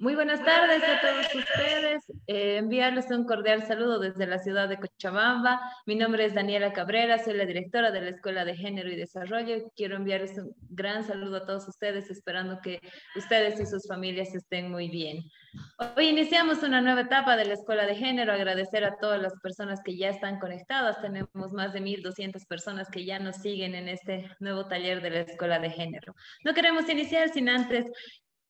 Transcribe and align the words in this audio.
Muy 0.00 0.14
buenas 0.14 0.42
tardes 0.42 0.82
a 0.82 0.98
todos 1.02 1.26
ustedes. 1.34 2.02
Eh, 2.26 2.56
enviarles 2.56 3.10
un 3.10 3.26
cordial 3.26 3.66
saludo 3.66 3.98
desde 3.98 4.26
la 4.26 4.38
ciudad 4.38 4.66
de 4.66 4.78
Cochabamba. 4.78 5.60
Mi 5.84 5.94
nombre 5.94 6.24
es 6.24 6.32
Daniela 6.32 6.72
Cabrera, 6.72 7.22
soy 7.22 7.34
la 7.34 7.44
directora 7.44 7.90
de 7.90 8.00
la 8.00 8.08
Escuela 8.08 8.46
de 8.46 8.56
Género 8.56 8.90
y 8.90 8.96
Desarrollo. 8.96 9.70
Quiero 9.76 9.96
enviarles 9.96 10.38
un 10.38 10.54
gran 10.70 11.04
saludo 11.04 11.36
a 11.36 11.44
todos 11.44 11.68
ustedes, 11.68 12.08
esperando 12.08 12.60
que 12.62 12.80
ustedes 13.14 13.60
y 13.60 13.66
sus 13.66 13.86
familias 13.86 14.34
estén 14.34 14.70
muy 14.70 14.88
bien. 14.88 15.22
Hoy 15.94 16.08
iniciamos 16.08 16.62
una 16.62 16.80
nueva 16.80 17.02
etapa 17.02 17.36
de 17.36 17.44
la 17.44 17.52
Escuela 17.52 17.84
de 17.84 17.94
Género. 17.94 18.32
Agradecer 18.32 18.84
a 18.84 18.96
todas 18.96 19.20
las 19.20 19.34
personas 19.42 19.82
que 19.84 19.98
ya 19.98 20.08
están 20.08 20.38
conectadas. 20.38 21.02
Tenemos 21.02 21.52
más 21.52 21.74
de 21.74 21.82
1.200 21.82 22.46
personas 22.46 22.88
que 22.88 23.04
ya 23.04 23.18
nos 23.18 23.36
siguen 23.36 23.74
en 23.74 23.90
este 23.90 24.30
nuevo 24.40 24.64
taller 24.66 25.02
de 25.02 25.10
la 25.10 25.20
Escuela 25.20 25.58
de 25.58 25.68
Género. 25.68 26.14
No 26.42 26.54
queremos 26.54 26.88
iniciar 26.88 27.28
sin 27.28 27.50
antes 27.50 27.84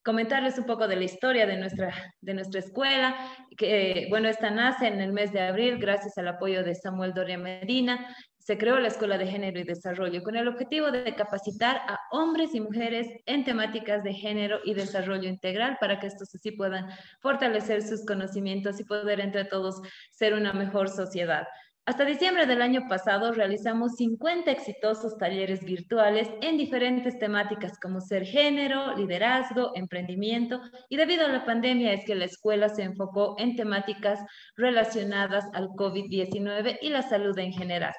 comentarles 0.03 0.59
un 0.59 0.65
poco 0.65 0.89
de 0.89 0.97
la 0.97 1.05
historia 1.05 1.47
de 1.47 1.57
nuestra, 1.57 1.93
de 2.21 2.35
nuestra 2.35 2.61
escuela, 2.61 3.17
que 3.57 4.07
bueno, 4.09 4.29
esta 4.29 4.51
nace 4.51 4.87
en 4.87 5.01
el 5.01 5.13
mes 5.13 5.33
de 5.33 5.41
abril 5.41 5.79
gracias 5.79 6.17
al 6.19 6.29
apoyo 6.29 6.65
de 6.65 6.75
Samuel 6.75 7.13
Doria 7.13 7.39
Medina. 7.39 8.17
Se 8.39 8.57
creó 8.57 8.79
la 8.81 8.89
Escuela 8.89 9.19
de 9.19 9.27
Género 9.27 9.61
y 9.61 9.65
Desarrollo 9.65 10.23
con 10.23 10.35
el 10.35 10.49
objetivo 10.49 10.91
de 10.91 11.15
capacitar 11.15 11.83
a 11.87 12.01
hombres 12.11 12.55
y 12.55 12.61
mujeres 12.61 13.07
en 13.27 13.45
temáticas 13.45 14.03
de 14.03 14.15
género 14.15 14.61
y 14.65 14.75
desarrollo 14.75 15.29
integral 15.29 15.77
para 15.79 16.01
que 16.01 16.07
estos 16.07 16.35
así 16.35 16.51
puedan 16.51 16.89
fortalecer 17.21 17.83
sus 17.83 18.05
conocimientos 18.07 18.81
y 18.81 18.85
poder 18.85 19.21
entre 19.21 19.45
todos 19.45 19.83
ser 20.11 20.35
una 20.35 20.55
mejor 20.55 20.89
sociedad. 20.89 21.47
Hasta 21.91 22.05
diciembre 22.05 22.47
del 22.47 22.63
año 22.63 22.87
pasado 22.89 23.33
realizamos 23.33 23.97
50 23.97 24.49
exitosos 24.49 25.19
talleres 25.19 25.65
virtuales 25.65 26.31
en 26.41 26.57
diferentes 26.57 27.19
temáticas 27.19 27.81
como 27.81 28.01
ser 28.01 28.25
género, 28.25 28.95
liderazgo, 28.95 29.73
emprendimiento 29.75 30.61
y 30.89 30.97
debido 30.97 31.27
a 31.27 31.29
la 31.31 31.45
pandemia 31.45 31.93
es 31.93 32.05
que 32.05 32.15
la 32.15 32.27
escuela 32.27 32.69
se 32.69 32.85
enfocó 32.85 33.35
en 33.41 33.57
temáticas 33.57 34.21
relacionadas 34.55 35.47
al 35.53 35.71
COVID-19 35.71 36.79
y 36.81 36.91
la 36.91 37.03
salud 37.03 37.37
en 37.41 37.53
general. 37.55 37.95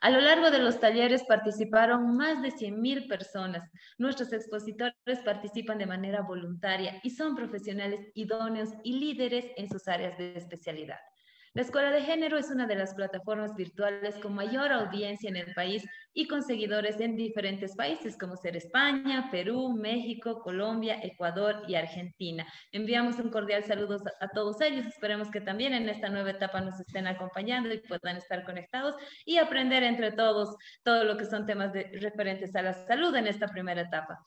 A 0.00 0.10
lo 0.10 0.20
largo 0.20 0.50
de 0.50 0.58
los 0.58 0.80
talleres 0.80 1.22
participaron 1.22 2.16
más 2.16 2.42
de 2.42 2.50
100.000 2.50 3.06
personas. 3.06 3.70
Nuestros 3.96 4.32
expositores 4.32 5.20
participan 5.24 5.78
de 5.78 5.86
manera 5.86 6.22
voluntaria 6.22 6.98
y 7.04 7.10
son 7.10 7.36
profesionales 7.36 8.10
idóneos 8.16 8.70
y 8.82 8.98
líderes 8.98 9.46
en 9.56 9.68
sus 9.68 9.86
áreas 9.86 10.18
de 10.18 10.34
especialidad. 10.36 10.98
La 11.54 11.60
Escuela 11.60 11.90
de 11.90 12.00
Género 12.00 12.38
es 12.38 12.50
una 12.50 12.66
de 12.66 12.76
las 12.76 12.94
plataformas 12.94 13.54
virtuales 13.54 14.16
con 14.16 14.34
mayor 14.34 14.72
audiencia 14.72 15.28
en 15.28 15.36
el 15.36 15.52
país 15.52 15.84
y 16.14 16.26
con 16.26 16.42
seguidores 16.42 16.98
en 16.98 17.14
diferentes 17.14 17.76
países 17.76 18.16
como 18.16 18.38
ser 18.38 18.56
España, 18.56 19.28
Perú, 19.30 19.68
México, 19.68 20.40
Colombia, 20.40 20.98
Ecuador 21.02 21.62
y 21.68 21.74
Argentina. 21.74 22.46
Enviamos 22.72 23.18
un 23.18 23.28
cordial 23.28 23.64
saludo 23.64 23.98
a 24.20 24.28
todos 24.28 24.62
ellos. 24.62 24.86
Esperemos 24.86 25.30
que 25.30 25.42
también 25.42 25.74
en 25.74 25.90
esta 25.90 26.08
nueva 26.08 26.30
etapa 26.30 26.62
nos 26.62 26.80
estén 26.80 27.06
acompañando 27.06 27.70
y 27.70 27.80
puedan 27.80 28.16
estar 28.16 28.44
conectados 28.44 28.94
y 29.26 29.36
aprender 29.36 29.82
entre 29.82 30.10
todos 30.12 30.56
todo 30.82 31.04
lo 31.04 31.18
que 31.18 31.26
son 31.26 31.44
temas 31.44 31.74
referentes 31.74 32.56
a 32.56 32.62
la 32.62 32.72
salud 32.72 33.14
en 33.14 33.26
esta 33.26 33.46
primera 33.48 33.82
etapa. 33.82 34.24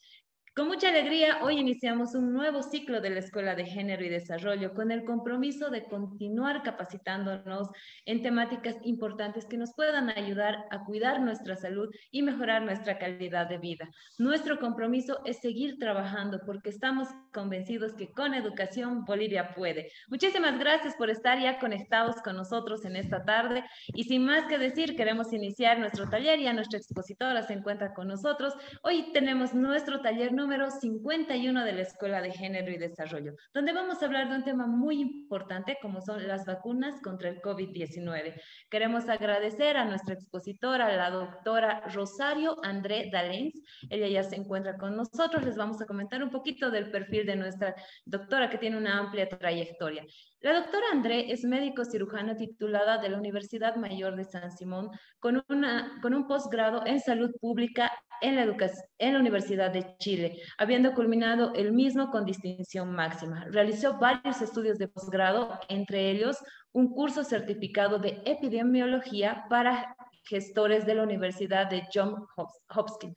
Con 0.56 0.70
mucha 0.70 0.88
alegría, 0.88 1.40
hoy 1.42 1.60
iniciamos 1.60 2.16
un 2.16 2.32
nuevo 2.32 2.64
ciclo 2.64 3.02
de 3.02 3.10
la 3.10 3.20
Escuela 3.20 3.56
de 3.56 3.66
Género 3.66 4.06
y 4.06 4.08
Desarrollo 4.08 4.74
con 4.74 4.90
el 4.90 5.04
compromiso 5.04 5.70
de 5.70 5.84
continuar 5.84 6.64
capacitándonos 6.64 7.68
en 8.06 8.22
temáticas 8.22 8.78
importantes 8.84 9.46
que 9.48 9.58
nos 9.58 9.74
puedan 9.76 10.10
ayudar 10.12 10.64
a 10.72 10.86
cuidar 10.86 11.20
nuestra 11.20 11.58
salud 11.58 11.90
y 12.10 12.22
mejorar 12.22 12.62
nuestra 12.62 12.98
calidad 12.98 13.50
de 13.50 13.58
vida. 13.58 13.90
Nuestro 14.18 14.58
compromiso 14.58 15.20
es 15.26 15.42
seguir 15.42 15.78
trabajando 15.78 16.40
porque 16.46 16.70
estamos 16.70 17.10
convencidos 17.34 17.94
que 17.94 18.14
con 18.14 18.34
educación 18.34 19.04
Bolivia 19.04 19.54
puede. 19.56 19.92
Muchísimas 20.08 20.58
gracias 20.58 20.96
por 20.96 21.10
estar 21.10 21.38
ya 21.38 21.60
conectados 21.60 22.16
con 22.24 22.38
nosotros 22.38 22.86
en 22.86 22.96
esta 22.96 23.26
tarde 23.26 23.66
y 23.88 24.06
sin 24.06 24.24
más 24.24 24.46
que 24.46 24.58
decir, 24.58 24.96
queremos 24.96 25.34
iniciar 25.34 25.80
nuestro 25.80 26.10
taller. 26.10 26.40
Ya 26.40 26.54
nuestra 26.54 26.80
expositora 26.80 27.44
se 27.44 27.52
encuentra 27.52 27.94
con 27.94 28.08
nosotros. 28.08 28.54
Hoy 28.84 29.12
tenemos 29.12 29.54
nuestro 29.54 30.00
taller 30.00 30.32
número 30.32 30.45
51 30.48 31.66
de 31.66 31.74
la 31.74 31.82
Escuela 31.82 32.22
de 32.22 32.32
Género 32.32 32.72
y 32.72 32.78
Desarrollo, 32.78 33.34
donde 33.54 33.74
vamos 33.74 34.02
a 34.02 34.06
hablar 34.06 34.30
de 34.30 34.36
un 34.36 34.44
tema 34.44 34.68
muy 34.68 35.02
importante 35.02 35.78
como 35.82 36.02
son 36.02 36.28
las 36.28 36.46
vacunas 36.46 37.02
contra 37.02 37.30
el 37.30 37.42
COVID-19. 37.42 38.40
Queremos 38.70 39.10
agradecer 39.10 39.78
a 39.78 39.86
nuestra 39.86 40.14
expositora, 40.14 40.96
la 40.96 41.10
doctora 41.10 41.82
Rosario 41.94 42.58
André 42.64 43.10
Dalens. 43.12 43.60
Ella 43.90 44.08
ya 44.08 44.24
se 44.24 44.36
encuentra 44.36 44.78
con 44.78 44.96
nosotros. 44.96 45.44
Les 45.44 45.58
vamos 45.58 45.82
a 45.82 45.86
comentar 45.86 46.24
un 46.24 46.30
poquito 46.30 46.70
del 46.70 46.92
perfil 46.92 47.26
de 47.26 47.36
nuestra 47.36 47.76
doctora 48.06 48.50
que 48.50 48.58
tiene 48.58 48.78
una 48.78 49.00
amplia 49.00 49.28
trayectoria. 49.28 50.06
La 50.42 50.54
doctora 50.54 50.86
André 50.92 51.32
es 51.32 51.44
médico 51.44 51.84
cirujano 51.86 52.36
titulada 52.36 53.00
de 53.00 53.10
la 53.10 53.18
Universidad 53.18 53.78
Mayor 53.78 54.16
de 54.16 54.26
San 54.26 54.52
Simón 54.52 54.92
con, 55.20 55.44
una, 55.50 56.00
con 56.04 56.14
un 56.14 56.28
posgrado 56.28 56.86
en 56.86 57.00
salud 57.00 57.32
pública 57.42 57.92
en 58.22 58.36
la, 58.36 58.56
en 59.00 59.14
la 59.14 59.20
Universidad 59.20 59.72
de 59.72 59.96
Chile, 59.98 60.35
habiendo 60.58 60.94
culminado 60.94 61.54
el 61.54 61.72
mismo 61.72 62.12
con 62.12 62.26
distinción 62.26 62.92
máxima. 62.92 63.46
Realizó 63.52 63.98
varios 64.00 64.42
estudios 64.42 64.78
de 64.78 64.88
posgrado, 64.88 65.60
entre 65.70 66.12
ellos 66.12 66.38
un 66.72 66.90
curso 66.90 67.24
certificado 67.24 68.00
de 68.00 68.22
epidemiología 68.26 69.46
para 69.50 69.96
gestores 70.24 70.86
de 70.86 70.96
la 70.96 71.04
Universidad 71.04 71.70
de 71.70 71.84
Johns 71.94 72.28
Hopkins, 72.70 73.16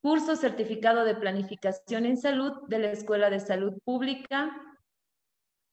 curso 0.00 0.36
certificado 0.36 1.04
de 1.04 1.14
planificación 1.14 2.04
en 2.04 2.18
salud 2.18 2.52
de 2.68 2.78
la 2.78 2.90
Escuela 2.92 3.30
de 3.30 3.40
Salud 3.40 3.72
Pública 3.84 4.54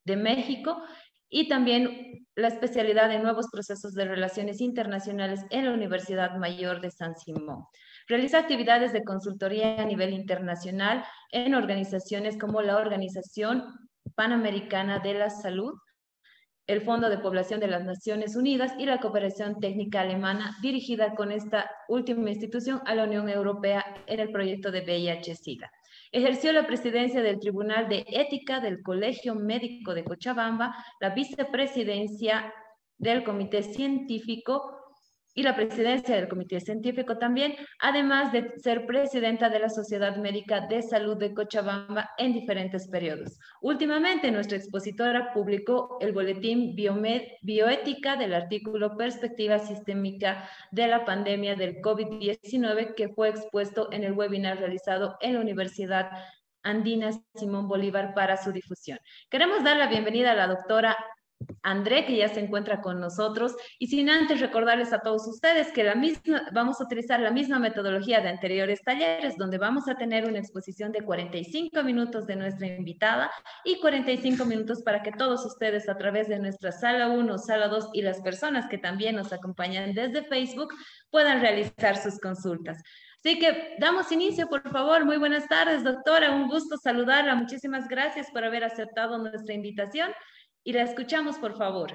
de 0.06 0.16
México 0.16 0.82
y 1.30 1.48
también 1.48 2.28
la 2.36 2.50
especialidad 2.50 3.10
de 3.10 3.20
nuevos 3.20 3.48
procesos 3.52 3.94
de 3.94 4.06
relaciones 4.06 4.62
internacionales 4.62 5.42
en 5.50 5.66
la 5.66 5.74
Universidad 5.74 6.38
Mayor 6.38 6.82
de 6.82 6.92
San 6.92 7.16
Simón. 7.16 7.66
Realiza 8.12 8.40
actividades 8.40 8.92
de 8.92 9.06
consultoría 9.06 9.82
a 9.82 9.86
nivel 9.86 10.12
internacional 10.12 11.06
en 11.32 11.56
organizaciones 11.56 12.38
como 12.38 12.62
la 12.62 12.76
Organización 12.76 13.64
Panamericana 14.16 15.00
de 15.00 15.14
la 15.14 15.30
Salud, 15.30 15.72
el 16.68 16.82
Fondo 16.82 17.10
de 17.10 17.20
Población 17.20 17.62
de 17.62 17.70
las 17.70 17.86
Naciones 17.86 18.36
Unidas 18.36 18.74
y 18.78 18.86
la 18.86 19.00
Cooperación 19.00 19.62
Técnica 19.62 20.02
Alemana, 20.02 20.58
dirigida 20.62 21.16
con 21.16 21.32
esta 21.32 21.72
última 21.88 22.30
institución 22.30 22.82
a 22.86 22.96
la 22.96 23.06
Unión 23.06 23.30
Europea 23.30 23.86
en 24.08 24.20
el 24.20 24.30
proyecto 24.30 24.72
de 24.72 24.82
VIH-Sida. 24.82 25.72
Ejerció 26.12 26.52
la 26.52 26.68
presidencia 26.68 27.22
del 27.22 27.40
Tribunal 27.40 27.88
de 27.88 28.04
Ética 28.10 28.60
del 28.60 28.82
Colegio 28.82 29.36
Médico 29.36 29.94
de 29.94 30.04
Cochabamba, 30.04 30.76
la 31.00 31.12
vicepresidencia 31.12 32.54
del 32.98 33.24
Comité 33.24 33.64
Científico 33.64 34.81
y 35.34 35.44
la 35.44 35.56
presidencia 35.56 36.16
del 36.16 36.28
Comité 36.28 36.60
Científico 36.60 37.18
también, 37.18 37.56
además 37.80 38.32
de 38.32 38.54
ser 38.58 38.86
presidenta 38.86 39.50
de 39.50 39.60
la 39.60 39.70
Sociedad 39.70 40.18
Médica 40.18 40.68
de 40.68 40.82
Salud 40.82 41.18
de 41.18 41.34
Cochabamba 41.34 42.12
en 42.18 42.34
diferentes 42.34 42.88
periodos. 42.90 43.40
Últimamente, 43.62 44.32
nuestra 44.32 44.58
expositora 44.58 45.34
publicó 45.34 45.98
el 46.02 46.12
boletín 46.12 46.76
Biomed 46.76 47.24
Bioética 47.42 48.16
del 48.18 48.34
artículo 48.34 48.98
Perspectiva 48.98 49.60
Sistémica 49.60 50.50
de 50.72 50.88
la 50.88 51.06
Pandemia 51.06 51.56
del 51.56 51.78
COVID-19 51.78 52.96
que 52.96 53.10
fue 53.10 53.30
expuesto 53.30 53.92
en 53.92 54.04
el 54.04 54.14
webinar 54.14 54.60
realizado 54.60 55.18
en 55.22 55.34
la 55.34 55.42
Universidad 55.42 56.12
Andina 56.64 57.12
Simón 57.36 57.68
Bolívar 57.68 58.14
para 58.14 58.38
su 58.38 58.52
difusión. 58.52 59.00
Queremos 59.30 59.64
dar 59.64 59.78
la 59.78 59.88
bienvenida 59.88 60.32
a 60.32 60.36
la 60.36 60.48
doctora 60.48 60.96
André, 61.64 62.06
que 62.06 62.18
ya 62.18 62.30
se 62.30 62.40
encuentra 62.40 62.82
con 62.82 63.00
nosotros, 63.00 63.56
y 63.80 63.88
sin 63.88 64.10
antes 64.10 64.40
recordarles 64.40 64.94
a 64.94 65.00
todos 65.00 65.28
ustedes 65.28 65.72
que 65.72 65.84
la 65.84 65.96
misma, 65.96 66.50
vamos 66.54 66.80
a 66.80 66.86
utilizar 66.86 67.20
la 67.20 67.32
misma 67.32 67.60
metodología 67.60 68.22
de 68.22 68.30
anteriores 68.30 68.82
talleres, 68.82 69.38
donde 69.38 69.58
vamos 69.58 69.88
a 69.88 69.96
tener 69.96 70.28
una 70.28 70.40
exposición 70.40 70.92
de 70.92 71.02
45 71.02 71.84
minutos 71.84 72.26
de 72.28 72.36
nuestra 72.36 72.68
invitada 72.68 73.32
y 73.64 73.80
45 73.80 74.46
minutos 74.46 74.82
para 74.84 75.04
que 75.04 75.12
todos 75.12 75.46
ustedes 75.46 75.88
a 75.90 75.98
través 75.98 76.28
de 76.28 76.40
nuestra 76.40 76.72
sala 76.72 77.10
1, 77.10 77.38
sala 77.38 77.68
2 77.68 77.90
y 77.94 78.02
las 78.02 78.22
personas 78.22 78.68
que 78.68 78.78
también 78.78 79.16
nos 79.16 79.34
acompañan 79.34 79.94
desde 79.94 80.24
Facebook 80.24 80.74
puedan 81.10 81.42
realizar 81.42 81.98
sus 81.98 82.20
consultas. 82.20 82.82
Así 83.24 83.38
que 83.38 83.76
damos 83.80 84.12
inicio, 84.12 84.48
por 84.48 84.68
favor. 84.72 85.06
Muy 85.06 85.18
buenas 85.18 85.48
tardes, 85.48 85.84
doctora. 85.84 86.32
Un 86.32 86.48
gusto 86.48 86.76
saludarla. 86.78 87.36
Muchísimas 87.36 87.88
gracias 87.88 88.32
por 88.32 88.44
haber 88.44 88.64
aceptado 88.64 89.20
nuestra 89.20 89.54
invitación 89.54 90.12
y 90.64 90.74
la 90.74 90.84
escuchamos, 90.84 91.38
por 91.38 91.58
favor. 91.58 91.92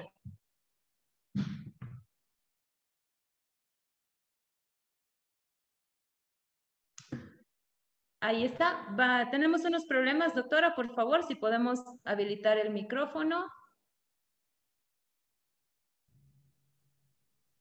Ahí 8.19 8.43
está. 8.43 8.85
Tenemos 9.31 9.63
unos 9.63 9.85
problemas, 9.85 10.33
doctora. 10.35 10.75
Por 10.75 10.93
favor, 10.95 11.23
si 11.23 11.35
podemos 11.35 11.79
habilitar 12.03 12.57
el 12.57 12.71
micrófono. 12.71 13.47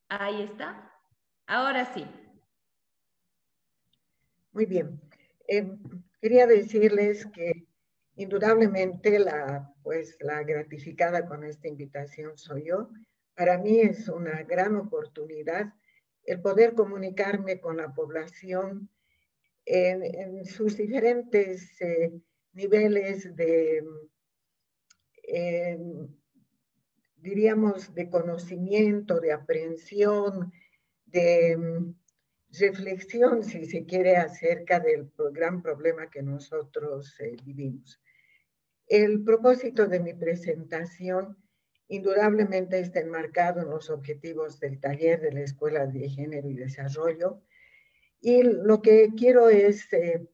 Ahí 0.09 0.43
está. 0.43 0.93
Ahora 1.47 1.85
sí. 1.95 2.07
Muy 4.53 4.67
bien. 4.67 5.01
Eh, 5.47 5.71
quería 6.21 6.47
decirles 6.47 7.27
que 7.27 7.66
indudablemente 8.17 9.19
la, 9.19 9.73
pues, 9.83 10.17
la 10.21 10.43
gratificada 10.43 11.27
con 11.27 11.45
esta 11.45 11.69
invitación 11.69 12.37
soy 12.37 12.67
yo. 12.67 12.91
Para 13.35 13.59
mí 13.59 13.81
es 13.81 14.09
una 14.09 14.43
gran 14.43 14.77
oportunidad 14.77 15.73
el 16.25 16.41
poder 16.41 16.75
comunicarme 16.75 17.61
con 17.61 17.77
la 17.77 17.95
población 17.95 18.91
en, 19.65 20.45
sus 20.45 20.77
diferentes 20.77 21.81
eh, 21.81 22.13
niveles 22.53 23.35
de, 23.37 23.85
diríamos, 27.17 27.95
de 27.95 28.09
conocimiento, 28.09 29.21
de 29.21 29.33
aprehensión, 29.33 30.53
de 31.05 31.57
mm, 31.57 31.95
reflexión, 32.59 33.43
si 33.43 33.67
se 33.67 33.85
quiere, 33.85 34.17
acerca 34.17 34.81
del 34.81 35.11
gran 35.33 35.63
problema 35.63 36.09
que 36.11 36.23
nosotros 36.23 37.19
eh, 37.21 37.37
vivimos. 37.45 38.01
El 38.89 39.25
propósito 39.25 39.87
de 39.87 39.99
mi 39.99 40.15
presentación 40.15 41.37
indudablemente 41.89 42.79
está 42.79 43.01
enmarcado 43.01 43.61
en 43.63 43.71
los 43.71 43.91
objetivos 43.91 44.61
del 44.61 44.79
taller 44.81 45.21
de 45.21 45.33
la 45.33 45.41
Escuela 45.41 45.87
de 45.87 46.09
Género 46.09 46.49
y 46.49 46.55
Desarrollo. 46.55 47.43
Y 48.21 48.43
lo 48.45 48.83
que 48.83 49.11
quiero 49.17 49.49
es 49.49 49.93
eh, 49.93 50.29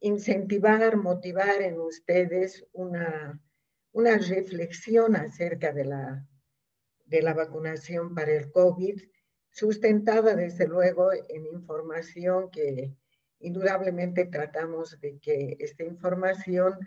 incentivar, 0.00 0.96
motivar 0.96 1.60
en 1.60 1.78
ustedes 1.78 2.66
una, 2.72 3.38
una 3.92 4.16
reflexión 4.16 5.14
acerca 5.14 5.72
de 5.72 5.84
la, 5.84 6.26
de 7.04 7.22
la 7.22 7.34
vacunación 7.34 8.14
para 8.14 8.32
el 8.32 8.50
COVID, 8.50 8.98
sustentada 9.50 10.34
desde 10.34 10.66
luego 10.66 11.12
en 11.12 11.46
información 11.46 12.50
que 12.50 12.94
indudablemente 13.40 14.26
tratamos 14.26 14.98
de 15.00 15.18
que 15.18 15.56
esta 15.60 15.84
información 15.84 16.78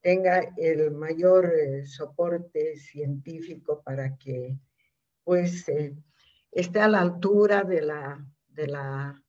tenga 0.00 0.52
el 0.56 0.90
mayor 0.92 1.52
eh, 1.52 1.86
soporte 1.86 2.76
científico 2.76 3.82
para 3.82 4.16
que 4.16 4.58
pues 5.24 5.68
eh, 5.68 5.96
esté 6.52 6.80
a 6.80 6.88
la 6.88 7.00
altura 7.00 7.64
de, 7.64 7.82
la, 7.82 8.26
de, 8.48 8.66
la, 8.66 9.22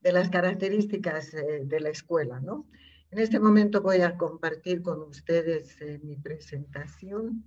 de 0.00 0.12
las 0.12 0.28
características 0.28 1.34
eh, 1.34 1.62
de 1.64 1.80
la 1.80 1.90
escuela, 1.90 2.40
¿no? 2.40 2.68
En 3.10 3.20
este 3.20 3.38
momento 3.38 3.80
voy 3.80 4.00
a 4.00 4.16
compartir 4.16 4.82
con 4.82 5.00
ustedes 5.02 5.78
mi 6.02 6.16
presentación 6.16 7.44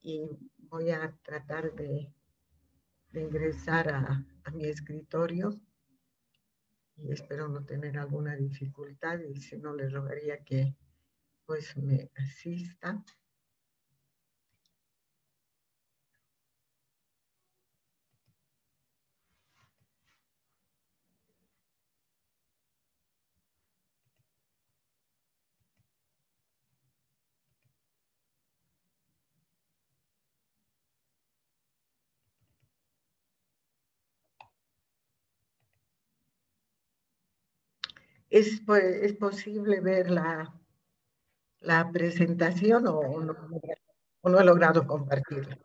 y 0.00 0.22
voy 0.56 0.90
a 0.90 1.14
tratar 1.22 1.74
de, 1.74 2.10
de 3.10 3.20
ingresar 3.20 3.92
a, 3.92 4.26
a 4.44 4.50
mi 4.50 4.64
escritorio 4.64 5.60
y 6.96 7.12
espero 7.12 7.48
no 7.48 7.64
tener 7.64 7.98
alguna 7.98 8.34
dificultad 8.34 9.18
y 9.20 9.40
si 9.40 9.58
no 9.58 9.74
les 9.74 9.92
rogaría 9.92 10.42
que 10.42 10.74
pues 11.46 11.76
me 11.76 12.10
asista. 12.16 13.02
Es, 38.28 38.60
es 39.02 39.12
posible 39.14 39.80
ver 39.80 40.10
la, 40.10 40.52
la 41.64 41.90
presentación 41.90 42.86
o 42.86 43.20
no, 43.20 43.34
no 44.22 44.40
he 44.40 44.44
logrado 44.44 44.86
compartirla. 44.86 45.58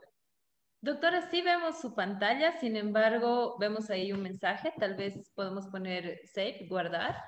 Doctora, 0.82 1.30
sí 1.30 1.42
vemos 1.42 1.82
su 1.82 1.94
pantalla, 1.94 2.58
sin 2.58 2.78
embargo, 2.78 3.58
vemos 3.60 3.90
ahí 3.90 4.14
un 4.14 4.24
mensaje, 4.24 4.74
tal 4.80 4.96
vez 4.96 5.30
podemos 5.36 5.68
poner 5.68 6.22
save, 6.34 6.68
guardar, 6.70 7.22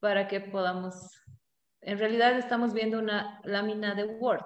para 0.00 0.28
que 0.28 0.40
podamos, 0.40 0.94
en 1.80 1.98
realidad 1.98 2.36
estamos 2.36 2.74
viendo 2.74 2.98
una 2.98 3.40
lámina 3.44 3.94
de 3.94 4.04
Word. 4.04 4.44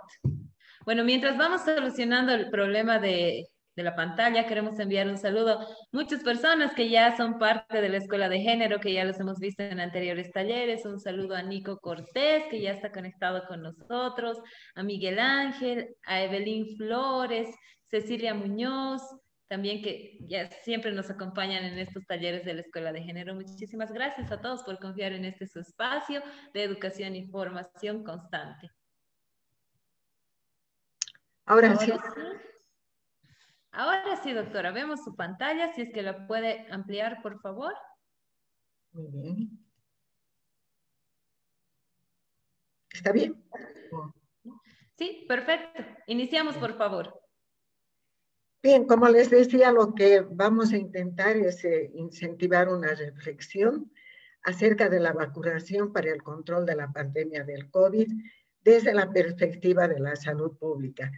Bueno, 0.85 1.03
mientras 1.03 1.37
vamos 1.37 1.63
solucionando 1.63 2.33
el 2.33 2.51
problema 2.51 3.01
de 3.01 3.49
de 3.77 3.83
la 3.83 3.95
pantalla. 3.95 4.47
Queremos 4.47 4.79
enviar 4.79 5.09
un 5.09 5.19
saludo 5.19 5.59
a 5.59 5.67
muchas 5.93 6.23
personas 6.23 6.75
que 6.75 6.89
ya 6.89 7.17
son 7.17 7.39
parte 7.39 7.81
de 7.81 7.89
la 7.89 7.99
Escuela 7.99 8.29
de 8.29 8.41
Género, 8.41 8.81
que 8.81 8.93
ya 8.93 9.05
los 9.05 9.19
hemos 9.21 9.39
visto 9.39 9.63
en 9.63 9.81
anteriores 9.81 10.31
talleres. 10.33 10.87
Un 10.87 11.01
saludo 11.01 11.35
a 11.35 11.43
Nico 11.43 11.79
Cortés, 11.79 12.45
que 12.51 12.61
ya 12.61 12.73
está 12.73 12.93
conectado 12.93 13.47
con 13.47 13.63
nosotros, 13.63 14.39
a 14.75 14.83
Miguel 14.83 15.19
Ángel, 15.19 15.97
a 16.07 16.23
Evelyn 16.23 16.77
Flores, 16.77 17.49
Cecilia 17.89 18.35
Muñoz, 18.35 19.03
también 19.49 19.83
que 19.83 20.17
ya 20.21 20.51
siempre 20.51 20.93
nos 20.93 21.11
acompañan 21.11 21.65
en 21.65 21.79
estos 21.79 22.05
talleres 22.07 22.45
de 22.45 22.55
la 22.55 22.61
Escuela 22.63 22.93
de 22.93 23.03
Género. 23.03 23.35
Muchísimas 23.35 23.93
gracias 23.93 24.33
a 24.33 24.41
todos 24.41 24.63
por 24.63 24.79
confiar 24.79 25.13
en 25.13 25.25
este 25.25 25.47
su 25.47 25.61
espacio 25.61 26.23
de 26.53 26.63
educación 26.63 27.15
y 27.15 27.27
formación 27.29 28.03
constante. 28.03 28.71
Ahora, 31.47 31.77
sí. 31.77 31.93
Ahora 33.77 34.17
sí, 34.23 34.33
doctora, 34.33 34.71
vemos 34.71 35.03
su 35.03 35.17
pantalla, 35.17 35.73
si 35.75 35.83
es 35.83 35.93
que 35.93 36.03
la 36.03 36.29
puede 36.29 36.67
ampliar, 36.71 37.21
por 37.23 37.41
favor. 37.41 37.75
Muy 38.93 39.09
bien. 39.11 39.65
¿Está 42.93 43.11
bien? 43.11 43.45
Sí, 44.97 45.25
perfecto. 45.29 45.83
Iniciamos, 46.07 46.57
por 46.57 46.77
favor. 46.77 47.21
Bien, 48.63 48.87
como 48.87 49.09
les 49.09 49.29
decía, 49.29 49.73
lo 49.73 49.93
que 49.93 50.21
vamos 50.21 50.73
a 50.73 50.77
intentar 50.77 51.37
es 51.37 51.65
eh, 51.65 51.91
incentivar 51.95 52.69
una 52.69 52.95
reflexión 52.95 53.93
acerca 54.45 54.89
de 54.89 55.01
la 55.01 55.13
vacunación 55.13 55.93
para 55.93 56.13
el 56.13 56.23
control 56.23 56.65
de 56.65 56.77
la 56.77 56.93
pandemia 56.93 57.43
del 57.43 57.71
COVID 57.71 58.09
desde 58.63 58.95
la 58.95 59.11
perspectiva 59.11 59.89
de 59.89 59.99
la 59.99 60.15
salud 60.15 60.57
pública. 60.57 61.11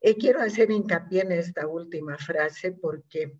Y 0.00 0.14
quiero 0.14 0.40
hacer 0.40 0.70
hincapié 0.70 1.22
en 1.22 1.32
esta 1.32 1.66
última 1.66 2.16
frase 2.18 2.72
porque 2.72 3.38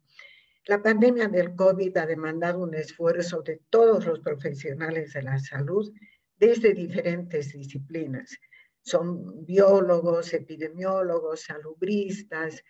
la 0.66 0.82
pandemia 0.82 1.28
del 1.28 1.54
COVID 1.54 1.96
ha 1.96 2.06
demandado 2.06 2.58
un 2.60 2.74
esfuerzo 2.74 3.42
de 3.42 3.60
todos 3.70 4.04
los 4.04 4.18
profesionales 4.20 5.12
de 5.12 5.22
la 5.22 5.38
salud 5.38 5.92
desde 6.36 6.74
diferentes 6.74 7.52
disciplinas. 7.52 8.36
Son 8.82 9.44
biólogos, 9.44 10.32
epidemiólogos, 10.34 11.42
salubristas, 11.42 12.64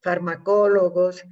farmacólogos, 0.00 1.24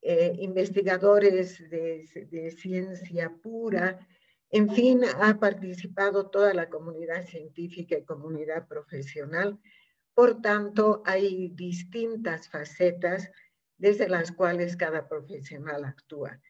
eh, 0.00 0.34
investigadores 0.38 1.58
de, 1.70 2.08
de 2.30 2.50
ciencia 2.50 3.32
pura. 3.42 4.04
En 4.50 4.68
fin, 4.68 5.02
ha 5.20 5.38
participado 5.38 6.28
toda 6.28 6.52
la 6.54 6.68
comunidad 6.68 7.24
científica 7.26 7.96
y 7.96 8.04
comunidad 8.04 8.66
profesional 8.66 9.60
por 10.14 10.42
tanto, 10.42 11.02
hay 11.06 11.48
distintas 11.48 12.48
facetas 12.48 13.30
desde 13.78 14.08
las 14.08 14.32
cuales 14.32 14.76
cada 14.76 15.08
profesional 15.08 15.84
actúa. 15.84 16.40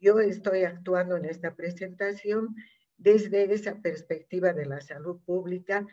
Yo 0.00 0.18
estoy 0.20 0.64
actuando 0.64 1.16
en 1.16 1.24
esta 1.24 1.54
presentación 1.54 2.56
desde 2.96 3.52
esa 3.52 3.80
perspectiva 3.80 4.52
de 4.52 4.66
la 4.66 4.80
salud 4.80 5.20
pública, 5.24 5.86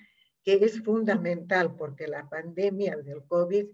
que 0.43 0.55
es 0.55 0.81
fundamental 0.83 1.75
porque 1.75 2.07
la 2.07 2.27
pandemia 2.29 2.97
del 2.97 3.23
COVID 3.25 3.67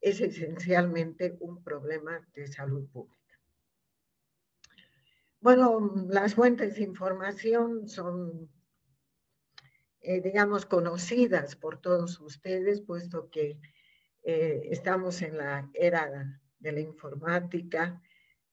es 0.00 0.20
esencialmente 0.20 1.36
un 1.40 1.62
problema 1.62 2.26
de 2.34 2.46
salud 2.46 2.88
pública. 2.90 3.38
Bueno, 5.40 6.06
las 6.08 6.34
fuentes 6.34 6.76
de 6.76 6.82
información 6.82 7.88
son 7.88 8.48
eh, 10.02 10.20
digamos, 10.20 10.66
conocidas 10.66 11.54
por 11.54 11.80
todos 11.80 12.18
ustedes, 12.20 12.80
puesto 12.80 13.30
que 13.30 13.60
eh, 14.24 14.68
estamos 14.70 15.22
en 15.22 15.38
la 15.38 15.70
era 15.74 16.40
de 16.58 16.72
la 16.72 16.80
informática, 16.80 18.02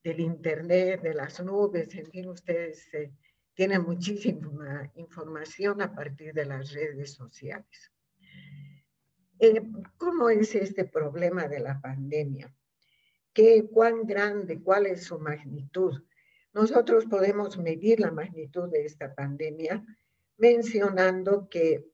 del 0.03 0.19
Internet, 0.19 1.01
de 1.01 1.15
las 1.15 1.43
nubes, 1.43 1.93
en 1.95 2.05
fin, 2.05 2.29
ustedes 2.29 2.93
eh, 2.93 3.11
tienen 3.55 3.81
muchísima 3.81 4.91
información 4.95 5.81
a 5.81 5.93
partir 5.93 6.33
de 6.33 6.45
las 6.45 6.71
redes 6.71 7.13
sociales. 7.13 7.91
¿Cómo 9.97 10.29
es 10.29 10.53
este 10.53 10.85
problema 10.85 11.47
de 11.47 11.59
la 11.59 11.81
pandemia? 11.81 12.53
¿Qué, 13.33 13.67
¿Cuán 13.71 14.05
grande? 14.05 14.61
¿Cuál 14.61 14.85
es 14.85 15.05
su 15.05 15.17
magnitud? 15.17 16.03
Nosotros 16.53 17.05
podemos 17.05 17.57
medir 17.57 17.99
la 17.99 18.11
magnitud 18.11 18.69
de 18.69 18.85
esta 18.85 19.15
pandemia 19.15 19.83
mencionando 20.39 21.47
que 21.49 21.85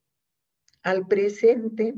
al 0.83 1.07
presente 1.07 1.95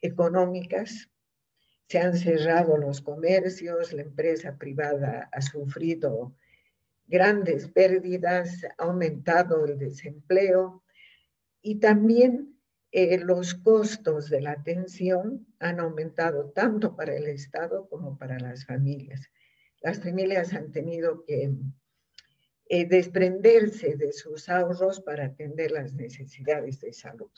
económicas. 0.00 1.10
Se 1.88 1.98
han 1.98 2.16
cerrado 2.16 2.78
los 2.78 3.02
comercios, 3.02 3.92
la 3.92 4.02
empresa 4.02 4.56
privada 4.56 5.28
ha 5.30 5.42
sufrido 5.42 6.34
grandes 7.06 7.68
pérdidas, 7.68 8.64
ha 8.78 8.84
aumentado 8.84 9.66
el 9.66 9.78
desempleo 9.78 10.83
y 11.64 11.76
también 11.76 12.60
eh, 12.92 13.18
los 13.18 13.54
costos 13.54 14.28
de 14.28 14.42
la 14.42 14.52
atención 14.52 15.46
han 15.58 15.80
aumentado 15.80 16.50
tanto 16.50 16.94
para 16.94 17.16
el 17.16 17.26
Estado 17.26 17.88
como 17.88 18.18
para 18.18 18.38
las 18.38 18.66
familias. 18.66 19.30
Las 19.80 19.98
familias 19.98 20.52
han 20.52 20.72
tenido 20.72 21.24
que 21.24 21.54
eh, 22.68 22.86
desprenderse 22.86 23.96
de 23.96 24.12
sus 24.12 24.50
ahorros 24.50 25.00
para 25.00 25.24
atender 25.24 25.70
las 25.70 25.94
necesidades 25.94 26.80
de 26.80 26.92
salud. 26.92 27.32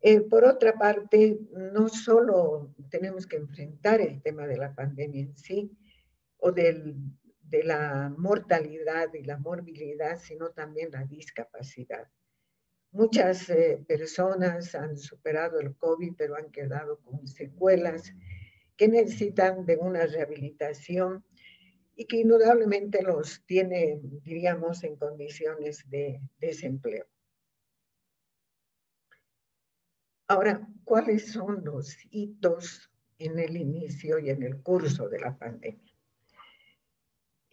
Eh, 0.00 0.20
por 0.20 0.44
otra 0.44 0.74
parte, 0.74 1.40
no 1.50 1.88
solo 1.88 2.72
tenemos 2.90 3.26
que 3.26 3.36
enfrentar 3.36 4.00
el 4.00 4.22
tema 4.22 4.46
de 4.46 4.56
la 4.56 4.72
pandemia 4.72 5.22
en 5.22 5.36
sí 5.36 5.76
o 6.36 6.52
del, 6.52 6.94
de 7.42 7.64
la 7.64 8.14
mortalidad 8.16 9.12
y 9.14 9.24
la 9.24 9.38
morbilidad, 9.38 10.16
sino 10.16 10.50
también 10.50 10.92
la 10.92 11.04
discapacidad. 11.04 12.08
Muchas 12.94 13.50
eh, 13.50 13.84
personas 13.88 14.72
han 14.76 14.96
superado 14.96 15.58
el 15.58 15.74
COVID, 15.74 16.14
pero 16.16 16.36
han 16.36 16.52
quedado 16.52 17.00
con 17.00 17.26
secuelas 17.26 18.14
que 18.76 18.86
necesitan 18.86 19.66
de 19.66 19.76
una 19.76 20.06
rehabilitación 20.06 21.24
y 21.96 22.04
que 22.04 22.18
indudablemente 22.18 23.02
los 23.02 23.44
tiene, 23.46 23.98
diríamos, 24.22 24.84
en 24.84 24.94
condiciones 24.94 25.90
de 25.90 26.20
desempleo. 26.38 27.08
Ahora, 30.28 30.64
¿cuáles 30.84 31.32
son 31.32 31.64
los 31.64 31.96
hitos 32.12 32.92
en 33.18 33.40
el 33.40 33.56
inicio 33.56 34.20
y 34.20 34.30
en 34.30 34.44
el 34.44 34.62
curso 34.62 35.08
de 35.08 35.18
la 35.18 35.36
pandemia? 35.36 35.83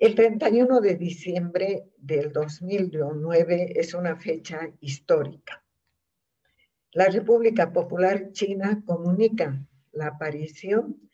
El 0.01 0.15
31 0.15 0.81
de 0.81 0.95
diciembre 0.95 1.91
del 1.95 2.33
2009 2.33 3.73
es 3.75 3.93
una 3.93 4.15
fecha 4.15 4.73
histórica. 4.79 5.63
La 6.93 7.05
República 7.05 7.71
Popular 7.71 8.31
China 8.31 8.81
comunica 8.83 9.63
la 9.91 10.07
aparición 10.07 11.07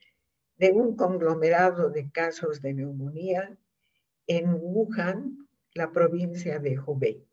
de 0.56 0.72
un 0.72 0.96
conglomerado 0.96 1.90
de 1.90 2.10
casos 2.12 2.62
de 2.62 2.76
neumonía 2.76 3.58
en 4.26 4.54
Wuhan, 4.54 5.50
la 5.74 5.92
provincia 5.92 6.60
de 6.60 6.80
Hubei. 6.80 7.28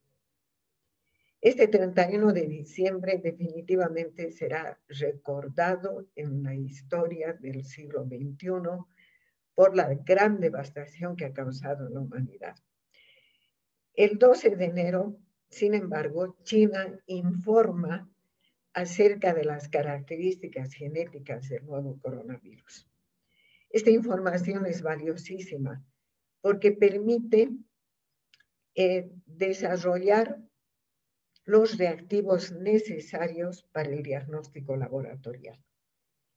Este 1.40 1.68
31 1.68 2.32
de 2.32 2.48
diciembre 2.48 3.20
definitivamente 3.22 4.32
será 4.32 4.80
recordado 4.88 6.08
en 6.16 6.42
la 6.42 6.56
historia 6.56 7.32
del 7.32 7.64
siglo 7.64 8.02
XXI 8.02 8.84
por 9.54 9.76
la 9.76 9.94
gran 9.94 10.40
devastación 10.40 11.16
que 11.16 11.26
ha 11.26 11.32
causado 11.32 11.88
la 11.88 12.00
humanidad. 12.00 12.56
El 13.94 14.18
12 14.18 14.56
de 14.56 14.64
enero, 14.64 15.18
sin 15.48 15.74
embargo, 15.74 16.36
China 16.42 16.98
informa 17.06 18.10
acerca 18.72 19.32
de 19.32 19.44
las 19.44 19.68
características 19.68 20.74
genéticas 20.74 21.48
del 21.48 21.64
nuevo 21.64 21.98
coronavirus. 22.00 22.88
Esta 23.70 23.90
información 23.90 24.66
es 24.66 24.82
valiosísima 24.82 25.84
porque 26.40 26.72
permite 26.72 27.50
eh, 28.74 29.10
desarrollar 29.26 30.40
los 31.44 31.78
reactivos 31.78 32.52
necesarios 32.52 33.62
para 33.72 33.90
el 33.90 34.02
diagnóstico 34.02 34.76
laboratorial. 34.76 35.62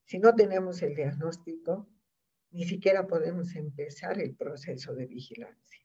Si 0.03 0.19
no 0.19 0.35
tenemos 0.35 0.81
el 0.81 0.95
diagnóstico, 0.95 1.87
ni 2.57 2.65
siquiera 2.65 3.05
podemos 3.05 3.55
empezar 3.55 4.19
el 4.19 4.33
proceso 4.33 4.95
de 4.95 5.05
vigilancia. 5.05 5.79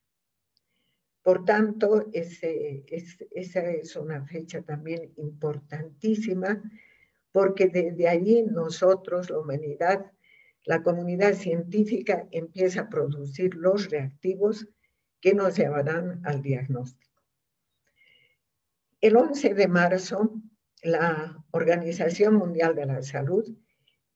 Por 1.22 1.44
tanto, 1.44 2.06
esa 2.14 2.48
es 2.50 3.96
una 3.96 4.24
fecha 4.24 4.62
también 4.62 5.12
importantísima 5.16 6.62
porque 7.30 7.68
desde 7.68 8.08
allí 8.08 8.42
nosotros, 8.42 9.28
la 9.28 9.38
humanidad, 9.38 10.12
la 10.64 10.82
comunidad 10.82 11.34
científica 11.34 12.26
empieza 12.30 12.80
a 12.80 12.88
producir 12.88 13.54
los 13.54 13.90
reactivos 13.90 14.66
que 15.20 15.34
nos 15.34 15.54
llevarán 15.54 16.22
al 16.24 16.40
diagnóstico. 16.40 17.22
El 19.02 19.18
11 19.18 19.52
de 19.52 19.68
marzo, 19.68 20.40
la 20.82 21.44
Organización 21.50 22.36
Mundial 22.36 22.74
de 22.74 22.86
la 22.86 23.02
Salud 23.02 23.46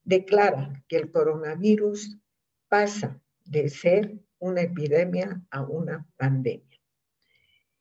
declara 0.05 0.83
que 0.89 0.97
el 0.97 1.11
coronavirus 1.11 2.17
pasa 2.68 3.20
de 3.44 3.68
ser 3.68 4.18
una 4.38 4.62
epidemia 4.62 5.42
a 5.50 5.62
una 5.62 6.06
pandemia. 6.16 6.80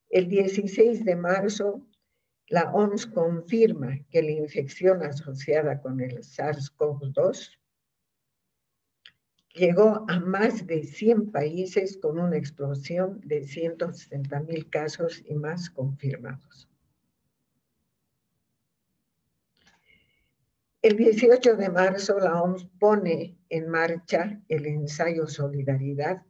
El 0.10 0.28
16 0.30 1.04
de 1.04 1.16
marzo, 1.16 1.86
la 2.48 2.72
OMS 2.72 3.08
confirma 3.08 3.98
que 4.10 4.22
la 4.22 4.32
infección 4.32 5.04
asociada 5.04 5.82
con 5.82 6.00
el 6.00 6.20
SARS-CoV-2 6.20 7.58
llegó 9.56 10.06
a 10.08 10.20
más 10.20 10.68
de 10.68 10.84
100 10.84 11.32
países 11.32 11.98
con 11.98 12.20
una 12.20 12.38
explosión 12.38 13.20
de 13.22 13.44
160 13.44 14.42
mil 14.42 14.70
casos 14.70 15.24
y 15.26 15.34
más 15.34 15.70
confirmados. 15.70 16.70
El 20.86 20.98
18 20.98 21.56
de 21.56 21.70
marzo 21.70 22.20
la 22.20 22.44
OMS 22.44 22.68
pone 22.80 23.40
en 23.50 23.70
marcha 23.70 24.40
el 24.48 24.68
ensayo 24.68 25.26
Solidaridad, 25.26 26.22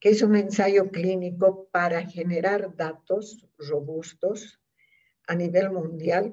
que 0.00 0.08
es 0.08 0.22
un 0.22 0.34
ensayo 0.34 0.90
clínico 0.90 1.68
para 1.70 2.00
generar 2.06 2.74
datos 2.74 3.46
robustos 3.58 4.58
a 5.26 5.34
nivel 5.34 5.72
mundial 5.72 6.32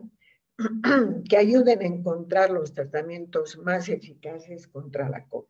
que 1.30 1.36
ayuden 1.36 1.82
a 1.82 1.86
encontrar 1.86 2.50
los 2.50 2.74
tratamientos 2.74 3.58
más 3.58 3.90
eficaces 3.90 4.66
contra 4.70 5.10
la 5.10 5.28
COVID. 5.28 5.50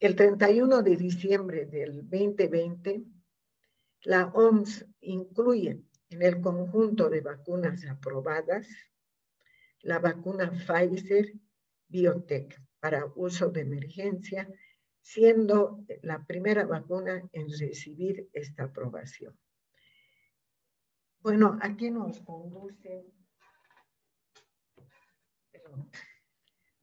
El 0.00 0.16
31 0.16 0.82
de 0.82 0.96
diciembre 0.96 1.64
del 1.64 2.10
2020, 2.10 3.04
la 4.02 4.32
OMS 4.34 4.84
incluye 5.02 5.80
en 6.10 6.22
el 6.22 6.40
conjunto 6.40 7.08
de 7.08 7.20
vacunas 7.20 7.86
aprobadas 7.86 8.66
la 9.86 10.00
vacuna 10.00 10.50
Pfizer 10.50 11.32
Biotech 11.88 12.60
para 12.80 13.06
uso 13.14 13.50
de 13.50 13.60
emergencia, 13.60 14.48
siendo 15.00 15.84
la 16.02 16.24
primera 16.26 16.66
vacuna 16.66 17.22
en 17.32 17.46
recibir 17.48 18.28
esta 18.32 18.64
aprobación. 18.64 19.38
Bueno, 21.20 21.56
aquí 21.62 21.90
nos 21.90 22.20
conduce, 22.20 23.06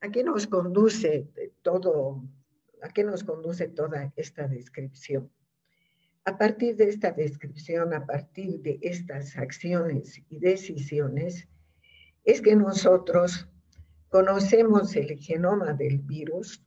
aquí 0.00 0.22
nos 0.22 0.46
conduce 0.46 1.30
todo, 1.60 2.24
aquí 2.82 3.02
nos 3.04 3.22
conduce 3.22 3.68
toda 3.68 4.12
esta 4.16 4.48
descripción. 4.48 5.30
A 6.24 6.38
partir 6.38 6.76
de 6.76 6.88
esta 6.88 7.12
descripción, 7.12 7.92
a 7.92 8.06
partir 8.06 8.62
de 8.62 8.78
estas 8.80 9.36
acciones 9.36 10.22
y 10.30 10.38
decisiones, 10.38 11.46
es 12.24 12.40
que 12.40 12.56
nosotros 12.56 13.48
conocemos 14.08 14.96
el 14.96 15.18
genoma 15.18 15.74
del 15.74 15.98
virus, 15.98 16.64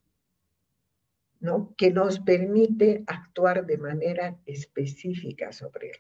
¿no? 1.40 1.74
que 1.78 1.92
nos 1.92 2.20
permite 2.20 3.04
actuar 3.08 3.66
de 3.66 3.78
manera 3.78 4.40
específica 4.46 5.52
sobre 5.52 5.90
él. 5.90 5.98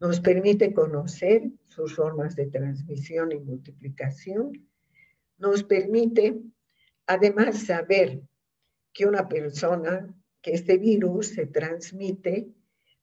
Nos 0.00 0.20
permite 0.20 0.74
conocer 0.74 1.50
sus 1.68 1.94
formas 1.94 2.36
de 2.36 2.46
transmisión 2.46 3.32
y 3.32 3.38
multiplicación. 3.38 4.68
Nos 5.38 5.62
permite 5.62 6.42
además 7.06 7.62
saber 7.62 8.20
que 8.92 9.06
una 9.06 9.28
persona, 9.28 10.14
que 10.42 10.52
este 10.52 10.76
virus 10.76 11.28
se 11.28 11.46
transmite 11.46 12.48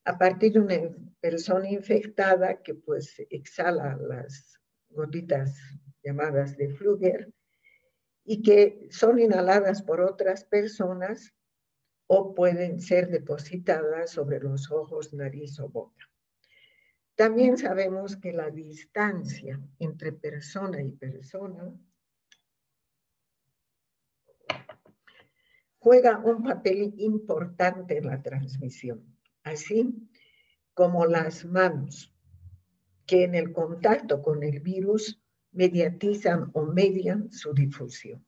a 0.03 0.17
partir 0.17 0.53
de 0.53 0.59
una 0.59 0.95
persona 1.19 1.69
infectada 1.69 2.61
que 2.61 2.75
pues 2.75 3.15
exhala 3.29 3.95
las 3.97 4.60
gotitas 4.91 5.59
llamadas 6.03 6.57
de 6.57 6.69
Fluger 6.69 7.31
y 8.23 8.41
que 8.41 8.87
son 8.91 9.19
inhaladas 9.19 9.81
por 9.81 10.01
otras 10.01 10.43
personas 10.45 11.33
o 12.07 12.35
pueden 12.35 12.81
ser 12.81 13.09
depositadas 13.09 14.11
sobre 14.11 14.39
los 14.39 14.69
ojos, 14.71 15.13
nariz 15.13 15.59
o 15.59 15.69
boca. 15.69 16.09
También 17.15 17.57
sabemos 17.57 18.15
que 18.17 18.33
la 18.33 18.49
distancia 18.49 19.59
entre 19.79 20.11
persona 20.11 20.81
y 20.81 20.91
persona 20.91 21.71
juega 25.79 26.19
un 26.19 26.43
papel 26.43 26.93
importante 26.97 27.97
en 27.97 28.07
la 28.07 28.21
transmisión, 28.21 29.17
así 29.43 30.09
como 30.73 31.05
las 31.05 31.45
manos, 31.45 32.10
que 33.11 33.25
en 33.25 33.35
el 33.35 33.51
contacto 33.51 34.21
con 34.21 34.41
el 34.41 34.61
virus 34.61 35.21
mediatizan 35.51 36.49
o 36.53 36.61
median 36.63 37.29
su 37.29 37.53
difusión. 37.53 38.25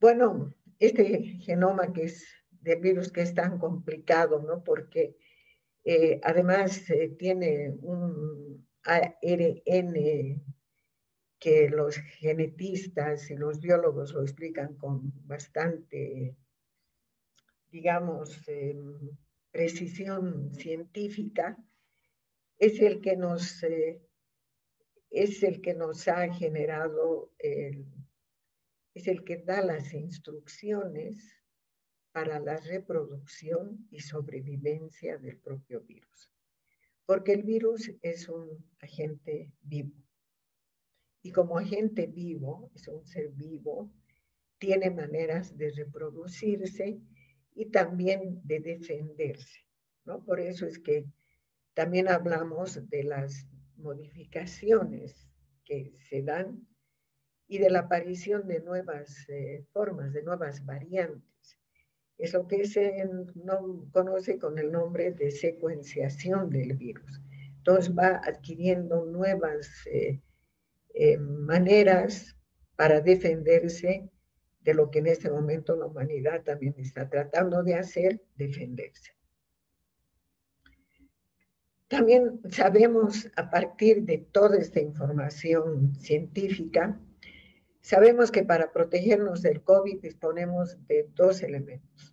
Bueno, 0.00 0.52
este 0.80 1.38
genoma 1.46 1.92
que 1.92 2.06
es 2.06 2.26
de 2.50 2.74
virus 2.74 3.12
que 3.12 3.22
es 3.22 3.34
tan 3.34 3.60
complicado, 3.60 4.42
¿no? 4.42 4.64
Porque 4.64 5.16
eh, 5.84 6.20
además 6.24 6.90
eh, 6.90 7.14
tiene 7.16 7.70
un 7.82 8.66
ARN 8.82 10.42
que 11.38 11.68
los 11.68 11.94
genetistas 12.18 13.30
y 13.30 13.36
los 13.36 13.60
biólogos 13.60 14.12
lo 14.12 14.22
explican 14.22 14.74
con 14.74 15.12
bastante, 15.24 16.36
digamos, 17.70 18.42
em, 18.48 19.16
precisión 19.52 20.52
científica, 20.52 21.56
es 22.58 22.80
el 22.80 23.00
que 23.00 23.16
nos 23.16 23.62
eh, 23.62 24.00
es 25.14 25.42
el 25.44 25.60
que 25.60 25.74
nos 25.74 26.08
ha 26.08 26.32
generado, 26.32 27.32
es 27.38 29.06
el 29.06 29.22
que 29.24 29.36
da 29.36 29.62
las 29.62 29.94
instrucciones 29.94 31.44
para 32.10 32.40
la 32.40 32.56
reproducción 32.56 33.86
y 33.90 34.00
sobrevivencia 34.00 35.18
del 35.18 35.38
propio 35.38 35.82
virus. 35.82 36.30
Porque 37.06 37.32
el 37.32 37.42
virus 37.44 37.92
es 38.02 38.28
un 38.28 38.64
agente 38.80 39.52
vivo. 39.62 39.94
Y 41.22 41.30
como 41.30 41.58
agente 41.58 42.06
vivo, 42.06 42.70
es 42.74 42.88
un 42.88 43.06
ser 43.06 43.30
vivo, 43.30 43.92
tiene 44.58 44.90
maneras 44.90 45.56
de 45.56 45.70
reproducirse 45.70 47.00
y 47.54 47.66
también 47.66 48.40
de 48.44 48.60
defenderse. 48.60 49.60
¿no? 50.04 50.24
Por 50.24 50.40
eso 50.40 50.66
es 50.66 50.78
que 50.78 51.06
también 51.74 52.08
hablamos 52.08 52.88
de 52.88 53.02
las 53.02 53.46
modificaciones 53.76 55.28
que 55.64 55.92
se 56.08 56.22
dan 56.22 56.66
y 57.46 57.58
de 57.58 57.70
la 57.70 57.80
aparición 57.80 58.46
de 58.46 58.60
nuevas 58.60 59.28
eh, 59.28 59.64
formas, 59.72 60.12
de 60.12 60.22
nuevas 60.22 60.64
variantes. 60.64 61.58
Es 62.16 62.32
lo 62.32 62.46
que 62.46 62.64
se 62.64 63.04
no, 63.34 63.88
conoce 63.92 64.38
con 64.38 64.58
el 64.58 64.70
nombre 64.70 65.12
de 65.12 65.30
secuenciación 65.30 66.48
del 66.48 66.76
virus. 66.76 67.20
Entonces 67.56 67.94
va 67.96 68.20
adquiriendo 68.24 69.04
nuevas 69.04 69.68
eh, 69.86 70.20
eh, 70.94 71.18
maneras 71.18 72.36
para 72.76 73.00
defenderse 73.00 74.08
de 74.60 74.74
lo 74.74 74.90
que 74.90 75.00
en 75.00 75.08
este 75.08 75.30
momento 75.30 75.76
la 75.76 75.86
humanidad 75.86 76.42
también 76.42 76.74
está 76.78 77.08
tratando 77.08 77.62
de 77.62 77.74
hacer, 77.74 78.22
defenderse. 78.36 79.12
También 81.94 82.40
sabemos 82.50 83.30
a 83.36 83.50
partir 83.50 84.02
de 84.02 84.18
toda 84.18 84.58
esta 84.58 84.80
información 84.80 85.94
científica, 85.94 86.98
sabemos 87.82 88.32
que 88.32 88.42
para 88.42 88.72
protegernos 88.72 89.42
del 89.42 89.62
COVID 89.62 90.00
disponemos 90.00 90.76
de 90.88 91.08
dos 91.14 91.40
elementos. 91.44 92.12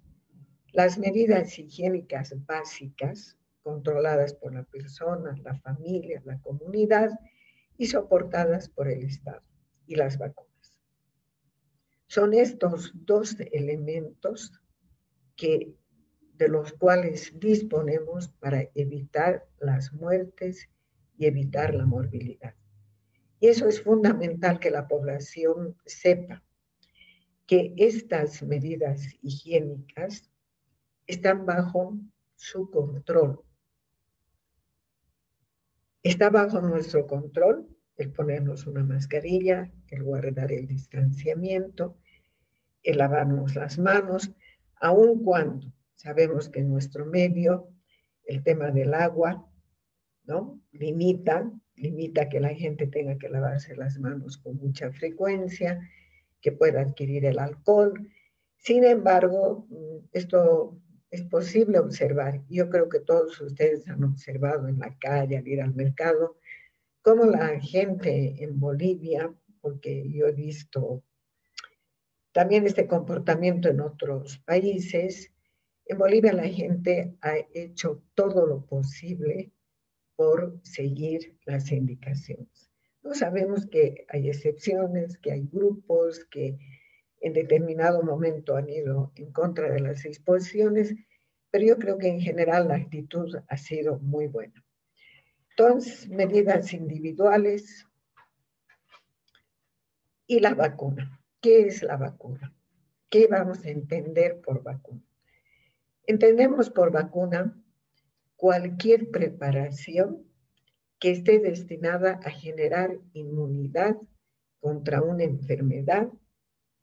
Las 0.72 1.00
medidas 1.00 1.58
higiénicas 1.58 2.36
básicas, 2.46 3.40
controladas 3.64 4.36
por 4.36 4.54
la 4.54 4.66
persona, 4.66 5.36
la 5.44 5.56
familia, 5.56 6.22
la 6.26 6.40
comunidad 6.42 7.10
y 7.76 7.88
soportadas 7.88 8.70
por 8.70 8.88
el 8.88 9.02
Estado, 9.02 9.42
y 9.88 9.96
las 9.96 10.20
vacunas. 10.20 10.76
Son 12.06 12.36
estos 12.36 12.92
dos 12.94 13.36
elementos 13.52 14.62
que 15.36 15.74
de 16.42 16.48
los 16.48 16.74
cuales 16.74 17.40
disponemos 17.40 18.30
para 18.40 18.68
evitar 18.74 19.48
las 19.60 19.94
muertes 19.94 20.68
y 21.16 21.28
evitar 21.28 21.76
la 21.76 21.86
morbilidad. 21.86 22.56
Y 23.40 23.50
eso 23.50 23.68
es 23.68 23.84
fundamental 23.84 24.60
que 24.60 24.72
la 24.72 24.88
población 24.88 25.78
sepa 25.86 26.44
que 27.46 27.76
estas 27.78 28.42
medidas 28.42 29.04
higiénicas 29.22 30.32
están 31.06 31.46
bajo 31.46 32.00
su 32.36 32.72
control. 32.72 33.44
Está 36.02 36.32
bajo 36.32 36.60
nuestro 36.60 37.06
control 37.06 37.68
el 37.98 38.12
ponernos 38.12 38.66
una 38.66 38.84
mascarilla, 38.84 39.72
el 39.90 40.02
guardar 40.02 40.52
el 40.52 40.66
distanciamiento, 40.66 42.00
el 42.82 42.98
lavarnos 42.98 43.54
las 43.54 43.78
manos, 43.78 44.32
aun 44.78 45.24
cuando 45.24 45.72
Sabemos 46.02 46.50
que 46.50 46.62
en 46.62 46.70
nuestro 46.72 47.06
medio 47.06 47.70
el 48.26 48.42
tema 48.42 48.72
del 48.72 48.96
agua, 48.96 49.48
¿no? 50.24 50.60
Limita, 50.72 51.52
limita 51.76 52.28
que 52.28 52.40
la 52.40 52.56
gente 52.56 52.88
tenga 52.88 53.20
que 53.20 53.30
lavarse 53.30 53.76
las 53.76 54.00
manos 54.00 54.40
con 54.40 54.58
mucha 54.58 54.92
frecuencia, 54.92 55.80
que 56.42 56.54
pueda 56.54 56.82
adquirir 56.82 57.26
el 57.26 57.38
alcohol. 57.38 57.94
Sin 58.58 58.84
embargo, 58.84 59.68
mm, 59.70 60.08
esto 60.12 60.82
es 61.12 61.22
posible 61.22 61.78
observar. 61.78 62.42
Yo 62.50 62.68
creo 62.72 62.90
que 62.90 63.02
todos 63.02 63.40
ustedes 63.40 63.88
han 63.88 64.04
observado 64.04 64.68
en 64.68 64.80
la 64.80 64.98
calle, 64.98 65.38
al 65.38 65.48
ir 65.48 65.62
al 65.62 65.76
mercado, 65.76 66.40
cómo 67.04 67.26
la 67.26 67.60
gente 67.60 68.44
en 68.44 68.60
Bolivia, 68.60 69.32
porque 69.62 70.12
yo 70.12 70.26
he 70.26 70.34
visto 70.34 71.04
también 72.32 72.66
este 72.66 72.88
comportamiento 72.88 73.70
en 73.70 73.82
otros 73.82 74.40
países, 74.40 75.32
en 75.86 75.98
Bolivia 75.98 76.34
la 76.34 76.48
gente 76.48 77.16
ha 77.22 77.36
hecho 77.54 78.04
todo 78.14 78.46
lo 78.46 78.66
posible 78.66 79.52
por 80.16 80.60
seguir 80.64 81.38
las 81.46 81.72
indicaciones. 81.72 82.72
No 83.04 83.14
sabemos 83.14 83.66
que 83.66 84.06
hay 84.10 84.30
excepciones, 84.30 85.18
que 85.18 85.32
hay 85.32 85.48
grupos 85.52 86.26
que 86.26 86.58
en 87.20 87.34
determinado 87.34 88.04
momento 88.04 88.56
han 88.56 88.70
ido 88.70 89.12
en 89.16 89.32
contra 89.32 89.72
de 89.72 89.80
las 89.80 90.04
disposiciones, 90.04 90.96
pero 91.50 91.66
yo 91.66 91.78
creo 91.78 91.98
que 91.98 92.08
en 92.08 92.22
general 92.22 92.68
la 92.68 92.76
actitud 92.76 93.36
ha 93.48 93.58
sido 93.58 94.00
muy 94.00 94.28
buena. 94.28 94.64
Entonces, 95.50 96.08
medidas 96.10 96.74
individuales 96.74 97.86
y 100.28 100.40
la 100.40 100.54
vacuna. 100.54 101.20
¿Qué 101.42 101.68
es 101.68 101.84
la 101.84 101.98
vacuna? 101.98 102.56
¿Qué 103.10 103.28
vamos 103.28 103.66
a 103.66 103.70
entender 103.70 104.40
por 104.42 104.64
vacuna? 104.64 105.04
Entendemos 106.12 106.70
por 106.70 106.92
vacuna 106.92 107.58
cualquier 108.36 109.12
preparación 109.12 110.28
que 111.00 111.12
esté 111.12 111.40
destinada 111.40 112.20
a 112.26 112.30
generar 112.30 113.00
inmunidad 113.14 113.96
contra 114.60 115.02
una 115.02 115.24
enfermedad, 115.24 116.10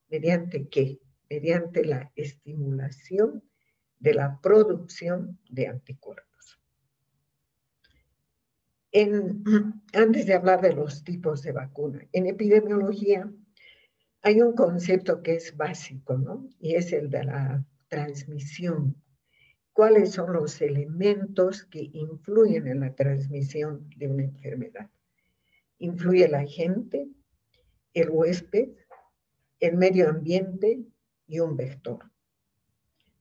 mediante 0.09 0.67
qué? 0.69 0.99
Mediante 1.29 1.85
la 1.85 2.11
estimulación 2.17 3.45
de 3.99 4.15
la 4.15 4.41
producción 4.41 5.39
de 5.51 5.67
anticuerpos. 5.67 6.59
antes 9.93 10.25
de 10.25 10.33
hablar 10.33 10.63
de 10.63 10.73
los 10.73 11.05
tipos 11.05 11.43
de 11.43 11.53
vacuna, 11.53 12.09
en 12.13 12.29
epidemiología 12.29 13.31
hay 14.23 14.41
un 14.41 14.55
concepto 14.55 15.23
que 15.23 15.35
es 15.35 15.55
básico, 15.55 16.17
¿no? 16.17 16.49
Y 16.59 16.77
es 16.77 16.95
el 16.95 17.11
de 17.11 17.25
la 17.25 17.67
transmisión 17.89 18.97
cuáles 19.79 20.11
son 20.11 20.33
los 20.33 20.61
elementos 20.61 21.63
que 21.67 21.89
influyen 21.93 22.67
en 22.67 22.81
la 22.81 22.97
transmisión 22.97 23.89
de 23.97 24.09
una 24.09 24.25
enfermedad. 24.25 24.91
Influye 25.79 26.27
la 26.27 26.45
gente, 26.45 27.09
el 27.95 28.11
huésped, 28.11 28.71
el 29.61 29.77
medio 29.77 30.09
ambiente 30.09 30.85
y 31.29 31.39
un 31.39 31.57
vector. 31.57 32.11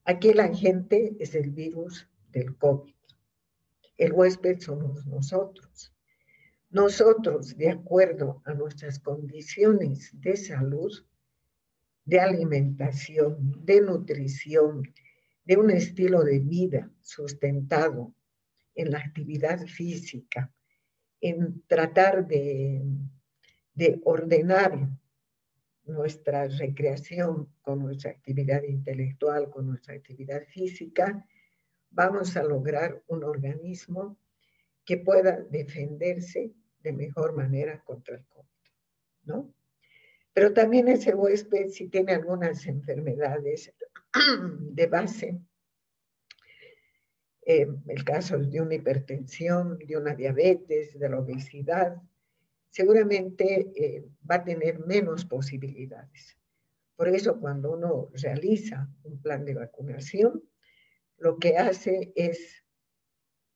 Aquí 0.04 0.30
el 0.30 0.40
agente 0.40 1.16
es 1.20 1.36
el 1.36 1.52
virus 1.52 2.08
del 2.32 2.56
COVID. 2.56 2.96
El 3.96 4.12
huésped 4.12 4.58
somos 4.58 5.06
nosotros. 5.06 5.94
Nosotros, 6.70 7.56
de 7.56 7.70
acuerdo 7.70 8.42
a 8.44 8.54
nuestras 8.54 8.98
condiciones 8.98 10.10
de 10.12 10.36
salud, 10.36 10.90
de 12.04 12.18
alimentación, 12.18 13.64
de 13.64 13.80
nutrición, 13.80 14.82
de 15.48 15.56
un 15.56 15.70
estilo 15.70 16.24
de 16.24 16.40
vida 16.40 16.90
sustentado 17.00 18.14
en 18.74 18.90
la 18.90 18.98
actividad 18.98 19.66
física, 19.66 20.52
en 21.22 21.62
tratar 21.66 22.26
de, 22.26 22.82
de 23.72 23.98
ordenar 24.04 24.90
nuestra 25.84 26.48
recreación 26.48 27.50
con 27.62 27.78
nuestra 27.78 28.10
actividad 28.10 28.62
intelectual, 28.62 29.48
con 29.48 29.66
nuestra 29.68 29.94
actividad 29.94 30.42
física, 30.48 31.26
vamos 31.88 32.36
a 32.36 32.42
lograr 32.42 33.02
un 33.06 33.24
organismo 33.24 34.18
que 34.84 34.98
pueda 34.98 35.40
defenderse 35.50 36.52
de 36.80 36.92
mejor 36.92 37.34
manera 37.34 37.82
contra 37.84 38.16
el 38.16 38.26
COVID, 38.26 38.70
¿no? 39.24 39.54
Pero 40.34 40.52
también 40.52 40.88
ese 40.88 41.14
huésped, 41.14 41.70
si 41.70 41.88
tiene 41.88 42.12
algunas 42.12 42.66
enfermedades 42.66 43.72
de 44.72 44.86
base, 44.86 45.40
eh, 47.46 47.66
el 47.86 48.04
caso 48.04 48.38
de 48.38 48.60
una 48.60 48.74
hipertensión, 48.74 49.78
de 49.78 49.96
una 49.96 50.14
diabetes, 50.14 50.98
de 50.98 51.08
la 51.08 51.18
obesidad, 51.18 51.96
seguramente 52.70 53.72
eh, 53.74 54.04
va 54.30 54.36
a 54.36 54.44
tener 54.44 54.80
menos 54.86 55.24
posibilidades. 55.24 56.36
Por 56.96 57.08
eso 57.08 57.38
cuando 57.40 57.72
uno 57.72 58.10
realiza 58.12 58.90
un 59.04 59.22
plan 59.22 59.44
de 59.44 59.54
vacunación, 59.54 60.42
lo 61.16 61.38
que 61.38 61.56
hace 61.56 62.12
es 62.14 62.64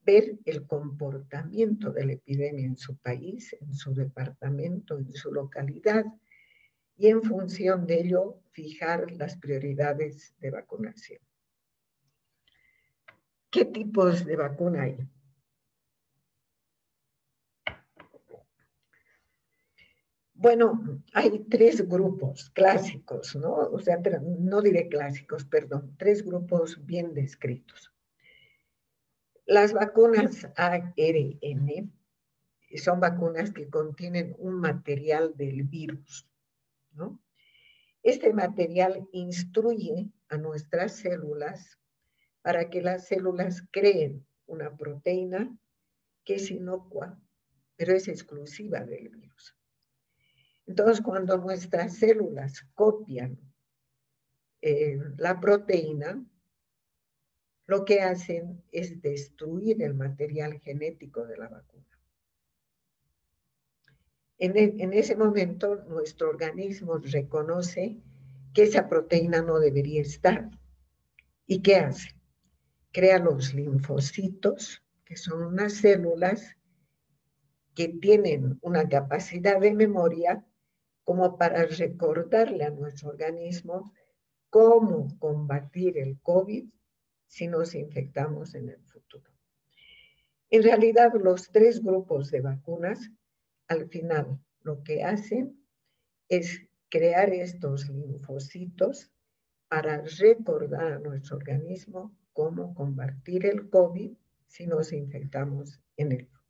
ver 0.04 0.38
el 0.44 0.66
comportamiento 0.66 1.92
de 1.92 2.06
la 2.06 2.12
epidemia 2.12 2.66
en 2.66 2.76
su 2.76 2.96
país, 2.96 3.54
en 3.60 3.74
su 3.74 3.94
departamento, 3.94 4.98
en 4.98 5.12
su 5.12 5.32
localidad, 5.32 6.04
y 6.96 7.08
en 7.08 7.22
función 7.22 7.86
de 7.86 8.00
ello 8.00 8.40
fijar 8.50 9.10
las 9.12 9.36
prioridades 9.36 10.34
de 10.38 10.50
vacunación. 10.50 11.20
¿Qué 13.50 13.64
tipos 13.64 14.24
de 14.24 14.36
vacuna 14.36 14.82
hay? 14.82 14.98
Bueno, 20.34 21.02
hay 21.12 21.38
tres 21.48 21.88
grupos 21.88 22.50
clásicos, 22.50 23.36
¿no? 23.36 23.52
O 23.54 23.78
sea, 23.78 24.00
no 24.20 24.60
diré 24.60 24.88
clásicos, 24.88 25.44
perdón, 25.44 25.94
tres 25.98 26.24
grupos 26.24 26.84
bien 26.84 27.14
descritos. 27.14 27.92
Las 29.46 29.72
vacunas 29.72 30.48
ARN 30.56 31.92
son 32.76 33.00
vacunas 33.00 33.52
que 33.52 33.68
contienen 33.68 34.34
un 34.38 34.54
material 34.60 35.36
del 35.36 35.62
virus, 35.62 36.28
Este 38.02 38.32
material 38.32 39.08
instruye 39.12 40.10
a 40.28 40.36
nuestras 40.36 40.96
células 40.96 41.78
para 42.42 42.68
que 42.68 42.82
las 42.82 43.06
células 43.06 43.62
creen 43.70 44.26
una 44.46 44.76
proteína 44.76 45.56
que 46.24 46.34
es 46.34 46.50
inocua, 46.50 47.20
pero 47.76 47.94
es 47.94 48.08
exclusiva 48.08 48.80
del 48.84 49.08
virus. 49.08 49.56
Entonces, 50.66 51.00
cuando 51.00 51.36
nuestras 51.38 51.96
células 51.96 52.66
copian 52.74 53.38
eh, 54.60 54.98
la 55.16 55.40
proteína, 55.40 56.24
lo 57.66 57.84
que 57.84 58.00
hacen 58.00 58.62
es 58.70 59.00
destruir 59.00 59.82
el 59.82 59.94
material 59.94 60.60
genético 60.60 61.26
de 61.26 61.36
la 61.36 61.48
vacuna. 61.48 61.91
En, 64.44 64.56
e, 64.56 64.74
en, 64.82 64.92
ese 64.92 65.14
momento, 65.14 65.84
nuestro 65.88 66.28
organismo 66.28 66.98
reconoce 66.98 68.00
que 68.52 68.64
esa 68.64 68.88
proteína 68.88 69.40
no 69.40 69.60
debería 69.60 70.02
estar. 70.02 70.50
¿Y 71.46 71.62
qué 71.62 71.76
hace? 71.76 72.08
Crea 72.90 73.20
los 73.20 73.54
linfocitos, 73.54 74.82
que 75.04 75.14
son 75.14 75.44
unas 75.44 75.74
células 75.74 76.56
que 77.76 77.86
tienen 77.86 78.58
una 78.62 78.88
capacidad 78.88 79.60
de 79.60 79.74
memoria 79.74 80.44
como 81.04 81.38
para 81.38 81.64
recordarle 81.64 82.64
a 82.64 82.70
nuestro 82.70 83.10
organismo 83.10 83.92
cómo 84.50 85.16
combatir 85.20 85.98
el 85.98 86.18
COVID 86.20 86.64
si 87.28 87.46
nos 87.46 87.76
infectamos 87.76 88.56
en 88.56 88.70
el 88.70 88.82
futuro. 88.86 89.30
En 90.50 90.64
realidad, 90.64 91.12
los 91.14 91.52
tres 91.52 91.80
grupos 91.80 92.32
de 92.32 92.40
vacunas, 92.40 93.08
al 93.72 93.88
final, 93.88 94.38
lo 94.62 94.82
que 94.84 95.02
hacen 95.02 95.58
es 96.28 96.62
crear 96.88 97.32
estos 97.32 97.88
linfocitos 97.88 99.10
para 99.68 100.02
recordar 100.02 100.92
a 100.92 100.98
nuestro 100.98 101.36
organismo 101.36 102.16
cómo 102.32 102.74
combatir 102.74 103.46
el 103.46 103.68
COVID 103.68 104.12
si 104.46 104.66
nos 104.66 104.92
infectamos 104.92 105.80
en 105.96 106.12
el 106.12 106.26
futuro 106.26 106.42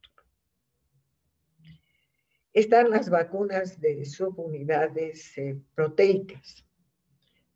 están 2.52 2.90
las 2.90 3.08
vacunas 3.08 3.80
de 3.80 4.04
subunidades 4.04 5.36
eh, 5.38 5.58
proteicas. 5.74 6.66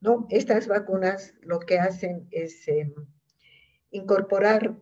¿no? 0.00 0.26
Estas 0.30 0.68
vacunas 0.68 1.34
lo 1.42 1.60
que 1.60 1.78
hacen 1.78 2.26
es 2.30 2.66
em, 2.68 2.94
incorporar 3.90 4.76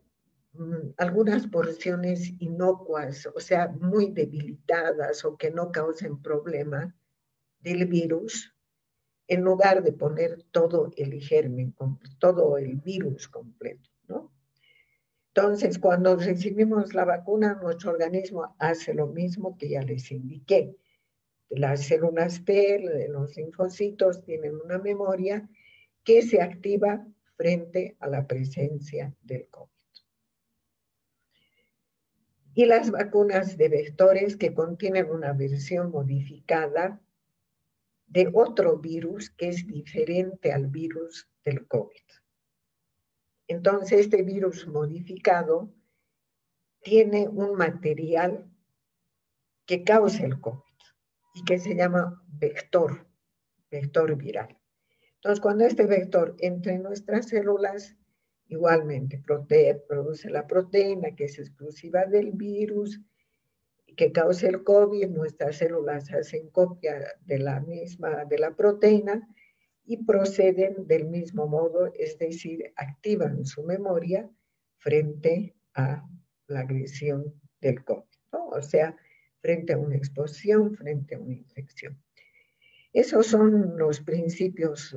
algunas 0.97 1.47
porciones 1.47 2.33
inocuas, 2.39 3.27
o 3.35 3.41
sea, 3.41 3.69
muy 3.69 4.11
debilitadas 4.11 5.25
o 5.25 5.37
que 5.37 5.51
no 5.51 5.73
causen 5.73 6.23
problema 6.23 6.95
del 7.61 7.87
virus, 7.87 8.55
en 9.27 9.41
lugar 9.41 9.83
de 9.83 9.93
poner 9.93 10.43
todo 10.51 10.91
el 10.97 11.21
germen, 11.21 11.75
todo 12.19 12.59
el 12.59 12.77
virus 12.77 13.29
completo. 13.29 13.91
Entonces, 15.37 15.81
cuando 15.81 16.15
recibimos 16.15 16.95
la 16.95 17.05
vacuna, 17.05 17.59
nuestro 17.61 17.91
organismo 17.91 18.55
hace 18.61 18.95
lo 18.95 19.09
mismo 19.09 19.59
que 19.59 19.71
ya 19.71 19.83
les 19.83 20.13
indiqué. 20.13 20.77
Las 21.49 21.87
células 21.87 22.45
T, 22.45 23.09
los 23.09 23.37
linfocitos, 23.37 24.23
tienen 24.23 24.55
una 24.65 24.79
memoria 24.79 25.49
que 26.05 26.23
se 26.23 26.41
activa 26.41 27.05
frente 27.37 27.97
a 27.99 28.09
la 28.09 28.29
presencia 28.29 29.13
del 29.23 29.49
COVID. 29.49 29.74
Y 32.55 32.67
las 32.67 32.91
vacunas 32.91 33.57
de 33.57 33.69
vectores 33.69 34.37
que 34.37 34.55
contienen 34.55 35.11
una 35.11 35.33
versión 35.33 35.91
modificada 35.91 37.01
de 38.07 38.31
otro 38.33 38.79
virus 38.79 39.31
que 39.31 39.49
es 39.49 39.67
diferente 39.67 40.53
al 40.53 40.69
virus 40.69 41.29
del 41.45 41.67
COVID. 41.67 42.03
Entonces, 43.49 44.01
este 44.01 44.23
virus 44.23 44.67
modificado 44.67 45.75
tiene 46.83 47.29
un 47.29 47.57
material 47.57 48.49
que 49.67 49.83
causa 49.83 50.25
el 50.25 50.41
COVID 50.41 50.63
y 51.35 51.45
que 51.45 51.59
se 51.59 51.75
llama 51.75 52.23
vector, 52.29 53.07
vector 53.71 54.15
viral. 54.17 54.57
Entonces, 55.17 55.41
cuando 55.41 55.65
este 55.65 55.87
vector 55.87 56.37
entra 56.39 56.73
en 56.73 56.83
nuestras 56.83 57.29
células, 57.29 57.97
igualmente 58.49 59.23
produce 59.25 60.31
la 60.31 60.47
proteína 60.47 61.15
que 61.15 61.25
es 61.25 61.39
exclusiva 61.39 62.05
del 62.07 62.33
virus, 62.33 63.01
que 63.97 64.13
causa 64.13 64.49
el 64.49 64.65
COVID, 64.65 65.09
nuestras 65.09 65.57
células 65.57 66.13
hacen 66.13 66.51
copia 66.51 66.99
de 67.25 67.39
la 67.39 67.61
misma, 67.61 68.25
de 68.25 68.39
la 68.39 68.55
proteína, 68.55 69.29
y 69.87 70.05
proceden 70.05 70.87
del 70.87 71.07
mismo 71.07 71.47
modo, 71.47 71.93
es 71.95 72.19
decir, 72.19 72.73
activan 72.77 73.45
su 73.45 73.63
memoria 73.63 74.31
frente 74.79 75.55
a 75.75 76.09
la 76.47 76.61
agresión 76.61 77.35
del 77.61 77.85
COVID, 77.85 78.03
o 78.33 78.63
sea, 78.63 78.97
frente 79.41 79.75
a 79.75 79.79
una 79.79 79.97
exposición, 79.97 80.75
frente 80.75 81.15
a 81.15 81.19
una 81.19 81.35
infección. 81.35 82.03
Esos 82.93 83.27
son 83.27 83.77
los 83.77 84.01
principios 84.01 84.97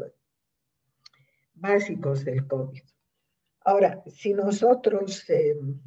básicos 1.54 2.24
del 2.24 2.48
COVID. 2.48 2.84
Ahora, 3.68 4.02
si 4.08 4.34
nosotros 4.34 5.30
em, 5.30 5.78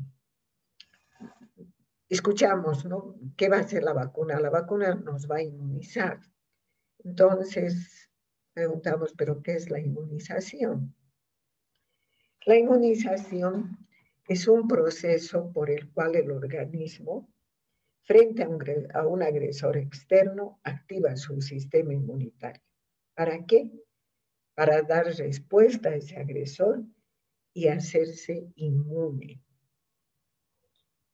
escuchamos, 2.11 2.85
¿no? 2.85 3.15
¿Qué 3.39 3.49
va 3.49 3.57
a 3.57 3.61
hacer 3.61 3.83
la 3.83 3.95
vacuna? 3.95 4.39
La 4.39 4.51
vacuna 4.51 4.95
nos 4.97 5.27
va 5.27 5.37
a 5.37 5.43
inmunizar. 5.43 6.21
Entonces, 7.03 8.11
preguntamos, 8.53 9.15
¿pero 9.17 9.41
qué 9.43 9.55
es 9.55 9.71
la 9.71 9.81
inmunización? 9.81 10.95
La 12.45 12.59
inmunización 12.59 13.79
es 14.29 14.47
un 14.47 14.69
proceso 14.69 15.51
por 15.51 15.71
el 15.71 15.91
cual 15.91 16.17
el 16.17 16.31
organismo, 16.33 17.33
frente 18.03 18.43
a 18.43 18.49
un, 18.51 18.63
a 18.93 19.07
un 19.07 19.23
agresor 19.23 19.79
externo, 19.79 20.61
activa 20.65 21.17
su 21.17 21.41
sistema 21.41 21.95
inmunitario. 21.95 22.63
¿Para 23.15 23.43
qué? 23.47 23.71
para 24.55 24.83
dar 24.83 25.07
respuesta 25.07 25.89
a 25.89 25.95
ese 25.95 26.19
agresor 26.19 26.85
y 27.53 27.69
hacerse 27.69 28.49
inmune. 28.57 29.41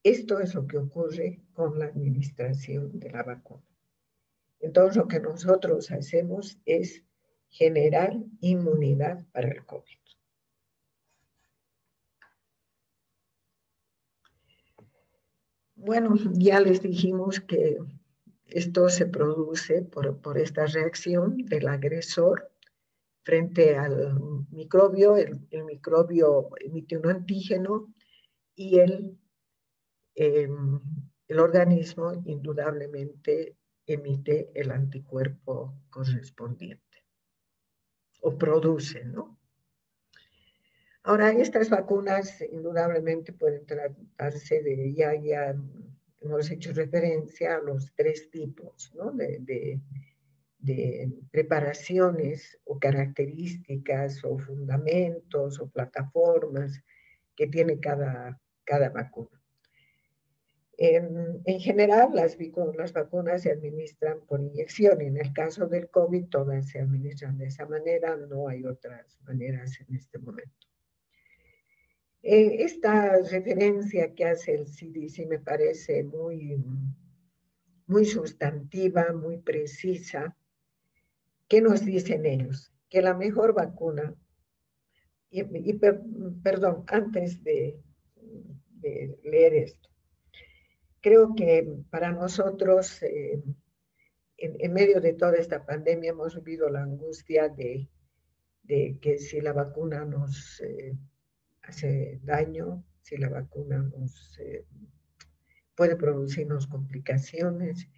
Esto 0.02 0.38
es 0.40 0.54
lo 0.54 0.66
que 0.66 0.78
ocurre 0.78 1.40
con 1.52 1.78
la 1.78 1.86
administración 1.86 2.98
de 3.00 3.10
la 3.10 3.22
vacuna. 3.22 3.64
Entonces, 4.60 4.96
lo 4.96 5.08
que 5.08 5.20
nosotros 5.20 5.90
hacemos 5.90 6.58
es 6.64 7.02
generar 7.48 8.16
inmunidad 8.40 9.24
para 9.32 9.48
el 9.48 9.64
COVID. 9.64 9.98
Bueno, 15.74 16.14
ya 16.32 16.60
les 16.60 16.82
dijimos 16.82 17.40
que 17.40 17.78
esto 18.46 18.88
se 18.88 19.06
produce 19.06 19.82
por, 19.82 20.38
esta 20.38 20.66
reacción 20.66 21.36
del 21.46 21.68
agresor 21.68 22.50
frente 23.26 23.76
al 23.76 24.46
microbio. 24.50 25.16
El, 25.16 25.64
microbio 25.64 26.48
emite 26.60 26.96
un 26.96 27.10
antígeno 27.10 27.92
y 28.54 28.78
el, 28.78 29.18
em, 30.14 30.80
el 31.26 31.40
organismo 31.40 32.12
indudablemente 32.24 33.56
emite 33.84 34.52
el 34.54 34.70
anticuerpo 34.70 35.74
correspondiente 35.90 37.04
o 38.20 38.38
produce, 38.38 39.04
¿no? 39.04 39.36
Ahora, 41.02 41.32
estas 41.32 41.68
vacunas 41.68 42.40
indudablemente 42.52 43.32
pueden 43.32 43.66
tratarse 43.66 44.62
de, 44.62 44.94
ya, 44.94 45.14
ya 45.14 45.54
hemos 46.20 46.50
hecho 46.50 46.72
referencia 46.72 47.56
a 47.56 47.60
los 47.60 47.92
tres 47.94 48.30
tipos, 48.30 48.92
¿no? 48.94 49.10
De, 49.10 49.80
preparaciones 51.30 52.58
o 52.64 52.78
características 52.78 54.24
o 54.24 54.38
fundamentos 54.38 55.60
o 55.60 55.68
plataformas 55.68 56.82
que 57.34 57.46
tiene 57.46 57.78
cada, 57.78 58.40
cada 58.64 58.90
vacuna. 58.90 59.36
En, 60.78 61.58
general, 61.58 62.10
las, 62.12 62.36
las, 62.76 62.92
vacunas 62.92 63.42
se 63.42 63.52
administran 63.52 64.20
por 64.26 64.40
inyección. 64.40 65.00
En 65.00 65.16
el 65.16 65.32
caso 65.32 65.66
del 65.66 65.88
COVID, 65.88 66.26
todas 66.26 66.68
se 66.68 66.80
administran 66.80 67.38
de 67.38 67.46
esa 67.46 67.66
manera. 67.66 68.14
No 68.16 68.48
hay 68.48 68.64
otras 68.64 69.18
maneras 69.22 69.80
en 69.80 69.96
este 69.96 70.18
momento. 70.18 70.66
Eh, 72.22 72.64
esta 72.64 73.16
referencia 73.22 74.14
que 74.14 74.26
hace 74.26 74.52
el 74.52 74.66
CDC 74.66 75.26
me 75.26 75.38
parece 75.38 76.02
muy, 76.04 76.62
muy 77.86 78.04
sustantiva, 78.04 79.12
muy 79.14 79.38
precisa. 79.38 80.35
¿Qué 81.48 81.60
nos 81.60 81.84
dicen 81.84 82.26
ellos? 82.26 82.72
Que 82.88 83.02
la 83.02 83.14
mejor 83.14 83.54
vacuna, 83.54 84.14
y, 85.30 85.42
perdón, 86.42 86.84
antes 86.86 87.42
de 87.42 87.80
leer 89.22 89.54
esto, 89.54 89.86
creo 91.06 91.36
que 91.36 91.84
para 91.88 92.10
nosotros, 92.10 93.00
eh, 93.04 93.40
en, 94.38 94.72
medio 94.72 95.00
de 95.00 95.12
toda 95.12 95.36
esta 95.36 95.64
pandemia, 95.64 96.10
hemos 96.10 96.34
vivido 96.34 96.68
la 96.68 96.82
angustia 96.82 97.48
de, 97.48 97.88
que 98.66 99.18
si 99.18 99.40
la 99.40 99.52
vacuna 99.52 100.04
nos 100.04 100.60
eh, 100.62 100.98
hace 101.62 102.18
daño, 102.24 102.84
si 103.02 103.18
la 103.18 103.28
vacuna 103.28 103.78
nos 103.78 104.36
eh, 104.40 104.66
puede 105.76 105.94
producirnos 105.94 106.66
complicaciones, 106.66 107.88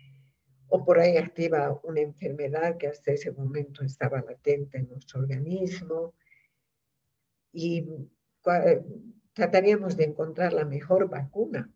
o 0.69 0.85
por 0.85 0.99
ahí 0.99 1.17
activa 1.17 1.81
una 1.83 2.01
enfermedad 2.01 2.77
que 2.77 2.89
hasta 2.89 3.13
ese 3.13 3.33
momento 3.33 3.83
estaba 3.85 4.21
latente 4.21 4.79
en 4.79 4.89
nuestro 4.89 5.21
organismo. 5.21 6.15
Y 7.53 7.87
trataríamos 9.33 9.97
de 9.97 10.05
encontrar 10.05 10.53
la 10.53 10.65
mejor 10.65 11.09
vacuna 11.09 11.73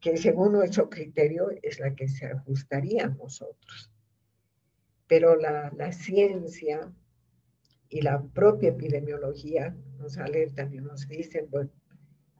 que 0.00 0.16
según 0.16 0.52
nuestro 0.52 0.88
criterio 0.88 1.50
es 1.62 1.78
la 1.78 1.94
que 1.94 2.08
se 2.08 2.26
ajustaría 2.26 3.04
a 3.04 3.08
nosotros. 3.08 3.92
Pero 5.06 5.36
la, 5.36 5.70
la 5.76 5.92
ciencia 5.92 6.92
y 7.88 8.00
la 8.00 8.22
propia 8.22 8.70
epidemiología 8.70 9.76
nos 9.98 10.16
alertan 10.16 10.72
y 10.72 10.78
nos 10.78 11.06
dicen, 11.06 11.48
bueno, 11.50 11.70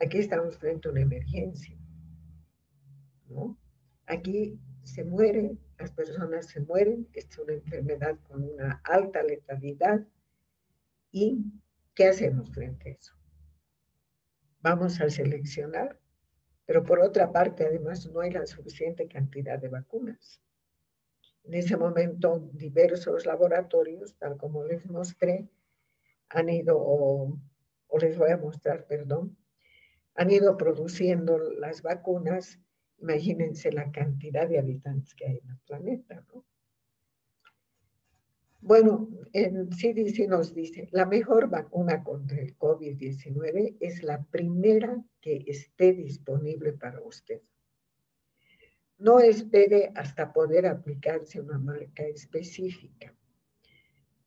aquí 0.01 0.19
estamos 0.19 0.57
frente 0.57 0.89
a 0.89 0.93
una 0.93 1.03
emergencia, 1.03 1.77
¿no? 3.29 3.59
Aquí 4.07 4.59
se 4.93 5.05
mueren, 5.05 5.59
las 5.79 5.93
personas 5.93 6.47
se 6.47 6.61
mueren, 6.61 7.09
es 7.13 7.27
una 7.39 7.55
enfermedad 7.55 8.19
con 8.29 8.45
una 8.45 8.81
alta 8.85 9.23
letalidad. 9.23 10.07
¿Y 11.13 11.45
qué 11.95 12.09
hacemos 12.09 12.51
frente 12.53 12.91
a 12.91 12.93
eso? 12.93 13.15
Vamos 14.61 15.01
a 15.01 15.09
seleccionar 15.09 16.01
pero 16.71 16.85
por 16.85 17.01
otra 17.01 17.33
parte, 17.33 17.67
además, 17.67 18.09
no 18.13 18.21
hay 18.21 18.31
la 18.31 18.47
suficiente 18.47 19.09
cantidad 19.09 19.59
de 19.59 19.67
vacunas. 19.67 20.41
En 21.43 21.55
ese 21.55 21.77
momento, 21.77 22.49
diversos 22.53 23.27
laboratorios, 23.27 24.15
tal 24.19 24.37
como 24.37 24.63
les 24.63 24.89
mostré, 24.89 25.49
han 26.29 26.49
ido, 26.49 26.77
o, 26.79 27.37
les 28.01 28.17
voy 28.17 28.31
a 28.31 28.37
mostrar, 28.37 28.87
perdón, 28.87 29.37
han 30.15 30.31
ido 30.31 30.57
produciendo 30.57 31.39
las 31.39 31.83
vacunas. 31.83 32.61
Imagínense 33.01 33.73
la 33.73 33.91
cantidad 33.91 34.49
de 34.49 34.59
habitantes 34.59 35.15
que 35.15 35.27
hay 35.27 35.39
en 35.39 35.51
el 35.51 35.59
planeta, 35.67 36.25
¿no? 36.33 36.45
Bueno, 38.63 39.09
el 39.33 39.71
CDC 39.71 40.29
nos 40.29 40.55
dice, 40.55 40.89
la 40.93 41.07
mejor 41.07 41.49
vacuna 41.49 42.05
contra 42.05 42.39
el 42.39 42.59
COVID-19 42.59 43.79
es 43.81 44.03
la 44.03 44.23
primera 44.23 45.03
que 45.23 45.45
esté 45.47 45.95
disponible 45.95 46.75
para 46.75 47.01
usted. 47.01 47.41
No 48.99 49.19
espere 49.19 49.93
hasta 49.95 50.31
poder 50.35 50.67
aplicarse 50.67 51.41
una 51.41 51.59
marca 51.59 52.03
específica. 52.03 53.15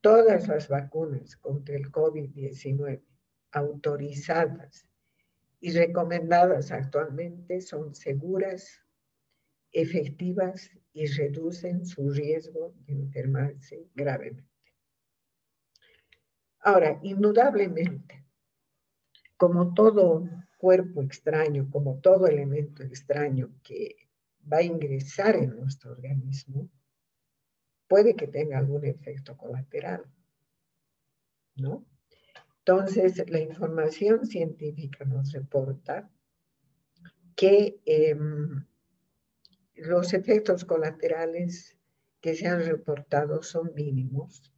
Todas 0.01 0.47
las 0.47 0.67
vacunas 0.67 1.37
contra 1.37 1.75
el 1.75 1.91
COVID-19 1.91 3.03
autorizadas 3.51 4.87
y 5.63 5.71
recomendadas 5.71 6.73
actualmente 6.73 7.61
son 7.61 7.95
seguras, 7.95 8.83
efectivas 9.71 10.69
y 10.91 11.05
reducen 11.05 11.85
su 11.85 12.09
riesgo 12.09 12.73
de 12.85 12.91
enfermarse 12.95 13.87
gravemente. 13.95 14.43
Ahora, 16.59 16.99
indudablemente, 17.01 18.25
como 19.37 19.73
todo 19.73 20.29
cuerpo 20.57 21.01
extraño, 21.01 21.69
como 21.71 22.01
todo 22.01 22.27
elemento 22.27 22.83
extraño 22.83 23.55
que 23.63 24.09
va 24.51 24.57
a 24.57 24.63
ingresar 24.63 25.37
en 25.37 25.55
nuestro 25.55 25.93
organismo, 25.93 26.69
puede 27.87 28.17
que 28.17 28.27
tenga 28.27 28.57
algún 28.57 28.83
efecto 28.83 29.37
colateral, 29.37 30.03
¿no? 31.55 31.85
Entonces, 32.65 33.21
la 33.29 33.39
información 33.41 34.25
científica 34.25 35.03
nos 35.03 35.33
reporta 35.33 36.09
que 37.35 37.81
em, 37.85 38.65
los 39.75 40.13
efectos 40.13 40.63
colaterales 40.63 41.77
que 42.21 42.35
se 42.35 42.47
han 42.47 42.63
reportado 42.63 43.43
son 43.43 43.73
mínimos. 43.75 44.53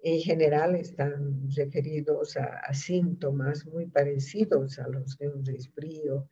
En 0.00 0.18
general 0.20 0.74
están 0.74 1.48
referidos 1.50 2.36
a, 2.36 2.74
síntomas 2.74 3.66
muy 3.66 3.86
parecidos 3.86 4.80
a 4.80 4.88
los 4.88 5.16
de 5.18 5.28
un 5.28 5.44
resfrío, 5.44 6.28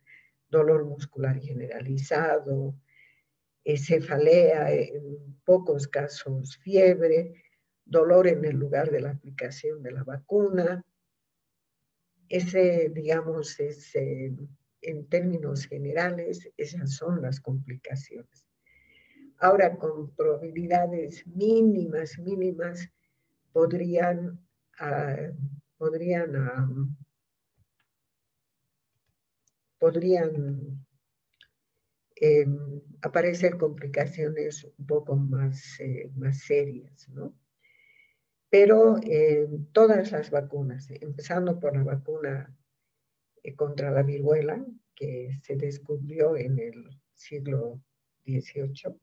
dolor 0.49 0.83
muscular 0.83 1.39
generalizado, 1.39 2.75
cefalea, 3.63 4.73
en 4.73 5.39
pocos 5.45 5.87
casos 5.87 6.57
fiebre, 6.57 7.33
dolor 7.85 8.27
en 8.27 8.43
el 8.43 8.57
lugar 8.57 8.91
de 8.91 9.01
la 9.01 9.11
aplicación 9.11 9.81
de 9.83 9.91
la 9.91 10.03
vacuna. 10.03 10.83
Ese, 12.29 12.89
digamos, 12.93 13.59
ese 13.59 14.33
en 14.81 15.07
términos 15.07 15.65
generales, 15.65 16.49
esas 16.57 16.93
son 16.93 17.21
las 17.21 17.39
complicaciones. 17.39 18.45
Ahora, 19.39 19.77
con 19.77 20.15
probabilidades 20.15 21.25
mínimas, 21.27 22.17
mínimas, 22.19 22.89
podrían, 23.51 24.39
uh, 24.79 25.33
podrían, 25.77 26.35
uh, 26.35 26.89
podrían 29.79 30.85
eh, 32.19 32.47
aparecer 33.01 33.57
complicaciones 33.57 34.63
un 34.63 34.85
poco 34.87 35.15
más, 35.15 35.79
eh, 35.79 36.09
más 36.15 36.39
serias, 36.39 37.07
¿no? 37.09 37.33
Pero 38.49 38.97
eh, 39.03 39.47
todas 39.73 40.11
las 40.11 40.31
vacunas, 40.31 40.89
empezando 40.89 41.59
por 41.59 41.75
la 41.75 41.83
vacuna 41.83 42.55
eh, 43.43 43.55
contra 43.55 43.91
la 43.91 44.03
viruela 44.03 44.65
que 44.95 45.37
se 45.43 45.55
descubrió 45.55 46.37
en 46.37 46.57
el 46.59 46.89
siglo 47.13 47.81
XVIII. 48.25 48.99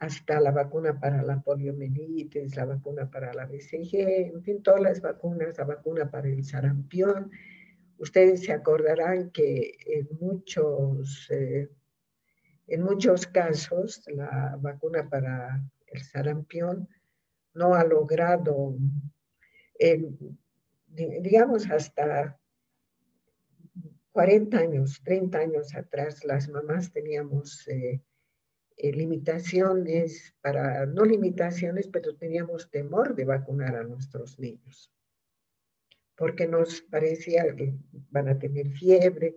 hasta 0.00 0.40
la 0.40 0.52
vacuna 0.52 1.00
para 1.00 1.22
la 1.22 1.40
poliomielitis, 1.40 2.54
la 2.54 2.64
vacuna 2.64 3.10
para 3.10 3.34
la 3.34 3.46
BCG, 3.46 4.32
en 4.32 4.42
fin, 4.44 4.62
todas 4.62 4.80
las 4.80 5.00
vacunas, 5.00 5.58
la 5.58 5.64
vacuna 5.64 6.08
para 6.08 6.28
el 6.28 6.44
sarampión. 6.44 7.32
Ustedes 7.98 8.44
se 8.44 8.52
acordarán 8.52 9.30
que 9.30 9.76
en 9.86 10.08
muchos, 10.20 11.28
eh, 11.30 11.68
en 12.68 12.82
muchos 12.82 13.26
casos 13.26 14.04
la 14.06 14.56
vacuna 14.60 15.08
para 15.10 15.60
el 15.88 16.02
sarampión 16.02 16.88
no 17.58 17.74
ha 17.74 17.84
logrado, 17.84 18.76
digamos, 20.86 21.68
hasta 21.68 22.38
40 24.12 24.58
años, 24.58 25.00
30 25.04 25.38
años 25.38 25.74
atrás, 25.74 26.24
las 26.24 26.48
mamás 26.48 26.92
teníamos 26.92 27.66
eh, 27.68 28.00
eh, 28.76 28.92
limitaciones 28.92 30.34
para, 30.40 30.86
no 30.86 31.04
limitaciones, 31.04 31.88
pero 31.88 32.16
teníamos 32.16 32.70
temor 32.70 33.14
de 33.14 33.24
vacunar 33.24 33.76
a 33.76 33.84
nuestros 33.84 34.38
niños, 34.38 34.92
porque 36.16 36.46
nos 36.46 36.80
parecía 36.82 37.54
que 37.54 37.74
van 38.10 38.28
a 38.28 38.38
tener 38.38 38.70
fiebre, 38.70 39.36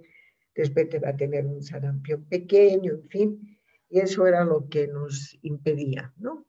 después 0.56 0.90
te 0.90 1.00
va 1.00 1.10
a 1.10 1.18
tener 1.18 1.46
un 1.46 1.64
sarampión 1.64 2.26
pequeño, 2.26 2.94
en 2.94 3.10
fin, 3.10 3.60
y 3.90 4.00
eso 4.00 4.26
era 4.26 4.44
lo 4.46 4.70
que 4.70 4.88
nos 4.88 5.38
impedía, 5.42 6.14
¿no? 6.18 6.48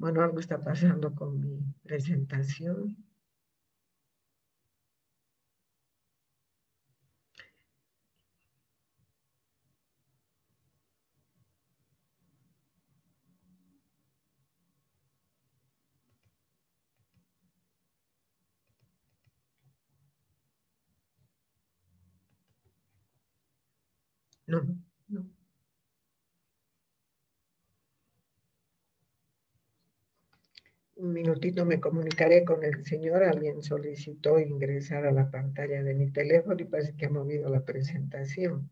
Bueno, 0.00 0.22
algo 0.22 0.40
está 0.40 0.58
pasando 0.58 1.14
con 1.14 1.38
mi 1.40 1.60
presentación. 1.84 2.96
No, 24.46 24.60
no. 25.08 25.24
Un 30.96 31.09
minutito 31.20 31.64
me 31.66 31.80
comunicaré 31.80 32.44
con 32.44 32.64
el 32.64 32.84
señor. 32.86 33.22
Alguien 33.24 33.62
solicitó 33.62 34.38
ingresar 34.40 35.06
a 35.06 35.12
la 35.12 35.30
pantalla 35.30 35.82
de 35.82 35.94
mi 35.94 36.10
teléfono 36.10 36.56
y 36.60 36.64
parece 36.64 36.96
que 36.96 37.06
ha 37.06 37.10
movido 37.10 37.48
la 37.50 37.64
presentación. 37.64 38.70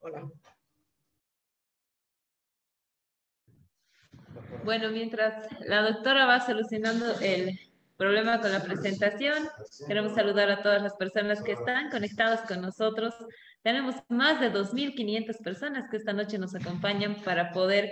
Hola. 0.00 0.30
Bueno, 4.64 4.90
mientras 4.90 5.48
la 5.66 5.82
doctora 5.82 6.26
va 6.26 6.40
solucionando 6.40 7.18
el 7.20 7.58
problema 7.96 8.40
con 8.40 8.52
la 8.52 8.62
presentación, 8.62 9.48
queremos 9.86 10.14
saludar 10.14 10.50
a 10.50 10.62
todas 10.62 10.82
las 10.82 10.94
personas 10.94 11.42
que 11.42 11.52
están 11.52 11.90
conectadas 11.90 12.42
con 12.42 12.60
nosotros. 12.60 13.14
Tenemos 13.62 13.96
más 14.08 14.40
de 14.40 14.52
2.500 14.52 15.42
personas 15.42 15.88
que 15.90 15.96
esta 15.96 16.12
noche 16.12 16.38
nos 16.38 16.54
acompañan 16.54 17.16
para 17.24 17.52
poder 17.52 17.90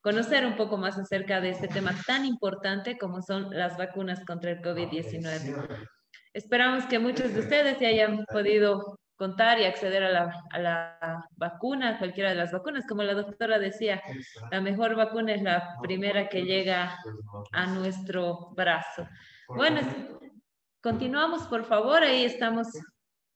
conocer 0.00 0.44
un 0.44 0.56
poco 0.56 0.76
más 0.76 0.98
acerca 0.98 1.40
de 1.40 1.50
este 1.50 1.68
tema 1.68 1.94
tan 2.06 2.26
importante 2.26 2.98
como 2.98 3.22
son 3.22 3.48
las 3.50 3.78
vacunas 3.78 4.22
contra 4.26 4.50
el 4.50 4.60
COVID-19. 4.60 5.88
Esperamos 6.34 6.84
que 6.86 6.98
muchos 6.98 7.32
de 7.32 7.40
ustedes 7.40 7.78
se 7.78 7.86
hayan 7.86 8.24
podido 8.26 8.98
contar 9.16 9.60
y 9.60 9.64
acceder 9.64 10.02
a 10.02 10.10
la, 10.10 10.42
a 10.50 10.58
la 10.58 11.28
vacuna, 11.36 11.98
cualquiera 11.98 12.30
de 12.30 12.34
las 12.36 12.52
vacunas. 12.52 12.84
Como 12.86 13.02
la 13.02 13.14
doctora 13.14 13.58
decía, 13.58 14.02
la 14.50 14.60
mejor 14.60 14.96
vacuna 14.96 15.32
es 15.32 15.42
la 15.42 15.76
primera 15.80 16.28
que 16.28 16.42
llega 16.42 16.98
a 17.52 17.66
nuestro 17.66 18.50
brazo. 18.56 19.08
Bueno, 19.48 19.80
continuamos, 20.82 21.42
por 21.48 21.64
favor. 21.64 22.02
Ahí 22.02 22.24
estamos 22.24 22.68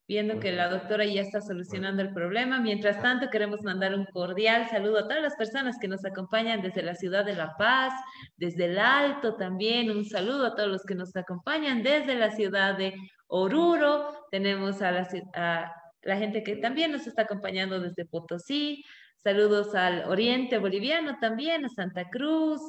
viendo 0.09 0.40
que 0.40 0.53
la 0.53 0.68
doctora 0.68 1.05
ya 1.05 1.21
está 1.21 1.42
solucionando 1.42 2.01
el 2.01 2.14
problema. 2.14 2.61
Mientras 2.61 3.01
tanto, 3.03 3.29
queremos 3.29 3.62
mandar 3.62 3.94
un 3.94 4.07
cordial 4.07 4.66
saludo 4.71 5.01
a 5.01 5.03
todas 5.03 5.23
las 5.23 5.37
personas 5.37 5.77
que 5.79 5.87
nos 5.87 6.05
acompañan 6.07 6.62
desde 6.62 6.83
la 6.83 6.94
ciudad 6.94 7.27
de 7.27 7.35
La 7.35 7.55
Paz, 7.59 7.92
desde 8.37 8.64
el 8.66 8.79
Alto 8.79 9.37
también. 9.37 9.90
Un 9.90 10.07
saludo 10.07 10.47
a 10.47 10.55
todos 10.55 10.71
los 10.71 10.83
que 10.85 10.94
nos 10.94 11.14
acompañan 11.14 11.83
desde 11.83 12.14
la 12.14 12.31
ciudad 12.31 12.79
de 12.79 12.94
Oruro. 13.27 14.27
Tenemos 14.31 14.81
a 14.81 14.92
la, 14.92 16.16
gente 16.16 16.42
que 16.42 16.57
también 16.57 16.90
nos 16.90 17.07
está 17.07 17.23
acompañando 17.23 17.79
desde 17.79 18.07
Potosí. 18.07 18.83
Saludos 19.18 19.75
al 19.75 20.05
oriente 20.09 20.57
boliviano 20.57 21.18
también, 21.21 21.66
a 21.66 21.68
Santa 21.68 22.09
Cruz. 22.09 22.62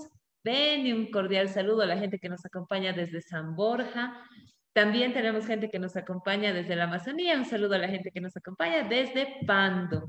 Ven 0.43 0.87
y 0.87 0.93
un 0.93 1.11
cordial 1.11 1.49
saludo 1.49 1.81
a 1.81 1.85
la 1.85 1.97
gente 1.97 2.19
que 2.19 2.29
nos 2.29 2.45
acompaña 2.45 2.93
desde 2.93 3.21
San 3.21 3.55
Borja. 3.55 4.25
También 4.73 5.13
tenemos 5.13 5.45
gente 5.45 5.69
que 5.69 5.79
nos 5.79 5.95
acompaña 5.95 6.53
desde 6.53 6.75
la 6.75 6.85
Amazonía. 6.85 7.37
Un 7.37 7.45
saludo 7.45 7.75
a 7.75 7.79
la 7.79 7.89
gente 7.89 8.11
que 8.11 8.21
nos 8.21 8.35
acompaña 8.37 8.83
desde 8.83 9.37
Pando. 9.45 10.07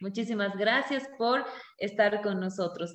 Muchísimas 0.00 0.56
gracias 0.56 1.08
por 1.16 1.44
estar 1.78 2.22
con 2.22 2.40
nosotros. 2.40 2.94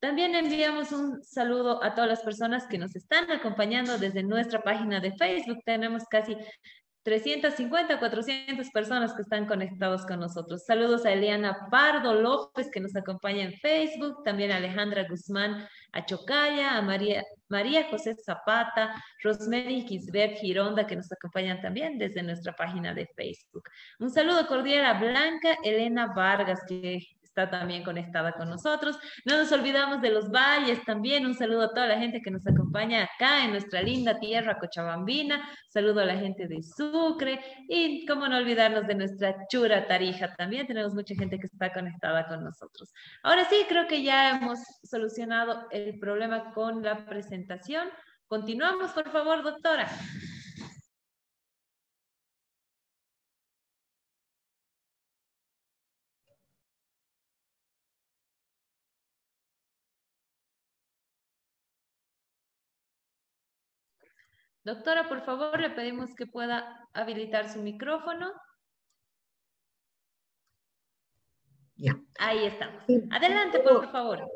También 0.00 0.34
enviamos 0.34 0.92
un 0.92 1.22
saludo 1.22 1.82
a 1.82 1.94
todas 1.94 2.08
las 2.08 2.22
personas 2.22 2.66
que 2.66 2.78
nos 2.78 2.94
están 2.96 3.30
acompañando 3.30 3.98
desde 3.98 4.22
nuestra 4.22 4.62
página 4.62 5.00
de 5.00 5.12
Facebook. 5.12 5.58
Tenemos 5.64 6.04
casi 6.10 6.36
350, 7.06 8.00
400 8.00 8.68
personas 8.70 9.14
que 9.14 9.22
están 9.22 9.46
conectados 9.46 10.04
con 10.06 10.18
nosotros. 10.18 10.64
Saludos 10.66 11.06
a 11.06 11.12
Eliana 11.12 11.68
Pardo 11.70 12.14
López, 12.14 12.68
que 12.72 12.80
nos 12.80 12.96
acompaña 12.96 13.44
en 13.44 13.52
Facebook, 13.52 14.24
también 14.24 14.50
a 14.50 14.56
Alejandra 14.56 15.06
Guzmán 15.08 15.68
Achocaya, 15.96 16.76
a 16.76 16.82
María, 16.82 17.22
María 17.48 17.88
José 17.90 18.14
Zapata, 18.16 18.94
Rosemary 19.22 19.82
Gisbert 19.82 20.38
Gironda, 20.38 20.86
que 20.86 20.96
nos 20.96 21.10
acompañan 21.10 21.60
también 21.60 21.98
desde 21.98 22.22
nuestra 22.22 22.52
página 22.54 22.92
de 22.92 23.06
Facebook. 23.16 23.64
Un 23.98 24.10
saludo 24.10 24.46
cordial 24.46 24.84
a 24.84 24.98
Blanca 24.98 25.56
Elena 25.64 26.12
Vargas, 26.14 26.60
que 26.68 27.00
está 27.36 27.50
también 27.50 27.84
conectada 27.84 28.32
con 28.32 28.48
nosotros. 28.48 28.98
No 29.26 29.36
nos 29.36 29.52
olvidamos 29.52 30.00
de 30.00 30.10
los 30.10 30.30
valles 30.30 30.82
también. 30.84 31.26
Un 31.26 31.34
saludo 31.34 31.64
a 31.64 31.74
toda 31.74 31.86
la 31.86 31.98
gente 31.98 32.22
que 32.22 32.30
nos 32.30 32.46
acompaña 32.46 33.04
acá 33.04 33.44
en 33.44 33.50
nuestra 33.50 33.82
linda 33.82 34.18
tierra 34.18 34.58
cochabambina. 34.58 35.46
Saludo 35.68 36.00
a 36.00 36.06
la 36.06 36.16
gente 36.16 36.48
de 36.48 36.62
Sucre 36.62 37.38
y 37.68 38.06
cómo 38.06 38.26
no 38.26 38.38
olvidarnos 38.38 38.86
de 38.86 38.94
nuestra 38.94 39.36
chura 39.48 39.86
Tarija. 39.86 40.34
También 40.34 40.66
tenemos 40.66 40.94
mucha 40.94 41.14
gente 41.14 41.38
que 41.38 41.46
está 41.46 41.70
conectada 41.74 42.26
con 42.26 42.42
nosotros. 42.42 42.90
Ahora 43.22 43.44
sí, 43.44 43.66
creo 43.68 43.86
que 43.86 44.02
ya 44.02 44.30
hemos 44.30 44.58
solucionado 44.82 45.66
el 45.70 45.98
problema 45.98 46.52
con 46.54 46.82
la 46.82 47.04
presentación. 47.04 47.88
Continuamos, 48.28 48.92
por 48.92 49.10
favor, 49.10 49.42
doctora. 49.42 49.88
Doctora, 64.66 65.08
por 65.08 65.24
favor, 65.24 65.60
le 65.60 65.70
pedimos 65.70 66.12
que 66.16 66.26
pueda 66.26 66.88
habilitar 66.92 67.48
su 67.48 67.62
micrófono. 67.62 68.32
Ya. 71.76 71.96
Ahí 72.18 72.46
estamos. 72.46 72.82
Adelante, 73.12 73.60
por 73.60 73.92
favor. 73.92 74.28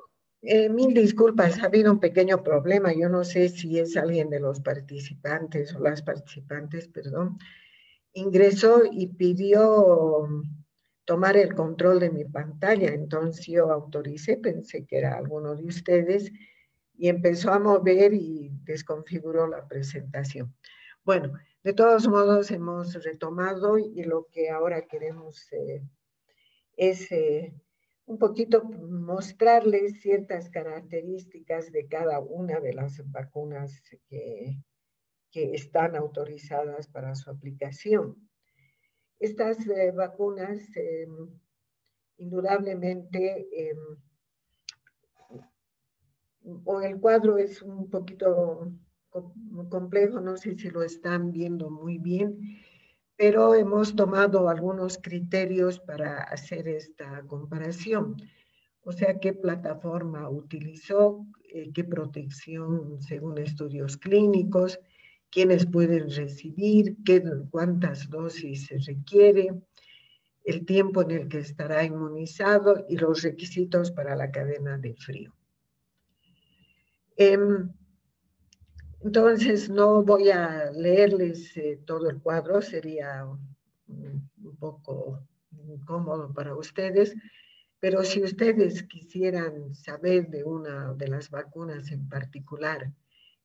Eh, 0.43 0.69
mil 0.69 0.95
disculpas, 0.95 1.59
ha 1.59 1.67
habido 1.67 1.91
un 1.91 1.99
pequeño 1.99 2.45
problema. 2.45 2.93
Yo 2.93 3.09
no 3.09 3.25
sé 3.25 3.49
si 3.49 3.81
es 3.81 3.97
alguien 3.97 4.31
de 4.31 4.39
los 4.39 4.61
participantes 4.61 5.75
o 5.75 5.81
las 5.81 6.01
participantes, 6.01 6.87
perdón. 6.87 7.37
Ingresó 8.13 8.83
y 8.89 9.09
pidió 9.09 10.29
tomar 11.07 11.37
el 11.39 11.57
control 11.57 11.99
de 11.99 12.11
mi 12.11 12.25
pantalla. 12.25 12.91
Entonces 12.95 13.49
yo 13.49 13.73
autoricé, 13.73 14.37
pensé 14.37 14.87
que 14.87 14.99
era 14.99 15.19
alguno 15.19 15.57
de 15.57 15.65
ustedes 15.65 16.31
y 17.01 17.09
empezó 17.09 17.51
a 17.51 17.59
mover 17.59 18.13
y 18.13 18.51
desconfiguró 18.65 19.47
la 19.47 19.67
presentación. 19.67 20.55
Bueno, 21.03 21.33
de 21.65 21.73
todos 21.73 22.07
modos 22.07 22.51
hemos 22.51 22.93
retomado 23.03 23.79
y 23.79 24.05
lo 24.05 24.27
que 24.31 24.51
ahora 24.51 24.87
queremos 24.87 25.51
eh, 25.55 25.83
es 26.77 27.11
eh, 27.11 27.55
un 28.05 28.19
poquito 28.19 28.65
mostrarles 28.65 30.03
ciertas 30.03 30.51
características 30.51 31.73
de 31.73 31.89
cada 31.89 32.21
una 32.21 32.61
de 32.61 32.75
las 32.75 33.01
vacunas 33.11 33.81
que, 34.07 34.63
que 35.31 35.55
están 35.55 35.97
autorizadas 35.97 36.87
para 36.87 37.15
su 37.15 37.31
aplicación. 37.31 38.29
Estas 39.19 39.67
eh, 39.69 39.91
vacunas 39.93 40.61
em, 40.77 41.31
indudablemente 42.19 43.49
em, 43.53 43.79
o 46.65 46.81
el 46.81 46.99
cuadro 46.99 47.39
es 47.39 47.63
un 47.63 47.89
poquito 47.91 48.73
complejo, 49.69 50.21
no 50.21 50.37
sé 50.37 50.57
si 50.57 50.71
lo 50.71 50.83
están 50.83 51.33
viendo 51.33 51.71
muy 51.71 51.99
bien, 51.99 52.61
pero 53.17 53.55
hemos 53.55 53.95
tomado 53.95 54.49
algunos 54.49 54.99
criterios 54.99 55.81
para 55.81 56.23
hacer 56.23 56.69
esta 56.69 57.23
comparación. 57.27 58.17
O 58.83 58.93
sea, 58.93 59.19
qué 59.19 59.35
plataforma 59.35 60.31
utilizó, 60.31 61.27
eh, 61.53 61.71
qué 61.75 61.85
protección 61.85 63.03
según 63.03 63.37
estudios 63.39 63.99
clínicos, 63.99 64.81
quiénes 65.31 65.67
pueden 65.67 66.11
recibir, 66.11 66.97
qué, 67.05 67.23
cuántas 67.51 68.09
dosis 68.09 68.67
se 68.67 68.79
requiere, 68.79 69.51
el 70.45 70.65
tiempo 70.65 71.03
en 71.03 71.11
el 71.11 71.29
que 71.29 71.39
estará 71.39 71.85
inmunizado 71.85 72.87
y 72.89 72.97
los 72.97 73.23
requisitos 73.23 73.91
para 73.91 74.17
la 74.17 74.31
cadena 74.31 74.79
de 74.79 74.95
frío. 74.95 75.35
Em, 77.21 77.71
entonces, 79.03 79.69
no 79.69 80.03
voy 80.03 80.31
a 80.31 80.71
leerles 80.73 81.55
eh, 81.59 81.79
todo 81.85 82.09
el 82.09 82.19
cuadro, 82.23 82.63
sería 82.63 83.27
un, 83.27 84.57
poco 84.59 85.21
incómodo 85.69 86.33
para 86.33 86.55
ustedes, 86.55 87.15
pero 87.79 88.05
si 88.05 88.23
ustedes 88.23 88.85
quisieran 88.85 89.75
saber 89.75 90.31
de 90.31 90.45
una 90.45 90.95
de 90.95 91.09
las 91.09 91.29
vacunas 91.29 91.93
en 91.93 92.09
particular, 92.09 92.91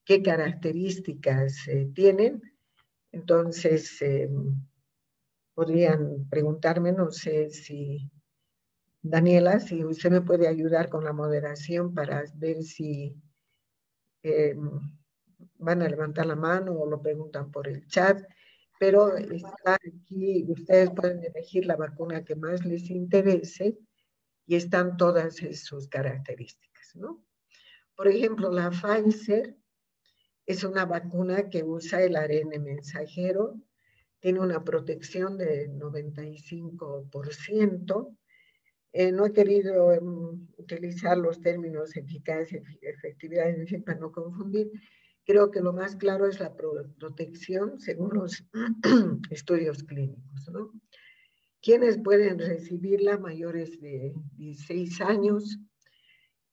qué 0.05 0.23
características 0.23 1.67
eh, 1.67 1.89
tienen, 1.93 2.41
entonces 3.11 4.01
em, 4.01 4.55
podrían 5.53 6.29
preguntarme, 6.29 6.93
no 6.93 7.11
sé 7.11 7.49
si 7.49 8.09
Daniela, 9.01 9.59
si 9.59 9.83
usted 9.83 10.11
me 10.11 10.21
puede 10.21 10.47
ayudar 10.47 10.87
con 10.87 11.03
la 11.03 11.11
moderación 11.11 11.93
para 11.93 12.23
ver 12.37 12.63
si 12.63 13.21
em, 14.25 14.79
van 15.57 15.81
a 15.81 15.89
levantar 15.89 16.25
la 16.25 16.35
mano 16.35 16.73
o 16.73 16.89
lo 16.89 17.01
preguntan 17.01 17.51
por 17.51 17.67
el 17.67 17.85
chat, 17.87 18.21
pero 18.79 19.15
está 19.17 19.75
aquí, 19.75 20.45
ustedes 20.49 20.89
pueden 20.91 21.23
elegir 21.23 21.65
la 21.65 21.75
vacuna 21.75 22.23
que 22.23 22.35
más 22.35 22.65
les 22.65 22.89
interese 22.89 23.77
y 24.45 24.55
están 24.55 24.97
todas 24.97 25.35
sus 25.35 25.87
características, 25.87 26.95
¿no? 26.95 27.23
Por 27.95 28.07
ejemplo, 28.07 28.51
la 28.51 28.71
Pfizer 28.71 29.55
es 30.45 30.63
una 30.63 30.85
vacuna 30.85 31.49
que 31.49 31.63
usa 31.63 32.03
el 32.03 32.15
ARN 32.15 32.61
mensajero 32.61 33.55
tiene 34.25 34.39
una 34.39 34.63
protección 34.63 35.37
de 35.37 35.69
95%. 35.69 38.17
Eh, 38.97 39.11
no 39.11 39.25
he 39.25 39.33
querido 39.33 39.91
em, 39.91 40.47
utilizar 40.57 41.17
los 41.17 41.41
términos 41.41 41.97
eficacia, 41.97 42.61
efectividad, 42.81 43.49
en 43.49 43.83
para 43.83 43.99
no 43.99 44.09
confundir. 44.09 44.71
Creo 45.25 45.51
que 45.51 45.59
lo 45.59 45.73
más 45.73 45.97
claro 45.97 46.27
es 46.27 46.39
la 46.39 46.55
protección 46.55 47.77
según 47.77 48.13
los 48.13 48.45
estudios 49.31 49.83
clínicos. 49.83 50.49
¿no? 50.49 50.71
¿Quiénes 51.61 51.97
pueden 51.97 52.39
recibirla? 52.39 53.17
Mayores 53.17 53.81
de 53.81 54.13
16 54.37 55.01
años 55.01 55.59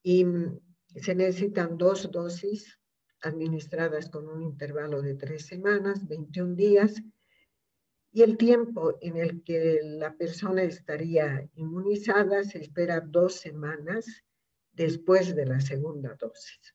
y 0.02 0.24
mm, 0.24 0.58
se 0.96 1.14
necesitan 1.14 1.78
dos 1.78 2.10
dosis 2.10 2.76
administradas 3.20 4.10
con 4.10 4.26
un 4.26 4.42
intervalo 4.42 5.00
de 5.00 5.14
tres 5.14 5.46
semanas, 5.46 6.08
21 6.08 6.56
días, 6.56 7.00
y 8.12 8.22
el 8.22 8.36
tiempo 8.36 8.98
en 9.00 9.16
el 9.16 9.42
que 9.42 9.80
la 9.82 10.14
persona 10.14 10.62
estaría 10.62 11.48
inmunizada 11.54 12.44
se 12.44 12.58
espera 12.58 13.00
dos 13.00 13.36
semanas 13.36 14.06
después 14.72 15.34
de 15.34 15.46
la 15.46 15.60
segunda 15.60 16.14
dosis. 16.20 16.74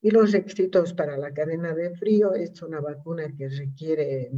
Y 0.00 0.10
los 0.10 0.32
requisitos 0.32 0.92
para 0.92 1.16
la 1.16 1.32
cadena 1.32 1.74
de 1.74 1.96
frío 1.96 2.34
es 2.34 2.62
una 2.62 2.80
vacuna 2.80 3.34
que 3.36 3.48
requiere 3.48 4.30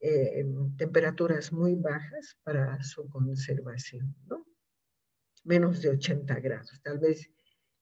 eh, 0.00 0.46
temperaturas 0.76 1.52
muy 1.52 1.74
bajas 1.74 2.38
para 2.42 2.82
su 2.82 3.08
conservación, 3.08 4.14
¿no? 4.26 4.46
menos 5.44 5.82
de 5.82 5.90
80 5.90 6.40
grados. 6.40 6.80
Tal 6.82 6.98
vez 6.98 7.30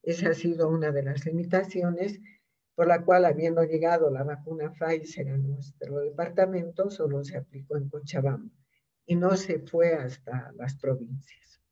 esa 0.03 0.31
ha 0.31 0.35
sido 0.35 0.69
una 0.69 0.91
de 0.93 1.03
las 1.03 1.27
limitaciones 1.27 2.21
por 2.77 2.87
la 2.87 3.03
cual, 3.05 3.25
habiendo 3.25 3.65
llegado 3.65 4.11
la 4.11 4.23
vacuna 4.23 4.71
Pfizer 4.71 5.31
a 5.31 5.39
nuestro 5.39 6.01
departamento, 6.01 6.91
solo 6.91 7.25
se 7.25 7.39
aplicó 7.39 7.79
en 7.79 7.89
Cochabamba 7.89 8.53
y 9.07 9.17
no 9.17 9.35
se 9.37 9.61
fue 9.61 9.95
hasta 9.95 10.53
las 10.57 10.77
provincias. 10.77 11.63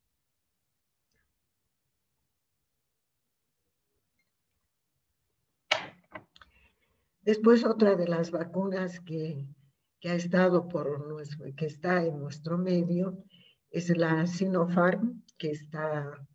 Después, 7.21 7.65
otra 7.65 7.97
de 7.97 8.09
las 8.09 8.31
vacunas 8.31 9.01
que, 9.01 9.47
que 10.01 10.09
ha 10.09 10.15
estado 10.15 10.69
por 10.69 11.07
nuestro, 11.07 11.55
que 11.55 11.67
está 11.67 12.03
en 12.03 12.19
nuestro 12.19 12.57
medio 12.57 13.25
es 13.71 13.95
la 13.95 14.27
Sinopharm, 14.27 15.23
que 15.37 15.51
está 15.51 16.27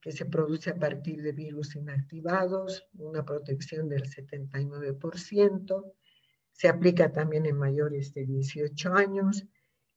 que 0.00 0.12
se 0.12 0.24
produce 0.24 0.70
a 0.70 0.78
partir 0.78 1.22
de 1.22 1.32
virus 1.32 1.76
inactivados, 1.76 2.88
una 2.94 3.24
protección 3.24 3.88
del 3.88 4.04
79%, 4.04 5.92
se 6.52 6.68
aplica 6.68 7.12
también 7.12 7.46
en 7.46 7.56
mayores 7.56 8.12
de 8.14 8.26
18 8.26 8.94
años, 8.94 9.46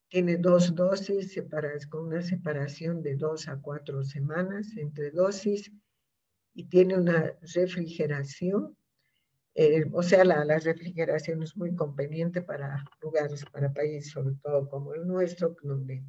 tiene 0.10 0.38
dos 0.38 0.76
dosis 0.76 1.42
con 1.90 2.08
una 2.08 2.22
separación 2.22 3.02
de 3.02 3.16
dos 3.16 3.48
a 3.48 3.60
cuatro 3.60 4.04
semanas 4.04 4.78
entre 4.78 5.10
dosis 5.10 5.72
y 6.54 6.66
tiene 6.66 6.96
una 6.96 7.34
refrigeración, 7.56 8.78
eh, 9.56 9.86
o 9.92 10.04
sea, 10.04 10.24
la, 10.24 10.46
la, 10.46 10.60
refrigeración 10.60 11.42
es 11.42 11.58
muy 11.58 11.76
conveniente 11.76 12.42
para 12.42 12.86
lugares, 13.02 13.44
para 13.46 13.74
países 13.74 14.12
sobre 14.12 14.36
todo 14.36 14.70
como 14.70 14.94
el 14.94 15.08
nuestro, 15.08 15.56
donde 15.64 16.04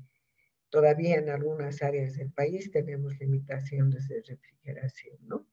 Todavía 0.75 1.16
en 1.18 1.31
algunas 1.31 1.83
áreas 1.85 2.16
del 2.16 2.33
país 2.33 2.72
tenemos 2.72 3.16
limitaciones 3.20 4.09
de 4.09 4.20
refrigeración, 4.22 5.16
¿no? 5.20 5.47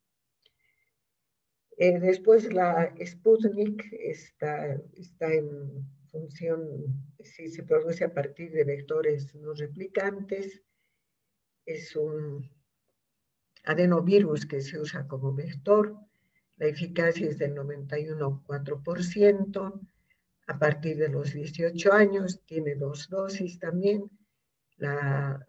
Eh, 1.77 1.99
después 1.99 2.51
la 2.51 2.91
Sputnik 3.05 3.85
está, 3.91 4.81
está 4.95 5.31
en 5.31 5.85
función, 6.07 6.59
si 7.19 7.49
se 7.49 7.61
produce 7.61 8.03
a 8.03 8.11
partir 8.11 8.51
de 8.51 8.63
vectores 8.63 9.35
no 9.35 9.53
replicantes, 9.53 10.63
es 11.67 11.95
un 11.95 12.49
adenovirus 13.65 14.47
que 14.47 14.61
se 14.61 14.79
usa 14.79 15.07
como 15.07 15.35
vector, 15.35 15.95
la 16.57 16.65
eficacia 16.65 17.29
es 17.29 17.37
del 17.37 17.53
91,4%, 17.53 19.87
a 20.47 20.57
partir 20.57 20.97
de 20.97 21.09
los 21.09 21.31
18 21.31 21.93
años, 21.93 22.41
tiene 22.47 22.73
dos 22.73 23.07
dosis 23.07 23.59
también, 23.59 24.09
la, 24.81 25.45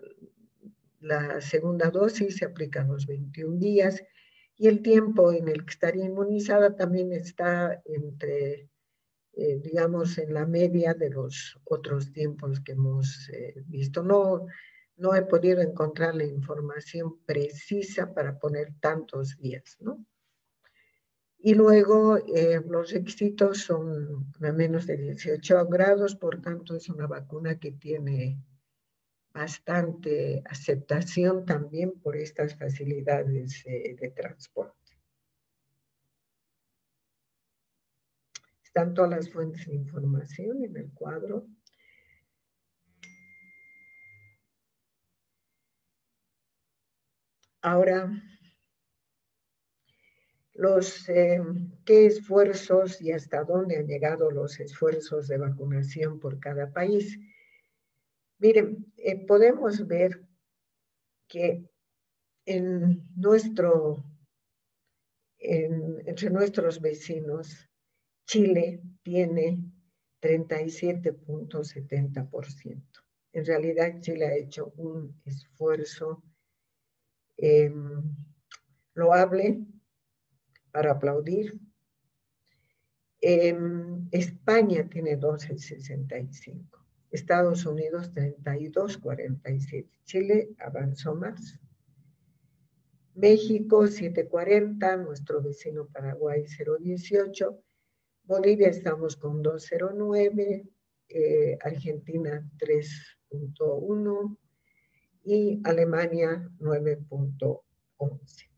segunda 1.40 1.90
dosis 1.90 2.36
se 2.36 2.44
aplica 2.44 2.82
a 2.82 2.86
los 2.86 3.06
21 3.06 3.58
días 3.58 4.02
y 4.56 4.68
el 4.68 4.82
tiempo 4.82 5.32
en 5.32 5.48
el 5.48 5.64
que 5.64 5.70
estaría 5.70 6.04
inmunizada 6.04 6.76
también 6.76 7.12
está 7.12 7.82
entre, 7.84 8.68
eh, 9.32 9.58
digamos, 9.62 10.18
en 10.18 10.34
la 10.34 10.46
media 10.46 10.94
de 10.94 11.10
los 11.10 11.58
otros 11.64 12.12
tiempos 12.12 12.60
que 12.60 12.72
hemos 12.72 13.28
eh, 13.30 13.54
visto. 13.66 14.02
No, 14.02 14.46
no 14.96 15.14
he 15.14 15.22
podido 15.22 15.60
encontrar 15.60 16.14
la 16.14 16.24
información 16.24 17.18
precisa 17.24 18.12
para 18.14 18.38
poner 18.38 18.74
tantos 18.80 19.38
días, 19.38 19.76
¿no? 19.80 20.04
Y 21.44 21.54
luego 21.54 22.18
eh, 22.18 22.60
los 22.68 22.92
requisitos 22.92 23.62
son 23.62 24.32
a 24.40 24.52
menos 24.52 24.86
de 24.86 24.96
18 24.96 25.66
grados, 25.66 26.14
por 26.14 26.40
tanto 26.40 26.76
es 26.76 26.88
una 26.88 27.08
vacuna 27.08 27.58
que 27.58 27.72
tiene 27.72 28.38
bastante 29.32 30.42
aceptación 30.44 31.44
también 31.46 31.92
por 32.00 32.16
estas 32.16 32.56
facilidades 32.56 33.64
eh, 33.66 33.96
de 33.98 34.10
transporte. 34.10 34.76
Están 38.62 38.94
todas 38.94 39.10
las 39.10 39.30
fuentes 39.30 39.66
de 39.66 39.74
información 39.74 40.64
en 40.64 40.76
el 40.76 40.90
cuadro. 40.92 41.46
Ahora, 47.60 48.10
los, 50.54 51.08
eh, 51.08 51.40
qué 51.84 52.06
esfuerzos 52.06 53.00
y 53.00 53.12
hasta 53.12 53.44
dónde 53.44 53.78
han 53.78 53.86
llegado 53.86 54.30
los 54.30 54.58
esfuerzos 54.60 55.28
de 55.28 55.38
vacunación 55.38 56.18
por 56.18 56.38
cada 56.40 56.72
país. 56.72 57.18
Miren, 58.42 58.92
eh, 58.96 59.24
podemos 59.24 59.86
ver 59.86 60.26
que 61.28 61.64
en 62.44 63.08
nuestro, 63.14 64.04
entre 65.38 66.28
nuestros 66.28 66.80
vecinos, 66.80 67.70
Chile 68.26 68.82
tiene 69.04 69.62
37.70%. 70.20 72.82
En 73.32 73.46
realidad, 73.46 74.00
Chile 74.00 74.26
ha 74.26 74.34
hecho 74.34 74.72
un 74.76 75.22
esfuerzo 75.24 76.24
em, 77.36 78.02
loable 78.94 79.64
para 80.72 80.90
aplaudir. 80.90 81.60
España 83.20 84.88
tiene 84.88 85.16
12,65. 85.16 86.81
Estados 87.12 87.64
Unidos 87.66 88.10
32,47. 88.14 89.86
Chile 90.04 90.48
avanzó 90.58 91.14
más. 91.14 91.60
México 93.14 93.86
740, 93.86 94.96
nuestro 94.96 95.42
vecino 95.42 95.86
Paraguay 95.88 96.46
018, 96.46 97.62
Bolivia 98.24 98.68
estamos 98.68 99.16
con 99.16 99.42
209, 99.42 100.66
eh, 101.08 101.58
Argentina 101.60 102.48
3.1 102.58 104.38
y 105.24 105.60
Alemania 105.64 106.50
9.11. 106.58 108.48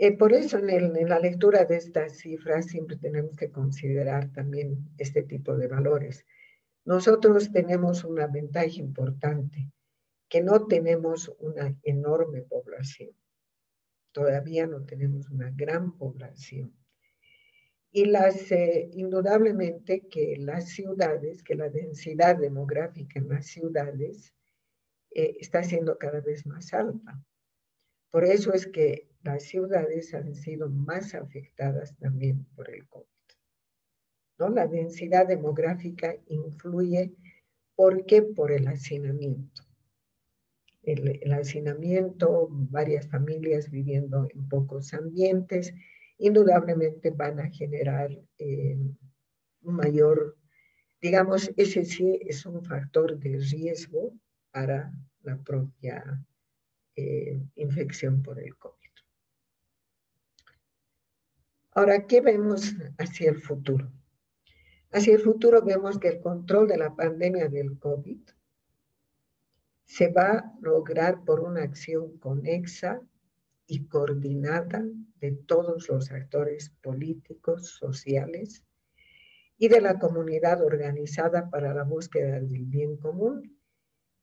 Eh, 0.02 0.16
por 0.16 0.32
eso 0.32 0.56
en, 0.56 1.08
la 1.10 1.18
lectura 1.18 1.66
de 1.66 1.76
estas 1.76 2.16
cifras 2.16 2.68
siempre 2.68 2.96
tenemos 2.96 3.36
que 3.36 3.50
considerar 3.50 4.32
también 4.32 4.88
este 4.96 5.22
tipo 5.24 5.54
de 5.58 5.68
valores. 5.68 6.24
Nosotros 6.86 7.52
tenemos 7.52 8.02
una 8.04 8.26
ventaja 8.26 8.78
importante, 8.78 9.70
que 10.26 10.40
no 10.40 10.66
tenemos 10.66 11.30
una 11.38 11.76
enorme 11.82 12.40
población. 12.40 13.10
Todavía 14.12 14.66
no 14.66 14.86
tenemos 14.86 15.28
una 15.28 15.50
gran 15.54 15.94
población. 15.98 16.74
Y 17.92 18.06
las, 18.06 18.50
eh, 18.52 18.88
indudablemente 18.94 20.08
que 20.08 20.38
las 20.38 20.70
ciudades, 20.70 21.42
que 21.42 21.56
la 21.56 21.68
densidad 21.68 22.38
demográfica 22.38 23.18
en 23.18 23.28
las 23.28 23.48
ciudades 23.48 24.32
eh, 25.10 25.36
está 25.40 25.62
siendo 25.62 25.98
cada 25.98 26.22
vez 26.22 26.46
más 26.46 26.72
alta. 26.72 27.22
Por 28.10 28.24
eso 28.24 28.54
es 28.54 28.66
que 28.66 29.09
las 29.22 29.44
ciudades 29.44 30.14
han 30.14 30.34
sido 30.34 30.68
más 30.70 31.14
afectadas 31.14 31.96
también 31.98 32.44
por 32.56 32.70
el 32.70 32.86
COVID. 32.88 33.06
¿no? 34.38 34.48
La 34.48 34.66
densidad 34.66 35.26
demográfica 35.26 36.16
influye, 36.26 37.12
¿por 37.74 38.06
qué? 38.06 38.22
Por 38.22 38.52
el 38.52 38.66
hacinamiento. 38.68 39.62
El, 40.82 41.30
hacinamiento, 41.32 42.48
varias 42.50 43.06
familias 43.08 43.70
viviendo 43.70 44.26
en 44.34 44.48
pocos 44.48 44.94
ambientes, 44.94 45.74
indudablemente 46.16 47.10
van 47.10 47.38
a 47.40 47.50
generar 47.50 48.10
eh, 48.38 48.78
mayor, 49.60 50.38
digamos, 51.02 51.50
ese 51.56 51.84
sí 51.84 52.18
es 52.22 52.46
un 52.46 52.64
factor 52.64 53.18
de 53.18 53.38
riesgo 53.38 54.14
para 54.50 54.90
la 55.22 55.36
propia 55.36 56.24
eh, 56.96 57.42
infección 57.56 58.22
por 58.22 58.38
el 58.38 58.56
COVID. 58.56 58.79
Ahora, 61.80 62.06
¿qué 62.06 62.20
vemos 62.20 62.74
hacia 62.98 63.30
el 63.30 63.40
futuro? 63.40 63.90
Hacia 64.92 65.14
el 65.14 65.20
futuro 65.20 65.62
vemos 65.64 65.98
que 65.98 66.08
el 66.08 66.20
control 66.20 66.68
de 66.68 66.76
la 66.76 66.94
pandemia 66.94 67.48
del 67.48 67.78
COVID 67.78 68.20
se 69.86 70.08
va 70.12 70.30
a 70.30 70.58
lograr 70.60 71.24
por 71.24 71.40
una 71.40 71.62
acción 71.62 72.18
conexa 72.18 73.00
y 73.66 73.86
coordinada 73.86 74.84
de 75.22 75.32
todos 75.32 75.88
los 75.88 76.10
actores 76.10 76.68
políticos, 76.82 77.70
sociales 77.78 78.62
y 79.56 79.68
de 79.68 79.80
la 79.80 79.98
comunidad 79.98 80.62
organizada 80.62 81.48
para 81.48 81.72
la 81.72 81.84
búsqueda 81.84 82.40
del 82.40 82.66
bien 82.66 82.98
común 82.98 83.58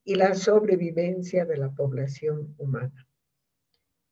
y 0.04 0.14
la 0.14 0.36
sobrevivencia 0.36 1.44
de 1.44 1.56
la 1.56 1.72
población 1.72 2.54
humana. 2.56 3.08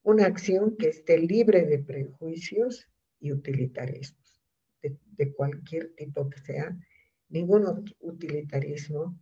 Una 0.02 0.26
acción 0.26 0.76
que 0.76 0.88
esté 0.88 1.18
libre 1.18 1.64
de 1.64 1.78
prejuicios 1.78 2.90
y 3.20 3.32
utilitarismos, 3.32 4.42
de, 4.82 5.32
cualquier 5.34 5.94
tipo 5.94 6.28
que 6.28 6.38
sea. 6.38 6.76
Ningún 7.28 7.84
utilitarismo 8.00 9.18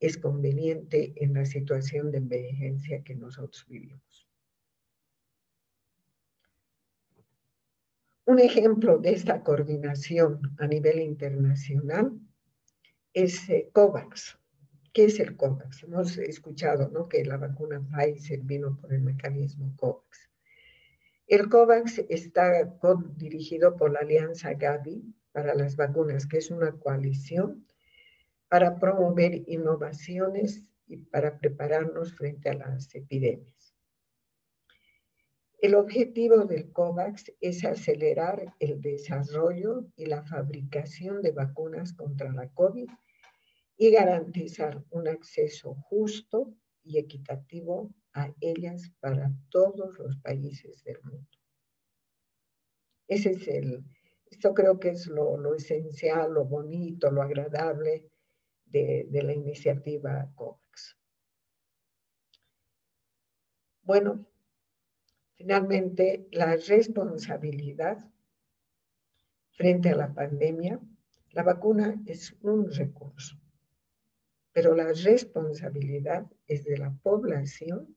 es 0.00 0.16
conveniente 0.16 1.12
en 1.16 1.34
la 1.34 1.44
situación 1.44 2.10
de 2.10 2.18
emergencia 2.18 3.02
que 3.02 3.14
nosotros 3.14 3.66
vivimos. 3.68 4.26
Un 8.24 8.38
ejemplo 8.38 8.98
de 8.98 9.10
esta 9.10 9.42
coordinación 9.42 10.54
a 10.58 10.66
nivel 10.66 11.00
internacional 11.00 12.18
es 13.12 13.48
eh, 13.50 13.70
COVAX. 13.72 14.38
¿Qué 14.92 15.06
es 15.06 15.20
el 15.20 15.36
COVAX? 15.36 15.82
Hemos 15.82 16.16
escuchado 16.16 16.88
¿no? 16.90 17.08
que 17.08 17.24
la 17.24 17.36
vacuna 17.36 17.80
Pfizer 17.80 18.40
vino 18.42 18.76
por 18.80 18.92
el 18.92 19.02
mecanismo 19.02 19.74
COVAX. 19.76 20.29
El 21.30 21.48
COVAX 21.48 22.00
está 22.08 22.76
dirigido 23.16 23.76
por 23.76 23.92
la 23.92 24.00
Alianza 24.00 24.54
Gavi 24.54 25.14
para 25.30 25.54
las 25.54 25.76
vacunas, 25.76 26.26
que 26.26 26.38
es 26.38 26.50
una 26.50 26.72
coalición 26.72 27.68
para 28.48 28.80
promover 28.80 29.44
innovaciones 29.46 30.64
y 30.88 30.96
para 30.96 31.38
prepararnos 31.38 32.14
frente 32.14 32.48
a 32.48 32.54
las 32.54 32.92
epidemias. 32.96 33.76
El 35.60 35.76
objetivo 35.76 36.46
del 36.46 36.72
COVAX 36.72 37.32
es 37.40 37.64
acelerar 37.64 38.56
el 38.58 38.80
desarrollo 38.80 39.86
y 39.94 40.06
la 40.06 40.24
fabricación 40.24 41.22
de 41.22 41.30
vacunas 41.30 41.92
contra 41.92 42.32
la 42.32 42.48
COVID 42.48 42.88
y 43.76 43.90
garantizar 43.92 44.82
un 44.90 45.06
acceso 45.06 45.76
justo 45.76 46.52
y 46.82 46.98
equitativo 46.98 47.94
a 48.14 48.32
ellas 48.40 48.92
para 49.00 49.32
todos 49.50 49.98
los 49.98 50.16
países 50.18 50.82
del 50.84 51.00
mundo. 51.02 51.28
Ese 53.06 53.30
es 53.30 53.48
el, 53.48 53.84
esto 54.30 54.54
creo 54.54 54.78
que 54.78 54.90
es 54.90 55.06
lo, 55.06 55.54
esencial, 55.54 56.32
lo 56.32 56.44
bonito, 56.44 57.10
lo 57.10 57.22
agradable 57.22 58.08
de, 58.66 59.06
de 59.10 59.22
la 59.22 59.32
iniciativa 59.32 60.30
COVAX. 60.34 60.96
Bueno, 63.82 64.24
finalmente 65.34 66.28
la 66.30 66.54
responsabilidad 66.56 68.08
frente 69.52 69.90
a 69.90 69.96
la 69.96 70.14
pandemia, 70.14 70.80
la 71.32 71.42
vacuna 71.42 72.00
es 72.06 72.36
un 72.42 72.70
recurso, 72.70 73.36
pero 74.52 74.74
la 74.74 74.92
responsabilidad 74.92 76.30
es 76.46 76.64
de 76.64 76.78
la 76.78 76.92
población 77.02 77.96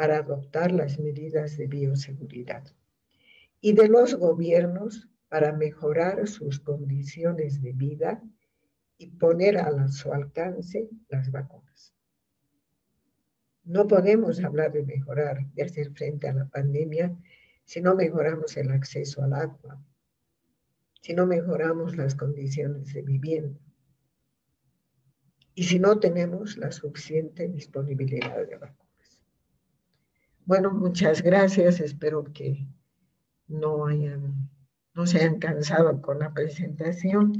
para 0.00 0.16
adoptar 0.16 0.72
las 0.72 0.98
medidas 0.98 1.58
de 1.58 1.66
bioseguridad 1.66 2.64
y 3.60 3.74
de 3.74 3.86
los 3.86 4.14
gobiernos 4.14 5.10
para 5.28 5.52
mejorar 5.52 6.26
sus 6.26 6.58
condiciones 6.58 7.60
de 7.60 7.74
vida 7.74 8.22
y 8.96 9.08
poner 9.08 9.58
a 9.58 9.88
su 9.88 10.10
alcance 10.10 10.88
las 11.10 11.30
vacunas. 11.30 11.94
No 13.62 13.86
podemos 13.86 14.42
hablar 14.42 14.72
de 14.72 14.84
mejorar, 14.84 15.44
de 15.52 15.64
hacer 15.64 15.92
frente 15.92 16.30
a 16.30 16.32
la 16.32 16.48
pandemia, 16.48 17.14
si 17.66 17.82
no 17.82 17.94
mejoramos 17.94 18.56
el 18.56 18.70
acceso 18.70 19.22
al 19.22 19.34
agua, 19.34 19.84
si 21.02 21.12
no 21.12 21.26
mejoramos 21.26 21.94
las 21.98 22.14
condiciones 22.14 22.94
de 22.94 23.02
vivienda 23.02 23.60
y 25.54 25.64
si 25.64 25.78
no 25.78 26.00
tenemos 26.00 26.56
la 26.56 26.72
suficiente 26.72 27.48
disponibilidad 27.48 28.46
de 28.46 28.56
vacunas. 28.56 28.79
Bueno, 30.44 30.70
muchas 30.72 31.22
gracias. 31.22 31.80
Espero 31.80 32.24
que 32.24 32.66
no 33.48 33.86
hayan, 33.86 34.48
no 34.94 35.06
se 35.06 35.18
hayan 35.18 35.38
cansado 35.38 36.00
con 36.00 36.18
la 36.18 36.32
presentación 36.32 37.32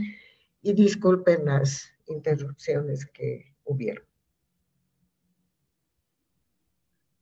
y 0.62 0.72
disculpen 0.72 1.46
las 1.46 1.92
interrupciones 2.06 3.06
que 3.06 3.54
hubieron. 3.64 4.04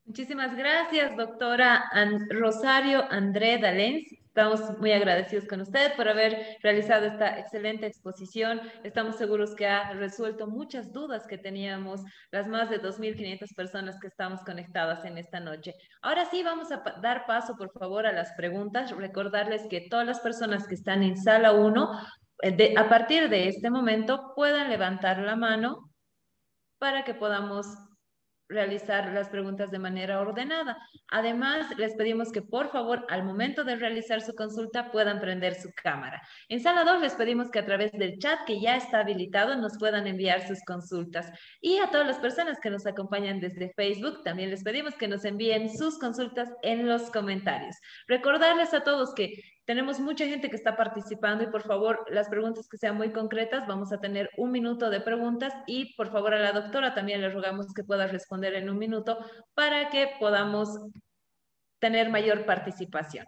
Muchísimas 0.04 0.56
gracias, 0.56 1.14
doctora 1.18 1.84
Rosario 2.30 3.04
André 3.10 3.58
Dalens. 3.58 4.17
Estamos 4.38 4.78
muy 4.78 4.92
agradecidos 4.92 5.48
con 5.48 5.62
usted 5.62 5.96
por 5.96 6.08
haber 6.08 6.58
realizado 6.62 7.06
esta 7.06 7.40
excelente 7.40 7.88
exposición. 7.88 8.60
Estamos 8.84 9.16
seguros 9.16 9.52
que 9.56 9.66
ha 9.66 9.92
resuelto 9.94 10.46
muchas 10.46 10.92
dudas 10.92 11.26
que 11.26 11.38
teníamos 11.38 12.02
las 12.30 12.46
más 12.46 12.70
de 12.70 12.80
2.500 12.80 13.52
personas 13.56 13.98
que 13.98 14.06
estamos 14.06 14.40
conectadas 14.42 15.04
en 15.04 15.18
esta 15.18 15.40
noche. 15.40 15.74
Ahora 16.02 16.24
sí, 16.26 16.44
vamos 16.44 16.70
a 16.70 16.84
dar 17.02 17.26
paso, 17.26 17.56
por 17.56 17.72
favor, 17.72 18.06
a 18.06 18.12
las 18.12 18.30
preguntas. 18.34 18.92
Recordarles 18.92 19.66
que 19.68 19.88
todas 19.90 20.06
las 20.06 20.20
personas 20.20 20.68
que 20.68 20.76
están 20.76 21.02
en 21.02 21.16
sala 21.16 21.50
1, 21.50 21.90
eh, 22.44 22.74
a 22.76 22.88
partir 22.88 23.28
de 23.28 23.48
este 23.48 23.70
momento, 23.70 24.34
puedan 24.36 24.70
levantar 24.70 25.18
la 25.18 25.34
mano 25.34 25.90
para 26.78 27.02
que 27.02 27.14
podamos 27.14 27.66
realizar 28.48 29.12
las 29.12 29.28
preguntas 29.28 29.70
de 29.70 29.78
manera 29.78 30.20
ordenada. 30.20 30.78
Además, 31.08 31.66
les 31.76 31.94
pedimos 31.94 32.32
que 32.32 32.42
por 32.42 32.70
favor 32.70 33.06
al 33.08 33.24
momento 33.24 33.64
de 33.64 33.76
realizar 33.76 34.20
su 34.20 34.34
consulta 34.34 34.90
puedan 34.90 35.20
prender 35.20 35.54
su 35.54 35.70
cámara. 35.74 36.22
En 36.48 36.60
sala 36.60 36.84
2 36.84 37.00
les 37.02 37.14
pedimos 37.14 37.50
que 37.50 37.58
a 37.58 37.66
través 37.66 37.92
del 37.92 38.18
chat 38.18 38.38
que 38.46 38.60
ya 38.60 38.76
está 38.76 39.00
habilitado 39.00 39.56
nos 39.56 39.78
puedan 39.78 40.06
enviar 40.06 40.46
sus 40.46 40.62
consultas. 40.64 41.30
Y 41.60 41.78
a 41.78 41.90
todas 41.90 42.06
las 42.06 42.18
personas 42.18 42.58
que 42.60 42.70
nos 42.70 42.86
acompañan 42.86 43.40
desde 43.40 43.72
Facebook, 43.74 44.22
también 44.24 44.50
les 44.50 44.64
pedimos 44.64 44.94
que 44.94 45.08
nos 45.08 45.24
envíen 45.24 45.76
sus 45.76 45.98
consultas 45.98 46.48
en 46.62 46.86
los 46.86 47.10
comentarios. 47.10 47.76
Recordarles 48.06 48.72
a 48.74 48.82
todos 48.82 49.14
que 49.14 49.42
tenemos 49.68 50.00
mucha 50.00 50.24
gente 50.24 50.48
que 50.48 50.56
está 50.56 50.78
participando 50.78 51.44
y 51.44 51.48
por 51.48 51.62
favor, 51.62 52.02
las 52.08 52.30
preguntas 52.30 52.66
que 52.70 52.78
sean 52.78 52.96
muy 52.96 53.12
concretas, 53.12 53.66
vamos 53.66 53.92
a 53.92 54.00
tener 54.00 54.30
un 54.38 54.50
minuto 54.50 54.88
de 54.88 55.02
preguntas 55.02 55.52
y 55.66 55.94
por 55.94 56.10
favor 56.10 56.32
a 56.32 56.38
la 56.38 56.52
doctora 56.52 56.94
también 56.94 57.20
le 57.20 57.28
rogamos 57.28 57.74
que 57.74 57.84
pueda 57.84 58.06
responder 58.06 58.54
en 58.54 58.70
un 58.70 58.78
minuto 58.78 59.18
para 59.52 59.90
que 59.90 60.08
podamos 60.18 60.70
tener 61.80 62.08
mayor 62.08 62.46
participación. 62.46 63.26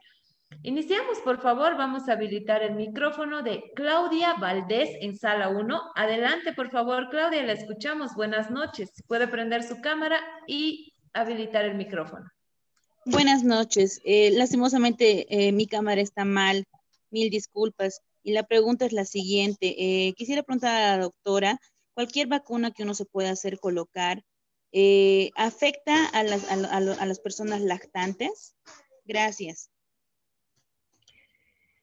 Iniciamos, 0.62 1.18
por 1.18 1.42
favor, 1.42 1.76
vamos 1.76 2.08
a 2.08 2.14
habilitar 2.14 2.62
el 2.62 2.74
micrófono 2.74 3.42
de 3.42 3.62
Claudia 3.76 4.32
Valdés 4.40 4.96
en 5.02 5.18
sala 5.18 5.50
1. 5.50 5.92
Adelante, 5.94 6.54
por 6.54 6.70
favor, 6.70 7.10
Claudia, 7.10 7.42
la 7.42 7.52
escuchamos. 7.52 8.14
Buenas 8.14 8.50
noches. 8.50 8.90
Puede 9.06 9.28
prender 9.28 9.62
su 9.62 9.82
cámara 9.82 10.18
y 10.46 10.94
habilitar 11.12 11.66
el 11.66 11.74
micrófono. 11.74 12.30
Buenas 13.06 13.44
noches. 13.44 14.00
Eh, 14.04 14.30
lastimosamente 14.32 15.26
eh, 15.30 15.52
mi 15.52 15.66
cámara 15.66 16.00
está 16.00 16.24
mal. 16.24 16.66
Mil 17.10 17.30
disculpas. 17.30 18.02
Y 18.22 18.32
la 18.32 18.42
pregunta 18.42 18.84
es 18.84 18.92
la 18.92 19.04
siguiente. 19.04 19.74
Eh, 19.78 20.14
quisiera 20.14 20.42
preguntar 20.42 20.76
a 20.76 20.96
la 20.96 21.02
doctora, 21.02 21.60
¿cualquier 21.94 22.26
vacuna 22.26 22.70
que 22.70 22.82
uno 22.82 22.94
se 22.94 23.06
pueda 23.06 23.30
hacer 23.30 23.58
colocar 23.58 24.22
afecta 25.34 26.06
a 26.06 26.22
las, 26.22 26.44
a 26.48 27.06
las 27.06 27.18
personas 27.18 27.60
lactantes? 27.62 28.54
Gracias. 29.04 29.70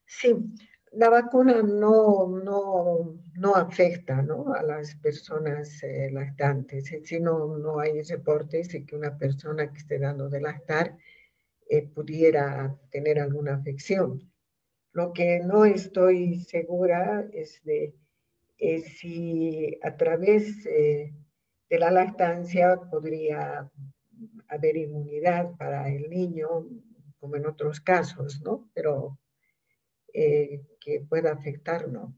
Sí, 0.06 0.30
la 0.98 1.10
vacuna 1.10 1.62
no, 1.62 2.28
no, 2.28 3.20
no 3.36 3.56
afecta 3.56 4.24
¿no? 4.24 4.54
a 4.54 4.64
las 4.64 4.96
personas 4.96 5.84
eh, 5.84 6.10
lactantes, 6.12 6.92
si 7.04 7.20
no, 7.20 7.58
no 7.58 7.80
hay 7.80 8.02
reportes 8.02 8.70
de 8.70 8.84
que 8.84 8.96
una 8.96 9.16
persona 9.16 9.72
que 9.72 9.78
esté 9.78 10.00
dando 10.00 10.28
de 10.28 10.42
lactar 10.42 10.98
eh, 11.70 11.84
pudiera 11.84 12.76
tener 12.90 13.20
alguna 13.20 13.56
afección. 13.56 14.32
Lo 14.94 15.14
que 15.14 15.40
no 15.40 15.66
estoy 15.66 16.40
segura 16.40 17.28
es 17.32 17.64
de 17.64 17.94
si 18.58 19.78
a 19.84 19.96
través 19.98 20.66
eh, 20.66 21.14
de 21.70 21.80
la 21.80 21.92
lactancia 21.92 22.76
podría 22.90 23.70
haber 24.48 24.78
inmunidad 24.78 25.56
para 25.58 25.90
el 25.90 26.10
niño, 26.10 26.66
como 27.20 27.36
en 27.36 27.46
otros 27.46 27.80
casos, 27.82 28.42
¿no? 28.42 28.68
Pero 28.74 29.20
eh, 30.12 30.64
que 30.88 31.02
pueda 31.02 31.34
afectarnos. 31.34 32.14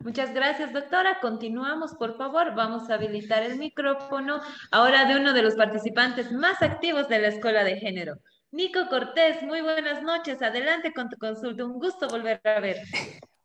Muchas 0.00 0.34
gracias, 0.34 0.70
doctora. 0.74 1.18
Continuamos, 1.22 1.94
por 1.94 2.18
favor. 2.18 2.54
Vamos 2.54 2.90
a 2.90 2.94
habilitar 2.94 3.42
el 3.42 3.56
micrófono 3.56 4.40
ahora 4.70 5.06
de 5.06 5.16
uno 5.16 5.32
de 5.32 5.40
los 5.40 5.54
participantes 5.54 6.30
más 6.30 6.60
activos 6.60 7.08
de 7.08 7.20
la 7.20 7.28
Escuela 7.28 7.64
de 7.64 7.78
Género. 7.78 8.16
Nico 8.50 8.86
Cortés, 8.90 9.42
muy 9.42 9.62
buenas 9.62 10.02
noches. 10.02 10.42
Adelante 10.42 10.92
con 10.92 11.08
tu 11.08 11.16
consulta. 11.16 11.64
Un 11.64 11.78
gusto 11.78 12.06
volver 12.08 12.38
a 12.44 12.60
ver. 12.60 12.76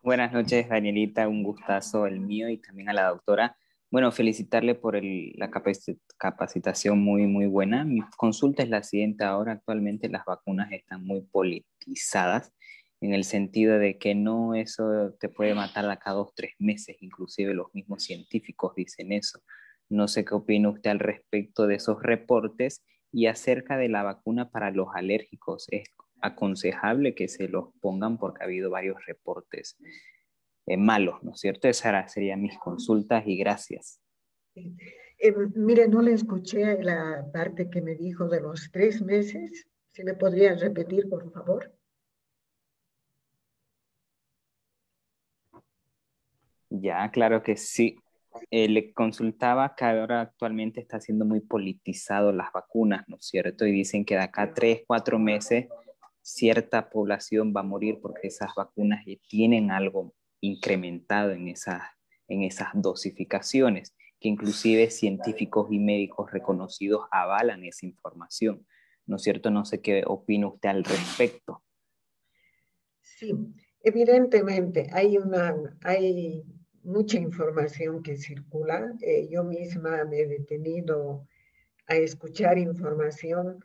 Buenas 0.02 0.34
noches, 0.34 0.68
Danielita. 0.68 1.30
Un 1.30 1.44
gustazo 1.44 2.08
el 2.08 2.20
mío 2.20 2.50
y 2.50 2.58
también 2.58 2.90
a 2.90 2.94
la 2.94 3.08
doctora. 3.08 3.56
Bueno, 3.90 4.12
felicitarle 4.12 4.76
por 4.76 5.00
la 5.02 5.50
capacitación 6.18 7.00
muy, 7.00 7.26
muy 7.26 7.46
buena. 7.46 7.86
Mi 7.86 8.02
consulta 8.18 8.62
es 8.62 8.70
la 8.70 8.84
siguiente. 8.84 9.24
Ahora 9.24 9.54
actualmente 9.54 10.10
las 10.10 10.26
vacunas 10.26 10.70
están 10.74 11.06
muy 11.06 11.22
politizadas 11.22 12.52
en 13.00 13.14
el 13.14 13.24
sentido 13.24 13.80
de 13.80 13.98
que 13.98 14.14
no 14.14 14.56
eso 14.56 15.14
te 15.22 15.30
puede 15.30 15.54
matar 15.56 15.90
a 15.90 16.00
cada 16.00 16.18
dos, 16.18 16.34
tres 16.36 16.52
meses. 16.60 16.98
Inclusive 17.00 17.54
los 17.54 17.74
mismos 17.74 18.04
científicos 18.04 18.76
dicen 18.76 19.14
eso. 19.14 19.40
No 19.88 20.10
sé 20.10 20.26
qué 20.26 20.36
opina 20.36 20.70
usted 20.70 20.90
al 20.90 21.00
respecto 21.00 21.66
de 21.66 21.76
esos 21.76 22.04
reportes 22.04 22.84
y 23.14 23.28
acerca 23.28 23.78
de 23.78 23.88
la 23.88 24.04
vacuna 24.04 24.50
para 24.50 24.70
los 24.70 24.90
alérgicos. 24.96 25.66
¿Es 25.72 25.94
aconsejable 26.22 27.16
que 27.16 27.30
se 27.30 27.48
los 27.48 27.70
pongan 27.80 28.18
porque 28.18 28.44
ha 28.44 28.48
habido 28.48 28.70
varios 28.70 28.98
reportes 29.06 29.78
eh, 30.68 30.76
malos, 30.76 31.24
¿no 31.24 31.32
es 31.32 31.40
cierto? 31.40 31.70
Esas 31.70 32.12
serían 32.12 32.42
mis 32.42 32.58
consultas 32.60 33.24
y 33.26 33.38
gracias. 33.38 34.02
Eh, 34.54 35.34
mire, 35.56 35.88
no 35.88 36.02
le 36.02 36.12
escuché 36.12 36.84
la 36.84 37.26
parte 37.32 37.70
que 37.70 37.82
me 37.82 37.96
dijo 37.96 38.28
de 38.28 38.42
los 38.42 38.70
tres 38.72 39.02
meses. 39.02 39.66
Si 39.88 40.04
me 40.04 40.14
podría 40.14 40.56
repetir, 40.56 41.10
por 41.10 41.32
favor. 41.32 41.74
Ya, 46.70 47.10
claro 47.12 47.42
que 47.42 47.56
sí. 47.56 47.96
Eh, 48.52 48.68
le 48.68 48.94
consultaba 48.94 49.74
que 49.74 49.86
ahora 49.86 50.22
actualmente 50.22 50.82
está 50.82 51.00
siendo 51.00 51.24
muy 51.24 51.40
politizado 51.40 52.34
las 52.34 52.52
vacunas, 52.52 53.08
¿no 53.08 53.16
es 53.16 53.26
cierto? 53.26 53.66
Y 53.66 53.72
dicen 53.72 54.04
que 54.04 54.16
de 54.16 54.22
acá 54.22 54.44
a 54.44 54.54
tres, 54.54 54.84
cuatro 54.86 55.18
meses 55.18 55.68
cierta 56.22 56.90
población 56.90 57.54
va 57.56 57.62
a 57.62 57.64
morir 57.64 58.00
porque 58.02 58.28
esas 58.28 58.54
vacunas 58.54 59.06
tienen 59.30 59.72
algo 59.72 60.14
incrementado 60.42 61.32
en 61.32 61.48
esas, 61.48 61.82
en 62.28 62.44
esas 62.44 62.70
dosificaciones, 62.74 63.96
que 64.20 64.30
inclusive 64.30 64.90
científicos 64.90 65.68
y 65.72 65.80
médicos 65.80 66.32
reconocidos 66.32 67.08
avalan 67.12 67.64
esa 67.64 67.86
información. 67.86 68.66
¿No 69.06 69.18
es 69.18 69.24
cierto? 69.24 69.52
No 69.52 69.64
sé 69.64 69.82
qué 69.82 70.04
opina 70.06 70.48
usted 70.48 70.70
al 70.70 70.84
respecto. 70.84 71.64
Sí, 73.02 73.34
evidentemente 73.82 74.90
hay, 74.92 75.18
una, 75.18 75.56
hay 75.84 76.44
mucha 76.84 77.18
información 77.18 78.04
que 78.04 78.18
circula. 78.18 78.94
Eh, 79.02 79.28
yo 79.30 79.44
misma 79.44 80.04
me 80.06 80.20
he 80.20 80.28
detenido 80.28 81.26
a 81.88 81.96
escuchar 81.96 82.58
información 82.58 83.64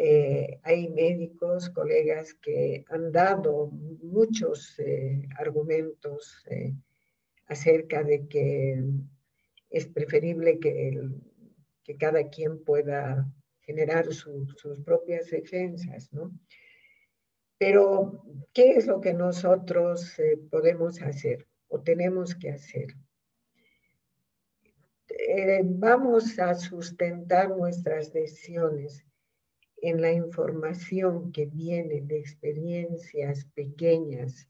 eh, 0.00 0.60
hay 0.62 0.88
médicos, 0.90 1.70
colegas 1.70 2.32
que 2.34 2.84
han 2.88 3.10
dado 3.10 3.66
muchos 4.00 4.78
eh, 4.78 5.28
argumentos 5.36 6.44
eh, 6.48 6.72
acerca 7.48 8.04
de 8.04 8.28
que 8.28 8.80
es 9.70 9.88
preferible 9.88 10.60
que, 10.60 11.00
que 11.82 11.96
cada 11.96 12.28
quien 12.28 12.62
pueda 12.62 13.28
generar 13.62 14.14
sus 14.14 14.80
propias 14.84 15.30
defensas, 15.30 16.12
¿no? 16.12 16.30
Pero, 17.58 18.22
¿qué 18.52 18.76
es 18.76 18.86
lo 18.86 19.00
que 19.00 19.14
nosotros 19.14 20.14
podemos 20.48 21.02
hacer 21.02 21.44
o 21.66 21.80
tenemos 21.80 22.36
que 22.36 22.50
hacer? 22.50 22.94
vamos 25.64 26.38
a 26.38 26.54
sustentar 26.54 27.48
nuestras 27.56 28.12
decisiones 28.12 29.07
en 29.82 30.00
la 30.00 30.12
información 30.12 31.32
que 31.32 31.46
viene 31.46 32.00
de 32.02 32.18
experiencias 32.18 33.44
pequeñas, 33.54 34.48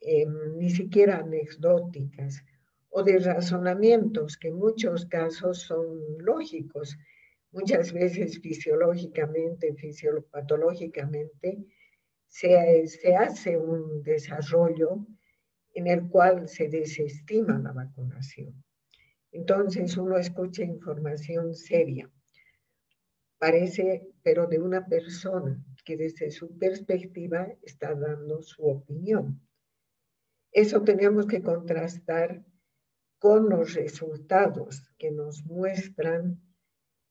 em, 0.00 0.56
ni 0.58 0.70
siquiera 0.70 1.18
anecdóticas, 1.18 2.44
o 2.90 3.02
de 3.02 3.18
razonamientos 3.18 4.36
que 4.36 4.48
en 4.48 4.56
muchos 4.56 5.06
casos 5.06 5.62
son 5.62 5.86
lógicos, 6.18 6.96
muchas 7.50 7.92
veces 7.92 8.40
fisiológicamente, 8.40 9.74
fisiopatológicamente, 9.74 11.58
se, 12.28 12.86
se 12.86 13.16
hace 13.16 13.56
un 13.56 14.02
desarrollo 14.02 15.06
en 15.72 15.88
el 15.88 16.08
cual 16.08 16.48
se 16.48 16.68
desestima 16.68 17.58
la 17.58 17.72
vacunación. 17.72 18.64
Entonces 19.32 19.96
uno 19.96 20.16
escucha 20.16 20.62
información 20.62 21.54
seria. 21.54 22.08
Parece, 23.38 24.08
pero 24.22 24.46
de 24.46 24.58
una 24.58 24.86
persona 24.86 25.62
que 25.84 25.96
desde 25.96 26.30
su 26.30 26.56
perspectiva 26.58 27.48
está 27.62 27.94
dando 27.94 28.42
su 28.42 28.64
opinión. 28.64 29.40
Eso 30.50 30.82
tenemos 30.82 31.26
que 31.26 31.42
contrastar 31.42 32.44
con 33.18 33.48
los 33.48 33.74
resultados 33.74 34.90
que 34.98 35.10
nos 35.10 35.44
muestran 35.44 36.40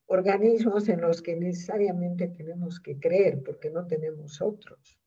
organismos 0.05 0.87
en 0.89 1.01
los 1.01 1.21
que 1.21 1.35
necesariamente 1.35 2.27
tenemos 2.27 2.79
que 2.79 2.99
creer 2.99 3.41
porque 3.43 3.69
no 3.69 3.87
tenemos 3.87 4.41
otros. 4.41 4.99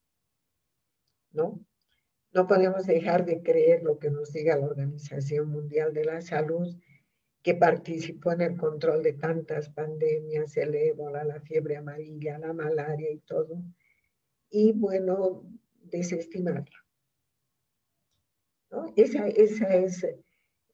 ¿No? 1.30 1.64
No 2.32 2.46
podemos 2.46 2.86
dejar 2.86 3.24
de 3.24 3.42
creer 3.42 3.82
lo 3.82 3.98
que 3.98 4.10
nos 4.10 4.32
diga 4.32 4.56
la 4.56 4.66
Organización 4.66 5.48
Mundial 5.48 5.94
de 5.94 6.04
la 6.04 6.20
Salud, 6.20 6.76
que 7.46 7.54
participó 7.54 8.32
en 8.32 8.40
el 8.40 8.56
control 8.56 9.04
de 9.04 9.12
tantas 9.12 9.68
pandemias, 9.68 10.56
el 10.56 10.74
ébola, 10.74 11.22
la 11.22 11.40
fiebre 11.40 11.76
amarilla, 11.76 12.40
la 12.40 12.52
malaria 12.52 13.08
y 13.08 13.20
todo, 13.20 13.62
y 14.50 14.72
bueno, 14.72 15.44
desestimarla. 15.80 16.84
Es, 18.96 19.14
eh, 20.02 20.24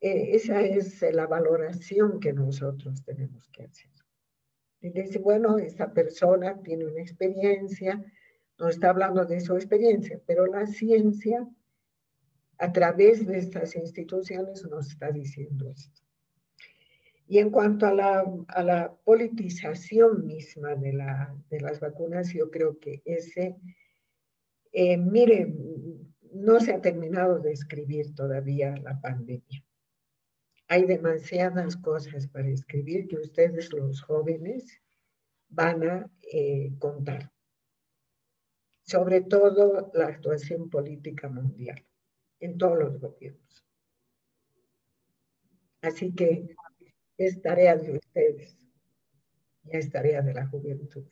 esa 0.01 0.63
es 0.63 1.03
la 1.13 1.27
valoración 1.27 2.19
que 2.19 2.33
nosotros 2.33 3.05
tenemos 3.05 3.51
que 3.51 3.65
hacer. 3.65 3.91
Y 4.81 4.89
dice, 4.89 5.19
bueno, 5.19 5.59
esta 5.59 5.93
persona 5.93 6.59
tiene 6.63 6.87
una 6.87 7.03
experiencia, 7.03 8.03
no 8.59 8.71
está 8.71 8.89
hablando 8.89 9.27
de 9.27 9.43
su 9.43 9.55
experiencia, 9.57 10.23
pero 10.25 10.47
la 10.47 10.67
ciencia 10.67 11.47
a 12.57 12.73
través 12.73 13.27
de 13.27 13.37
estas 13.37 13.77
instituciones 13.77 14.65
nos 14.65 14.89
está 14.89 15.13
diciendo 15.13 15.69
esto. 15.69 16.03
Y 17.29 17.39
en 17.39 17.51
cuanto 17.51 17.87
a 17.87 17.95
la, 17.95 18.25
a 18.49 18.63
la 18.63 18.95
politización 19.05 20.27
misma 20.27 20.75
de, 20.75 20.93
la, 20.93 21.35
de, 21.49 21.61
las 21.61 21.81
vacunas, 21.81 22.33
yo 22.33 22.51
creo 22.51 22.79
que 22.79 23.01
ese, 23.05 23.57
eh, 24.73 24.97
mire, 24.97 25.55
no 26.33 26.61
se 26.61 26.75
ha 26.75 26.81
terminado 26.81 27.39
de 27.39 27.53
escribir 27.53 28.15
todavía 28.15 28.75
la 28.77 29.01
pandemia. 29.01 29.65
Hay 30.69 30.85
demasiadas 30.85 31.77
cosas 31.77 32.27
para 32.27 32.49
escribir 32.49 33.09
que 33.09 33.17
ustedes 33.17 33.73
los 33.73 34.03
jóvenes 34.03 34.81
van 35.49 35.83
a 35.89 36.11
eh, 36.33 36.73
contar 36.79 37.33
sobre 38.93 39.23
todo 39.23 39.91
la 39.95 40.07
actuación 40.07 40.69
política 40.69 41.29
mundial 41.29 41.83
en 42.41 42.59
todos 42.59 42.79
los 42.79 43.01
gobiernos. 43.01 43.65
Así 45.81 46.13
que 46.15 46.55
es 47.25 47.41
tarea 47.41 47.77
de 47.77 47.93
ustedes 47.93 48.59
y 49.65 49.77
es 49.77 49.91
tarea 49.91 50.23
de 50.23 50.35
la 50.35 50.47
juventud. 50.47 51.05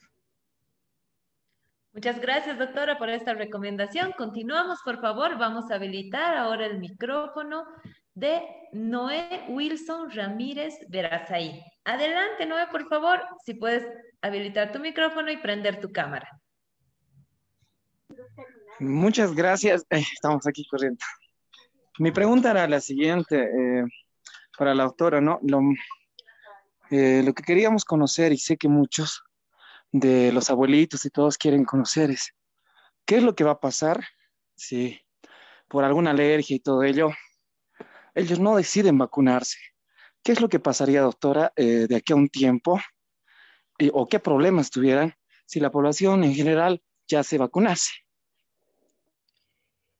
Muchas 1.92 2.20
gracias, 2.20 2.56
doctora, 2.56 2.98
por 2.98 3.10
esta 3.10 3.34
recomendación. 3.34 4.12
Continuamos, 4.12 4.78
por 4.84 5.00
favor. 5.00 5.36
Vamos 5.38 5.70
a 5.70 5.74
habilitar 5.74 6.36
ahora 6.36 6.66
el 6.66 6.78
micrófono 6.78 7.64
de 8.14 8.42
Noé 8.72 9.44
Wilson 9.48 10.10
Ramírez 10.10 10.74
Verazay. 10.88 11.64
Adelante, 11.84 12.46
Noé, 12.46 12.68
por 12.70 12.88
favor, 12.88 13.20
si 13.44 13.54
puedes 13.54 13.84
habilitar 14.22 14.70
tu 14.70 14.78
micrófono 14.78 15.32
y 15.32 15.38
prender 15.38 15.80
tu 15.80 15.90
cámara. 15.90 16.28
Muchas 18.78 19.34
gracias. 19.34 19.84
Eh, 19.90 20.04
estamos 20.14 20.46
aquí 20.46 20.64
corriendo. 20.66 21.04
Mi 21.98 22.12
pregunta 22.12 22.52
era 22.52 22.68
la 22.68 22.80
siguiente 22.80 23.42
eh, 23.42 23.84
para 24.56 24.74
la 24.74 24.84
autora, 24.84 25.20
¿no? 25.20 25.40
Lo, 25.42 25.60
eh, 26.90 27.22
lo 27.24 27.34
que 27.34 27.42
queríamos 27.42 27.84
conocer, 27.84 28.32
y 28.32 28.38
sé 28.38 28.56
que 28.56 28.68
muchos 28.68 29.22
de 29.92 30.32
los 30.32 30.50
abuelitos 30.50 31.04
y 31.04 31.10
todos 31.10 31.38
quieren 31.38 31.64
conocer, 31.64 32.10
es 32.10 32.34
qué 33.06 33.16
es 33.16 33.22
lo 33.22 33.34
que 33.34 33.44
va 33.44 33.52
a 33.52 33.60
pasar 33.60 34.04
si 34.56 35.00
por 35.68 35.84
alguna 35.84 36.10
alergia 36.10 36.56
y 36.56 36.60
todo 36.60 36.82
ello, 36.82 37.10
ellos 38.14 38.38
no 38.38 38.56
deciden 38.56 38.98
vacunarse. 38.98 39.58
¿Qué 40.22 40.32
es 40.32 40.40
lo 40.40 40.48
que 40.48 40.58
pasaría, 40.58 41.00
doctora, 41.00 41.52
de 41.56 41.96
aquí 41.96 42.12
a 42.12 42.16
un 42.16 42.28
tiempo? 42.28 42.78
¿O 43.92 44.06
qué 44.06 44.18
problemas 44.18 44.70
tuvieran 44.70 45.14
si 45.46 45.60
la 45.60 45.70
población 45.70 46.24
en 46.24 46.34
general 46.34 46.82
ya 47.08 47.22
se 47.22 47.38
vacunase? 47.38 47.90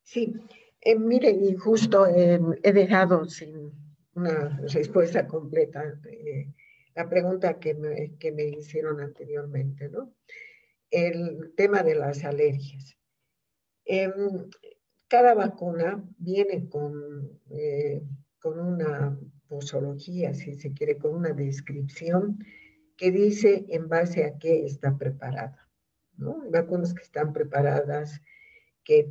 Sí, 0.03 0.35
eh, 0.81 0.99
mire, 0.99 1.31
y 1.31 1.55
justo 1.55 2.07
eh, 2.07 2.41
he 2.63 2.73
dejado 2.73 3.27
sin 3.27 3.71
una 4.15 4.59
respuesta 4.73 5.27
completa 5.27 5.85
eh, 6.09 6.49
la 7.01 7.09
pregunta 7.09 7.59
que 7.59 7.73
me, 7.75 8.17
que 8.19 8.31
me, 8.31 8.45
hicieron 8.45 9.01
anteriormente, 9.01 9.89
¿no? 9.89 10.15
El 10.91 11.55
tema 11.57 11.83
de 11.83 11.95
las 11.95 12.25
alergias. 12.25 12.99
Em, 13.87 14.51
cada 15.09 15.35
vacuna 15.35 16.05
viene 16.19 16.69
con, 16.69 17.41
con 18.39 18.61
una 18.61 19.19
posología, 19.49 20.35
si 20.35 20.55
se 20.57 20.75
quiere, 20.75 20.99
con 20.99 21.15
una 21.15 21.33
descripción 21.33 22.45
que 22.99 23.11
dice 23.11 23.65
en 23.71 23.89
base 23.89 24.25
a 24.25 24.37
qué 24.39 24.67
está 24.67 24.99
preparada, 24.99 25.71
¿no? 26.19 26.51
Vacunas 26.51 26.93
que 26.93 27.03
están 27.03 27.33
preparadas 27.33 28.21
que 28.85 29.11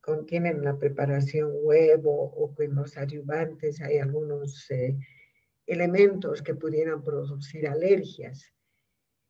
contienen 0.00 0.64
la 0.64 0.78
preparación 0.78 1.50
huevo 1.52 2.32
o 2.34 2.54
en 2.62 2.74
los 2.74 2.96
ayudantes 2.96 3.82
hay 3.82 3.98
algunos 3.98 4.70
eh, 4.70 4.96
elementos 5.66 6.42
que 6.42 6.54
pudieran 6.54 7.02
producir 7.02 7.68
alergias. 7.68 8.52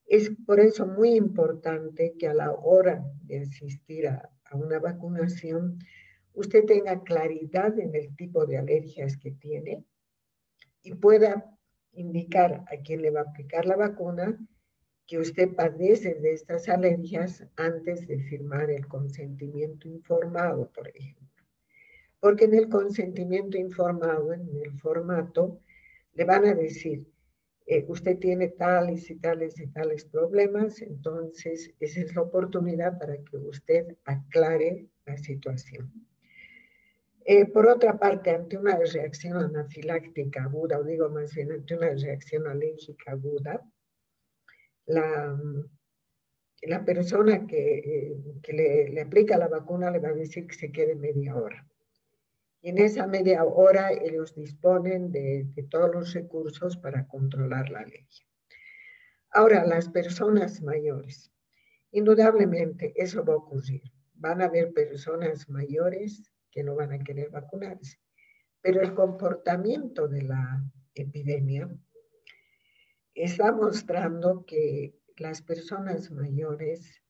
Es 0.07 0.31
por 0.47 0.61
eso 0.61 0.87
muy 0.87 1.15
importante 1.15 2.15
que 2.19 2.29
a 2.29 2.35
la 2.35 2.53
hora 2.53 3.05
de 3.23 3.41
asistir 3.41 4.09
a, 4.09 4.31
a 4.45 4.57
una 4.57 4.79
vacunación, 4.79 5.79
usted 6.35 6.65
tenga 6.65 7.03
claridad 7.03 7.79
en 7.79 7.95
el 7.95 8.15
tipo 8.15 8.47
de 8.47 8.59
alergias 8.59 9.17
que 9.17 9.33
tiene 9.33 9.85
y 10.83 10.95
pueda 10.95 11.57
indicar 11.93 12.65
a 12.71 12.77
quién 12.85 13.03
le 13.03 13.11
va 13.11 13.21
a 13.21 13.25
aplicar 13.25 13.65
la 13.67 13.77
vacuna 13.77 14.39
que 15.07 15.19
usted 15.19 15.55
padece 15.55 16.15
de 16.15 16.33
estas 16.33 16.69
alergias 16.69 17.45
antes 17.57 18.07
de 18.07 18.19
firmar 18.21 18.71
el 18.71 18.87
consentimiento 18.87 19.89
informado, 19.89 20.71
por 20.73 20.89
ejemplo. 20.89 21.45
Porque 22.19 22.47
en 22.47 22.55
el 22.55 22.69
consentimiento 22.69 23.57
informado, 23.57 24.33
en 24.33 24.49
el 24.57 24.73
formato, 24.81 25.61
le 26.17 26.25
van 26.25 26.47
a 26.47 26.55
decir, 26.55 27.07
eh, 27.67 27.85
usted 27.89 28.19
tiene 28.19 28.49
tales 28.49 29.11
y 29.11 29.17
tales 29.17 29.59
y 29.61 29.67
tales 29.67 30.05
problemas, 30.05 30.81
entonces 30.83 31.75
esa 31.81 32.01
es 32.01 32.15
la 32.15 32.23
oportunidad 32.23 32.99
para 32.99 33.17
que 33.17 33.37
usted 33.37 33.97
aclare 34.05 34.87
la 35.05 35.17
situación. 35.19 35.93
Eh, 37.25 37.45
por 37.47 37.67
otra 37.67 37.99
parte, 37.99 38.31
ante 38.31 38.57
una 38.57 38.77
reacción 38.77 39.37
anafiláctica 39.37 40.45
aguda, 40.45 40.79
o 40.79 40.85
digo 40.85 41.11
más 41.11 41.35
bien 41.35 41.53
ante 41.53 41.75
una 41.75 41.91
reacción 41.91 42.47
alérgica 42.47 43.13
aguda, 43.13 43.61
la, 44.87 45.37
la 46.63 46.85
persona 46.85 47.47
que, 47.47 48.17
que 48.43 48.53
le, 48.53 48.89
le, 48.91 49.01
aplica 49.01 49.37
la 49.37 49.49
vacuna 49.49 49.91
le 49.91 49.99
va 49.99 50.11
a 50.11 50.15
decir 50.15 50.47
que 50.47 50.55
se 50.55 50.71
quede 50.71 50.95
media 50.95 51.35
hora. 51.35 51.67
En 52.67 52.79
esa 52.79 53.07
media 53.07 53.45
hora 53.45 53.93
ellos 53.93 54.35
disponen 54.35 55.13
de, 55.13 55.47
todos 55.71 55.95
los 55.95 56.13
recursos 56.15 56.77
para 56.77 57.07
controlar 57.07 57.71
la 57.71 57.79
alergia. 57.79 58.27
Ahora, 59.31 59.65
las 59.65 59.89
personas 59.89 60.61
mayores, 60.63 61.31
indudablemente 61.93 62.93
eso 62.97 63.25
va 63.25 63.35
a 63.35 63.37
ocurrir. 63.37 63.83
Van 64.15 64.43
a 64.43 64.47
haber 64.47 64.73
personas 64.73 65.49
mayores 65.49 66.29
que 66.51 66.65
no 66.65 66.75
van 66.75 66.91
a 66.91 66.99
querer 66.99 67.31
vacunarse, 67.31 68.01
pero 68.61 68.81
el 68.81 68.95
comportamiento 68.95 70.09
de 70.09 70.23
la 70.23 70.61
epidemia 70.97 71.71
está 73.15 73.53
mostrando 73.53 74.45
que 74.45 74.99
las 75.19 75.41
personas 75.41 76.11
mayores 76.11 77.01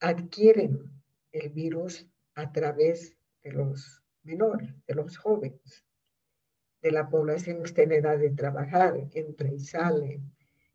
adquieren 0.00 1.02
el 1.32 1.48
virus 1.48 2.06
a 2.34 2.52
través 2.52 3.16
de 3.42 3.52
los 3.52 4.03
menores, 4.24 4.74
de 4.86 4.94
los 4.94 5.16
jóvenes, 5.16 5.84
de 6.82 6.90
la 6.90 7.08
población 7.08 7.58
que 7.58 7.64
está 7.64 7.82
en 7.82 7.92
edad 7.92 8.18
de 8.18 8.30
trabajar, 8.30 9.08
entra 9.12 9.50
y 9.50 9.58
sale, 9.58 10.20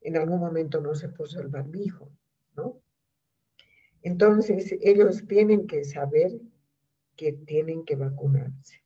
en 0.02 0.18
algún 0.18 0.40
momento 0.40 0.82
no 0.82 0.96
se 0.96 1.10
puso 1.10 1.40
el 1.40 1.50
barbijo, 1.50 2.12
¿no? 2.56 2.82
Entonces, 4.02 4.76
ellos 4.82 5.28
tienen 5.28 5.68
que 5.68 5.84
saber 5.84 6.32
que 7.16 7.34
tienen 7.34 7.84
que 7.84 7.96
vacunarse, 7.96 8.82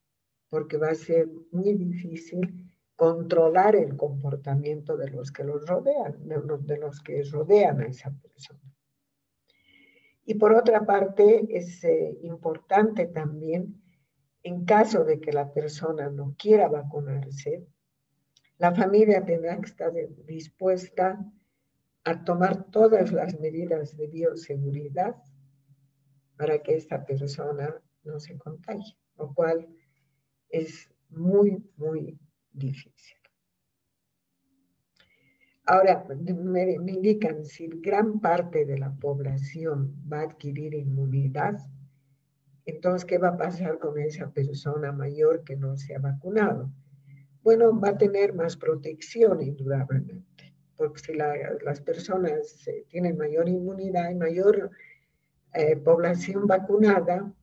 porque 0.50 0.78
va 0.78 0.90
a 0.90 0.96
ser 0.96 1.30
muy 1.52 1.76
difícil 1.76 2.72
controlar 2.96 3.76
el 3.76 3.96
comportamiento 3.96 4.98
de 4.98 5.12
los 5.12 5.32
que 5.32 5.44
los 5.44 5.66
rodean, 5.68 6.28
de 6.28 6.78
los, 6.78 7.02
que 7.02 7.24
rodean 7.24 7.82
a 7.82 7.88
esa 7.88 8.12
persona. 8.12 8.60
Y 10.26 10.36
por 10.36 10.54
otra 10.54 10.86
parte, 10.86 11.46
es 11.50 11.84
eh, 11.84 12.18
importante 12.24 13.08
también, 13.08 13.83
en 14.44 14.66
caso 14.66 15.04
de 15.04 15.20
que 15.20 15.32
la 15.32 15.54
persona 15.54 16.10
no 16.10 16.36
quiera 16.38 16.68
vacunarse, 16.68 17.66
La 18.60 18.74
familia 18.74 19.26
tendrá 19.26 19.60
que 19.60 19.66
estar 19.66 19.92
dispuesta 20.26 21.20
a 22.04 22.24
tomar 22.24 22.70
todas 22.70 23.12
las 23.12 23.38
medidas 23.40 23.98
de 23.98 24.08
bioseguridad 24.08 25.16
para 26.38 26.62
que 26.62 26.76
esta 26.76 27.04
persona 27.04 27.82
no 28.04 28.20
se 28.20 28.38
contagie, 28.38 28.96
lo 29.18 29.34
cual 29.34 29.68
es 30.50 30.90
muy, 31.10 31.64
muy 31.78 32.18
difícil. 32.52 33.18
Ahora, 35.66 36.06
me, 36.10 36.74
indican 36.74 37.46
si 37.46 37.68
gran 37.68 38.20
parte 38.20 38.66
de 38.66 38.78
la 38.78 38.94
población 38.96 39.96
va 40.12 40.20
a 40.20 40.24
adquirir 40.24 40.74
inmunidad, 40.74 41.58
entonces, 42.66 43.06
¿qué 43.06 43.18
va 43.18 43.30
a 43.30 43.38
pasar 43.38 43.78
con 43.80 44.00
esa 44.00 44.32
persona 44.32 44.92
mayor 44.92 45.44
que 45.44 45.56
no 45.56 45.78
se 45.78 45.96
ha 45.96 46.00
vacunado? 46.00 46.72
Bueno, 47.44 47.78
va 47.78 47.90
a 47.90 47.98
tener 47.98 48.34
más 48.34 48.56
protección, 48.56 49.42
indudablemente, 49.42 50.54
porque 50.78 51.02
si 51.02 51.14
las 51.14 51.82
personas 51.82 52.66
eh, 52.68 52.86
tienen 52.88 53.18
mayor 53.18 53.50
inmunidad 53.50 54.12
y 54.12 54.16
mayor 54.16 54.72
eh, 55.54 55.76
población 55.76 56.48
vacunada, 56.48 57.34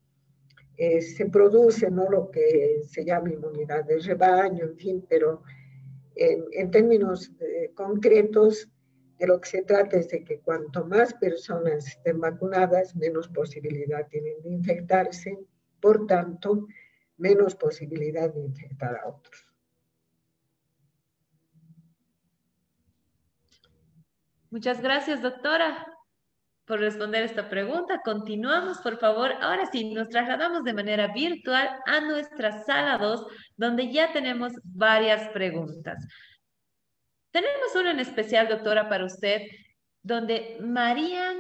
eh, 0.79 1.03
se 1.03 1.27
produce 1.27 1.91
no 1.91 2.09
lo 2.09 2.31
que 2.31 2.81
se 2.89 3.05
llama 3.05 3.31
inmunidad 3.31 3.85
de 3.85 3.99
rebaño, 3.99 4.65
en 4.65 4.77
fin, 4.77 5.07
pero 5.07 5.43
en, 6.17 6.71
términos 6.71 7.31
concretos, 7.75 8.69
de 9.21 9.27
lo 9.27 9.39
que 9.39 9.51
se 9.51 9.63
trata 9.63 9.99
es 9.99 10.09
de 10.09 10.25
que 10.25 10.41
cuanto 10.41 10.87
más 10.87 11.13
personas 11.13 11.87
estén 11.87 12.19
vacunadas, 12.19 12.97
menos 12.97 13.29
posibilidad 13.29 14.09
tienen 14.09 14.41
de 14.43 14.49
infectarse, 14.49 15.39
por 15.79 16.07
tanto, 16.07 16.67
menos 17.19 17.55
posibilidad 17.55 18.33
de 18.33 18.41
infectar 18.41 18.97
a 18.97 19.09
otros. 19.09 19.45
Muchas 24.51 24.81
gracias, 24.81 25.21
doctora 25.21 25.87
por 26.71 26.79
responder 26.79 27.25
esta 27.25 27.49
pregunta. 27.49 28.01
Continuamos, 28.05 28.79
por 28.79 28.97
favor. 29.01 29.33
Ahora 29.41 29.67
sí, 29.73 29.93
nos 29.93 30.09
trasladamos 30.09 30.63
de 30.63 30.73
manera 30.73 31.13
virtual 31.13 31.69
a 31.85 32.01
nuestra 32.01 32.63
sala 32.63 32.97
2, 32.97 33.27
donde 33.57 33.93
ya 33.93 34.13
tenemos 34.13 34.53
varias 34.63 35.29
preguntas. 35.31 36.07
Tenemos 37.31 37.75
una 37.77 37.93
en 37.93 38.01
especial, 38.01 38.49
doctora, 38.49 38.89
para 38.89 39.05
usted, 39.05 39.43
donde 40.03 40.59
Marían 40.61 41.39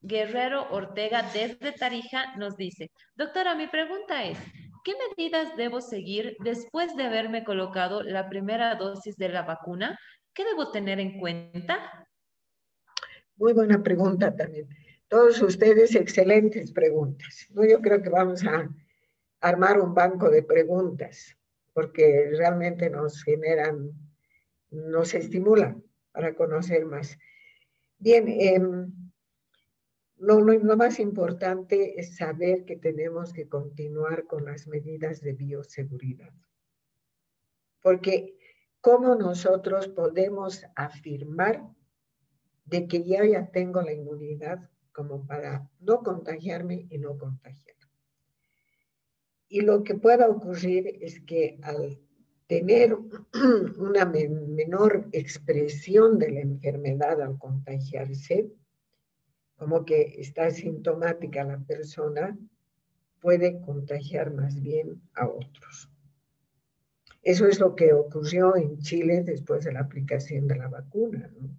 Guerrero 0.00 0.70
Ortega 0.70 1.22
desde 1.32 1.72
Tarija 1.72 2.36
nos 2.36 2.56
dice, 2.56 2.90
doctora, 3.14 3.54
mi 3.54 3.68
pregunta 3.68 4.24
es, 4.24 4.38
¿qué 4.84 4.92
medidas 5.08 5.56
debo 5.56 5.80
seguir 5.80 6.36
después 6.40 6.96
de 6.96 7.04
haberme 7.04 7.44
colocado 7.44 8.02
la 8.02 8.28
primera 8.28 8.74
dosis 8.74 9.16
de 9.16 9.28
la 9.28 9.42
vacuna? 9.42 9.98
¿Qué 10.34 10.44
debo 10.44 10.70
tener 10.70 10.98
en 10.98 11.20
cuenta? 11.20 12.06
Muy 13.36 13.52
buena 13.52 13.82
pregunta 13.82 14.34
también. 14.34 14.68
Todos 15.08 15.40
ustedes, 15.42 15.94
excelentes 15.94 16.72
preguntas. 16.72 17.46
Yo 17.50 17.80
creo 17.80 18.02
que 18.02 18.08
vamos 18.08 18.44
a 18.44 18.68
armar 19.40 19.80
un 19.80 19.94
banco 19.94 20.30
de 20.30 20.42
preguntas 20.42 21.36
porque 21.74 22.30
realmente 22.36 22.88
nos 22.90 23.22
generan, 23.22 23.90
nos 24.72 25.14
estimulan 25.14 25.84
para 26.10 26.34
conocer 26.34 26.84
más. 26.84 27.16
Bien, 27.98 28.92
lo, 30.16 30.40
lo, 30.40 30.76
más 30.76 30.98
importante 30.98 32.00
es 32.00 32.16
saber 32.16 32.64
que 32.64 32.76
tenemos 32.76 33.32
que 33.32 33.48
continuar 33.48 34.26
con 34.26 34.44
las 34.44 34.66
medidas 34.66 35.20
de 35.20 35.34
bioseguridad. 35.34 36.32
Porque 37.80 38.36
¿cómo 38.80 39.14
nosotros 39.14 39.88
podemos 39.88 40.64
afirmar 40.74 41.64
de 42.64 42.88
que 42.88 43.04
ya 43.04 43.24
ya 43.24 43.50
tengo 43.50 43.82
la 43.82 43.92
inmunidad 43.92 44.70
como 44.92 45.26
para 45.26 45.68
no 45.80 46.02
contagiarme 46.02 46.86
y 46.90 46.98
no 46.98 47.18
contagiar. 47.18 47.76
Y 49.48 49.62
lo 49.62 49.82
que 49.82 49.94
pueda 49.94 50.28
ocurrir 50.28 50.98
es 51.02 51.20
que 51.20 51.58
al 51.62 51.98
tener 52.52 52.94
una 53.78 54.04
menor 54.04 55.08
expresión 55.12 56.18
de 56.18 56.32
la 56.32 56.40
enfermedad 56.40 57.22
al 57.22 57.38
contagiarse, 57.38 58.52
como 59.56 59.86
que 59.86 60.16
está 60.18 60.50
sintomática 60.50 61.44
la 61.44 61.60
persona, 61.60 62.38
puede 63.22 63.58
contagiar 63.62 64.34
más 64.34 64.60
bien 64.60 65.00
a 65.14 65.28
otros. 65.28 65.88
Eso 67.22 67.46
es 67.46 67.58
lo 67.58 67.74
que 67.74 67.94
ocurrió 67.94 68.54
en 68.56 68.76
Chile 68.80 69.22
después 69.22 69.64
de 69.64 69.72
la 69.72 69.80
aplicación 69.80 70.46
de 70.46 70.56
la 70.56 70.68
vacuna. 70.68 71.30
¿no? 71.40 71.56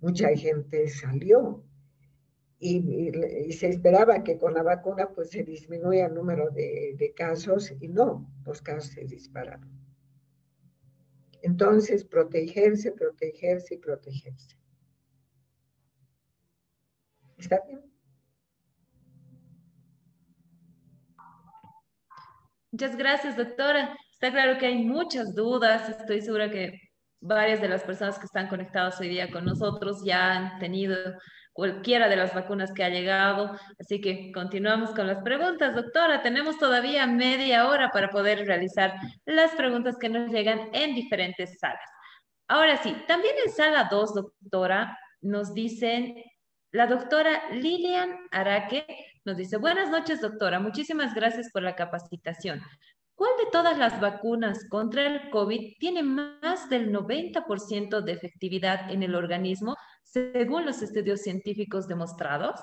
mucha 0.00 0.28
gente 0.36 0.86
salió 0.86 1.64
y, 2.60 3.10
se 3.50 3.70
esperaba 3.70 4.22
que 4.22 4.38
con 4.38 4.54
la 4.54 4.62
vacuna 4.62 5.08
pues 5.12 5.30
se 5.30 5.42
disminuya 5.42 6.06
el 6.06 6.14
número 6.14 6.50
de, 6.50 6.94
de 6.96 7.12
casos 7.12 7.74
y 7.80 7.88
no, 7.88 8.30
los 8.44 8.62
casos 8.62 8.92
se 8.92 9.04
dispararon. 9.04 9.77
Entonces, 11.42 12.04
protegerse, 12.04 12.92
protegerse 12.92 13.74
y 13.74 13.78
protegerse. 13.78 14.56
¿Está 17.36 17.60
bien? 17.66 17.80
Muchas 22.70 22.96
gracias, 22.96 23.36
doctora. 23.36 23.96
Está 24.12 24.30
claro 24.32 24.58
que 24.58 24.66
hay 24.66 24.84
muchas 24.84 25.34
dudas. 25.34 25.88
Estoy 25.88 26.20
segura 26.20 26.50
que 26.50 26.72
varias 27.20 27.60
de 27.60 27.68
las 27.68 27.82
personas 27.82 28.18
que 28.18 28.26
están 28.26 28.48
conectadas 28.48 29.00
hoy 29.00 29.08
día 29.08 29.30
con 29.30 29.44
nosotros 29.44 30.02
ya 30.04 30.32
han 30.32 30.58
tenido 30.58 30.96
cualquiera 31.58 32.08
de 32.08 32.14
las 32.14 32.32
vacunas 32.32 32.72
que 32.72 32.84
ha 32.84 32.88
llegado. 32.88 33.58
Así 33.80 34.00
que 34.00 34.30
continuamos 34.30 34.90
con 34.90 35.08
las 35.08 35.24
preguntas, 35.24 35.74
doctora. 35.74 36.22
Tenemos 36.22 36.56
todavía 36.56 37.04
media 37.08 37.66
hora 37.68 37.90
para 37.90 38.10
poder 38.10 38.46
realizar 38.46 38.94
las 39.24 39.50
preguntas 39.56 39.96
que 39.98 40.08
nos 40.08 40.30
llegan 40.30 40.70
en 40.72 40.94
diferentes 40.94 41.58
salas. 41.58 41.90
Ahora 42.46 42.76
sí, 42.76 42.94
también 43.08 43.34
en 43.44 43.52
sala 43.52 43.88
2, 43.90 44.14
doctora, 44.14 44.96
nos 45.20 45.52
dicen, 45.52 46.22
la 46.70 46.86
doctora 46.86 47.50
Lilian 47.50 48.16
Araque 48.30 48.86
nos 49.24 49.36
dice, 49.36 49.56
buenas 49.56 49.90
noches, 49.90 50.20
doctora. 50.20 50.60
Muchísimas 50.60 51.12
gracias 51.12 51.50
por 51.50 51.64
la 51.64 51.74
capacitación. 51.74 52.62
¿Cuál 53.18 53.32
de 53.36 53.50
todas 53.50 53.76
las 53.76 54.00
vacunas 54.00 54.64
contra 54.68 55.04
el 55.04 55.30
COVID 55.30 55.78
tiene 55.80 56.04
más 56.04 56.70
del 56.70 56.92
90% 56.92 58.00
de 58.00 58.12
efectividad 58.12 58.92
en 58.92 59.02
el 59.02 59.16
organismo, 59.16 59.74
según 60.04 60.64
los 60.64 60.82
estudios 60.82 61.22
científicos 61.22 61.88
demostrados? 61.88 62.60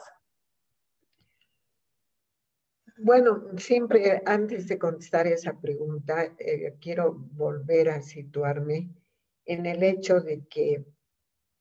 Bueno, 2.99 3.43
siempre 3.57 4.23
antes 4.25 4.69
de 4.69 4.79
contestar 4.79 5.27
esa 5.27 5.59
pregunta, 5.59 6.23
eh, 6.39 6.77
quiero 6.79 7.13
volver 7.13 7.89
a 7.89 8.01
situarme 8.01 8.95
en 9.43 9.65
el 9.65 9.83
hecho 9.83 10.21
de 10.21 10.47
que 10.47 10.85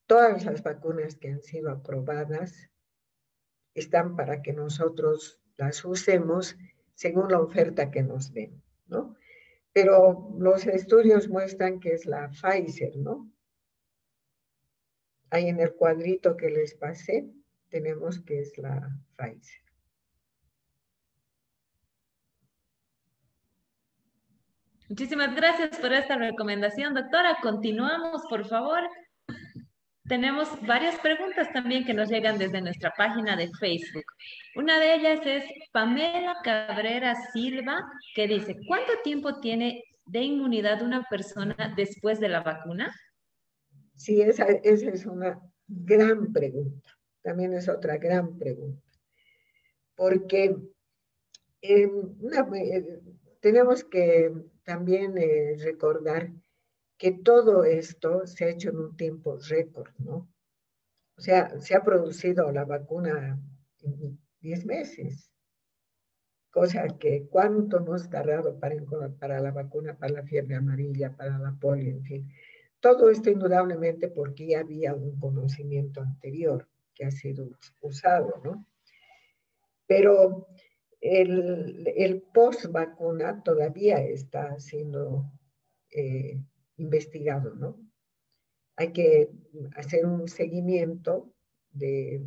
todas 0.07 0.45
las 0.45 0.63
vacunas 0.63 1.17
que 1.17 1.31
han 1.31 1.43
sido 1.43 1.73
aprobadas 1.73 2.71
están 3.75 4.15
para 4.15 4.41
que 4.41 4.53
nosotros 4.53 5.41
las 5.57 5.85
usemos 5.85 6.57
según 6.95 7.33
la 7.33 7.41
oferta 7.41 7.91
que 7.91 8.05
nos 8.05 8.33
den. 8.33 8.64
¿No? 8.87 9.17
Pero 9.73 10.31
los 10.39 10.67
estudios 10.67 11.29
muestran 11.29 11.81
que 11.81 11.93
es 11.93 12.07
la 12.07 12.31
Pfizer, 12.31 12.97
¿no? 12.97 13.31
Ahí 15.31 15.49
en 15.49 15.61
el 15.61 15.75
cuadrito 15.75 16.37
que 16.37 16.51
les 16.51 16.75
pasé, 16.75 17.29
tenemos 17.69 18.21
que 18.21 18.41
es 18.41 18.57
la 18.59 18.89
Pfizer. 19.17 19.65
Muchísimas 24.89 25.35
gracias 25.35 25.79
por 25.79 25.93
esta 25.93 26.17
recomendación, 26.17 26.95
doctora. 26.95 27.39
Continuamos, 27.43 28.23
por 28.29 28.47
favor. 28.47 28.81
Tenemos 30.07 30.49
varias 30.67 30.99
preguntas 30.99 31.51
también 31.53 31.87
que 31.87 31.95
nos 31.95 32.11
llegan 32.11 32.39
desde 32.39 32.61
nuestra 32.61 32.93
página 32.95 33.37
de 33.37 33.51
Facebook. 33.59 34.05
Una 34.55 34.79
de 34.79 34.97
ellas 34.97 35.21
es 35.25 35.45
Pamela 35.73 36.37
Cabrera 36.45 37.15
Silva, 37.33 37.83
que 38.15 38.29
dice, 38.29 38.57
¿cuánto 38.69 38.93
tiempo 39.03 39.41
tiene 39.41 39.83
de 40.05 40.21
inmunidad 40.21 40.83
una 40.83 41.05
persona 41.05 41.73
después 41.75 42.21
de 42.21 42.29
la 42.29 42.43
vacuna? 42.43 42.95
Sí, 43.97 44.21
esa, 44.21 44.45
es 44.45 45.07
una 45.07 45.41
gran 45.67 46.35
pregunta. 46.35 46.91
También 47.23 47.55
es 47.55 47.67
otra 47.71 47.97
gran 47.97 48.37
pregunta. 48.37 48.83
Porque 49.95 50.55
eh, 51.63 51.91
eh, 51.91 53.01
tenemos 53.41 53.85
que 53.85 54.33
también 54.65 55.17
eh, 55.17 55.57
recordar 55.63 56.31
que 57.05 57.13
todo 57.13 57.65
esto 57.65 58.27
se 58.27 58.47
ha 58.47 58.49
hecho 58.49 58.71
en 58.71 58.79
un 58.79 58.97
tiempo 58.97 59.37
récord, 59.37 59.91
¿no? 59.99 60.27
O 61.19 61.21
sea, 61.21 61.61
se 61.61 61.77
ha 61.77 61.85
producido 61.85 62.51
la 62.51 62.65
vacuna 62.65 63.39
en 63.83 64.19
10 64.41 64.65
meses, 64.65 65.31
cosa 66.51 66.89
que 66.99 67.27
cuánto 67.29 67.77
hemos 67.77 68.09
tardado 68.09 68.59
para, 68.59 68.77
para 69.21 69.39
la 69.39 69.51
vacuna, 69.51 69.99
para 69.99 70.15
la 70.15 70.23
fiebre 70.23 70.55
amarilla, 70.55 71.15
para 71.15 71.37
la 71.37 71.55
polio, 71.61 71.91
en 71.91 72.05
fin. 72.05 72.33
Todo 72.81 73.11
esto 73.11 73.29
indudablemente 73.29 74.09
porque 74.09 74.47
ya 74.47 74.61
había 74.61 74.95
un 74.95 75.21
conocimiento 75.21 76.01
anterior 76.01 76.67
que 76.95 77.05
ha 77.05 77.11
sido 77.11 77.51
usado, 77.83 78.41
¿no? 78.43 78.67
Pero 79.87 80.49
el, 81.03 81.87
el 81.97 82.23
post-vacuna 82.23 83.43
todavía 83.43 83.99
está 83.99 84.59
siendo 84.59 85.31
eh, 85.91 86.41
investigado, 86.77 87.55
¿no? 87.55 87.79
Hay 88.77 88.93
que 88.93 89.31
hacer 89.77 90.05
un 90.05 90.29
seguimiento 90.29 91.33
de 91.71 92.23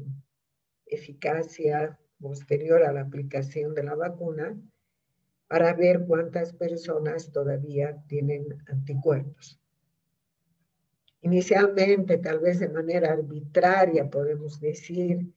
eficacia 0.86 2.00
posterior 2.20 2.84
a 2.84 2.94
la 2.94 3.02
aplicación 3.02 3.74
de 3.74 3.84
la 3.84 3.96
vacuna 3.96 4.60
para 5.48 5.74
ver 5.74 6.06
cuántas 6.06 6.54
personas 6.54 7.32
todavía 7.32 8.04
tienen 8.08 8.64
anticuerpos. 8.68 9.60
Inicialmente, 11.22 12.18
tal 12.18 12.40
vez 12.40 12.60
de 12.60 12.70
manera 12.70 13.14
arbitraria, 13.14 14.10
podemos 14.10 14.60
decir 14.60 15.34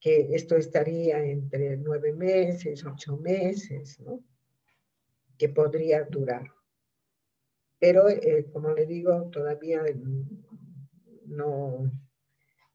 que 0.00 0.34
esto 0.34 0.56
estaría 0.56 1.22
entre 1.24 1.76
nueve 1.76 2.12
meses, 2.12 2.84
ocho 2.84 3.16
meses. 3.18 3.98
Que 5.38 5.48
podría 5.48 6.04
durar. 6.04 6.44
Pero, 7.80 8.08
eh, 8.08 8.46
como 8.52 8.72
le 8.74 8.86
digo, 8.86 9.30
todavía 9.30 9.82
no, 11.26 11.90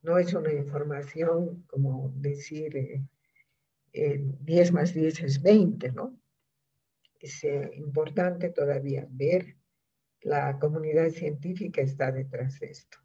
no 0.02 0.18
es 0.18 0.34
una 0.34 0.52
información 0.52 1.64
como 1.68 2.12
decir 2.18 2.76
eh, 3.94 4.20
10 4.42 4.72
más 4.72 4.94
10 4.94 5.22
es 5.22 5.42
20, 5.42 5.92
¿no? 5.92 6.20
Es 7.20 7.44
eh, 7.44 7.72
importante 7.76 8.50
todavía 8.50 9.08
ver 9.10 9.56
la 10.22 10.58
comunidad 10.60 11.10
científica 11.10 11.82
está 11.82 12.12
detrás 12.12 12.60
de 12.60 12.72
esto. 12.72 12.98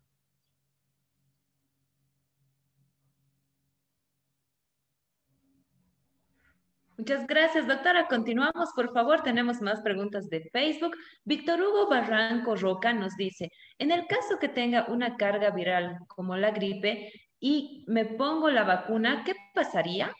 Muchas 7.00 7.26
gracias, 7.26 7.66
doctora. 7.66 8.08
Continuamos, 8.08 8.74
por 8.76 8.92
favor. 8.92 9.22
Tenemos 9.22 9.62
más 9.62 9.80
preguntas 9.80 10.28
de 10.28 10.42
Facebook. 10.50 10.94
Víctor 11.24 11.58
Hugo 11.58 11.88
Barranco 11.88 12.56
Roca 12.56 12.92
nos 12.92 13.16
dice, 13.16 13.50
en 13.78 13.90
el 13.90 14.06
caso 14.06 14.38
que 14.38 14.50
tenga 14.50 14.84
una 14.86 15.16
carga 15.16 15.48
viral 15.48 16.00
como 16.08 16.36
la 16.36 16.50
gripe 16.50 17.10
y 17.40 17.86
me 17.88 18.04
pongo 18.04 18.50
la 18.50 18.64
vacuna, 18.64 19.22
¿qué 19.24 19.32
pasaría? 19.54 20.12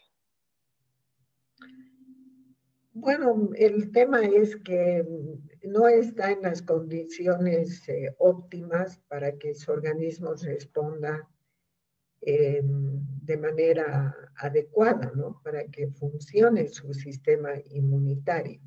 Bueno, 2.92 3.50
el 3.56 3.92
tema 3.92 4.22
es 4.22 4.56
que 4.56 5.04
no 5.62 5.86
está 5.86 6.30
en 6.30 6.40
las 6.40 6.62
condiciones 6.62 7.86
eh, 7.90 8.14
óptimas 8.16 8.96
para 9.06 9.36
que 9.36 9.54
su 9.54 9.70
organismo 9.70 10.32
responda 10.32 11.28
eh, 12.22 12.62
de 12.62 13.36
manera 13.36 14.14
adecuada, 14.36 15.12
¿no? 15.14 15.40
Para 15.42 15.64
que 15.68 15.88
funcione 15.88 16.68
su 16.68 16.92
sistema 16.92 17.50
inmunitario. 17.70 18.60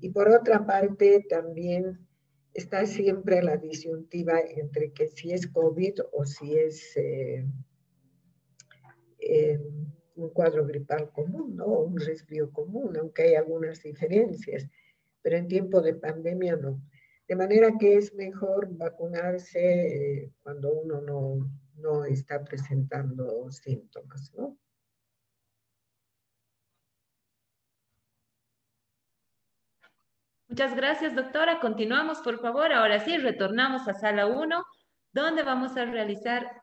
Y 0.00 0.10
por 0.10 0.28
otra 0.28 0.66
parte, 0.66 1.24
también 1.28 2.06
está 2.54 2.84
siempre 2.86 3.42
la 3.42 3.56
disyuntiva 3.56 4.40
entre 4.40 4.92
que 4.92 5.08
si 5.08 5.32
es 5.32 5.46
COVID 5.46 6.00
o 6.12 6.24
si 6.24 6.56
es 6.56 6.96
eh, 6.96 7.46
un 10.16 10.30
cuadro 10.30 10.66
gripal 10.66 11.10
común, 11.12 11.56
¿no? 11.56 11.66
Un 11.66 11.98
resfrío 11.98 12.50
común, 12.52 12.96
aunque 12.96 13.22
hay 13.22 13.34
algunas 13.34 13.82
diferencias, 13.82 14.68
pero 15.22 15.36
en 15.36 15.48
tiempo 15.48 15.80
de 15.80 15.94
pandemia 15.94 16.56
no. 16.56 16.82
De 17.28 17.36
manera 17.36 17.78
que 17.78 17.96
es 17.96 18.14
mejor 18.14 18.68
vacunarse 18.76 19.60
eh, 19.60 20.32
cuando 20.42 20.72
uno 20.72 21.00
no, 21.00 21.50
no 21.76 22.04
está 22.04 22.42
presentando 22.44 23.50
síntomas, 23.50 24.32
¿no? 24.34 24.58
Muchas 30.48 30.74
gracias, 30.74 31.14
doctora. 31.14 31.60
Continuamos, 31.60 32.18
por 32.18 32.38
favor. 32.38 32.74
Ahora 32.74 33.00
sí, 33.00 33.16
retornamos 33.16 33.88
a 33.88 33.94
sala 33.94 34.26
1, 34.26 34.62
donde 35.12 35.42
vamos 35.42 35.78
a 35.78 35.86
realizar 35.86 36.60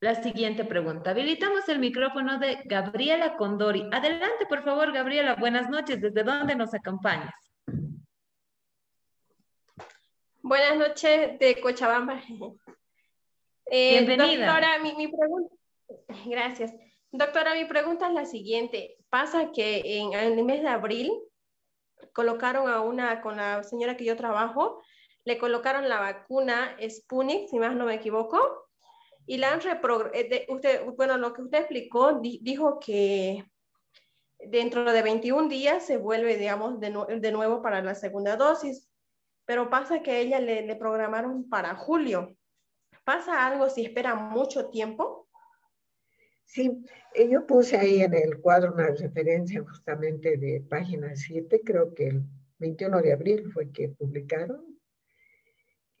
la 0.00 0.14
siguiente 0.16 0.66
pregunta. 0.66 1.12
Habilitamos 1.12 1.66
el 1.70 1.78
micrófono 1.78 2.38
de 2.38 2.60
Gabriela 2.66 3.36
Condori. 3.36 3.88
Adelante, 3.92 4.44
por 4.46 4.62
favor, 4.62 4.92
Gabriela. 4.92 5.36
Buenas 5.36 5.70
noches. 5.70 6.02
¿Desde 6.02 6.22
dónde 6.22 6.54
nos 6.54 6.74
acompañas? 6.74 7.32
Buenas 10.42 10.76
noches 10.76 11.38
de 11.38 11.60
Cochabamba. 11.62 12.20
Eh, 13.74 14.04
Bienvenida. 14.04 14.44
Doctora, 14.44 14.78
mi, 14.80 15.08
pregunta. 15.08 15.54
Gracias. 16.26 16.74
Doctora, 17.10 17.54
mi 17.54 17.64
pregunta 17.64 18.08
es 18.08 18.12
la 18.12 18.26
siguiente. 18.26 18.98
Pasa 19.08 19.50
que 19.50 19.80
en, 19.98 20.12
en 20.12 20.38
el 20.38 20.44
mes 20.44 20.60
de 20.60 20.68
abril 20.68 21.10
colocaron 22.12 22.68
a 22.68 22.82
una, 22.82 23.22
con 23.22 23.38
la 23.38 23.62
señora 23.62 23.96
que 23.96 24.04
yo 24.04 24.14
trabajo, 24.14 24.82
le 25.24 25.38
colocaron 25.38 25.88
la 25.88 26.00
vacuna 26.00 26.76
Sputnik, 26.86 27.48
si 27.48 27.58
más 27.58 27.74
no 27.74 27.86
me 27.86 27.94
equivoco, 27.94 28.68
y 29.24 29.38
la 29.38 29.54
han 29.54 29.60
eh, 29.62 30.46
usted, 30.50 30.84
bueno, 30.94 31.16
lo 31.16 31.32
que 31.32 31.40
usted 31.40 31.60
explicó, 31.60 32.20
dijo 32.20 32.78
que 32.78 33.42
dentro 34.38 34.92
de 34.92 35.00
21 35.00 35.48
días 35.48 35.86
se 35.86 35.96
vuelve, 35.96 36.36
digamos, 36.36 36.78
de, 36.78 36.92
de, 37.20 37.32
nuevo 37.32 37.62
para 37.62 37.80
la 37.80 37.94
segunda 37.94 38.36
dosis, 38.36 38.90
pero 39.46 39.70
pasa 39.70 40.02
que 40.02 40.20
ella 40.20 40.40
le, 40.40 40.60
le 40.66 40.76
programaron 40.76 41.48
para 41.48 41.74
julio. 41.74 42.36
¿Pasa 43.04 43.46
algo 43.46 43.68
si 43.68 43.84
espera 43.84 44.14
mucho 44.14 44.68
tiempo? 44.68 45.28
Sí, 46.44 46.84
eh, 47.14 47.28
yo 47.30 47.46
puse 47.46 47.76
ahí 47.76 48.02
en 48.02 48.14
el 48.14 48.40
cuadro 48.40 48.74
una 48.74 48.88
referencia 48.88 49.62
justamente 49.62 50.36
de 50.36 50.60
página 50.60 51.16
7, 51.16 51.62
creo 51.64 51.94
que 51.94 52.08
el 52.08 52.24
21 52.58 53.00
de 53.00 53.12
abril 53.12 53.50
fue 53.52 53.72
que 53.72 53.88
publicaron. 53.88 54.78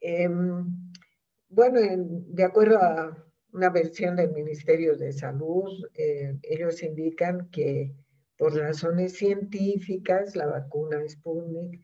Eh, 0.00 0.28
bueno, 1.48 1.80
de 1.80 2.44
acuerdo 2.44 2.78
a 2.78 3.16
una 3.52 3.70
versión 3.70 4.16
del 4.16 4.32
Ministerio 4.32 4.96
de 4.96 5.12
Salud, 5.12 5.70
eh, 5.94 6.38
ellos 6.42 6.82
indican 6.82 7.50
que 7.50 7.94
por 8.36 8.54
razones 8.54 9.14
científicas 9.14 10.34
la 10.34 10.46
vacuna 10.46 11.06
Sputnik 11.08 11.80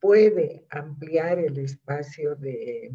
puede 0.00 0.66
ampliar 0.70 1.38
el 1.38 1.58
espacio 1.58 2.34
de, 2.36 2.90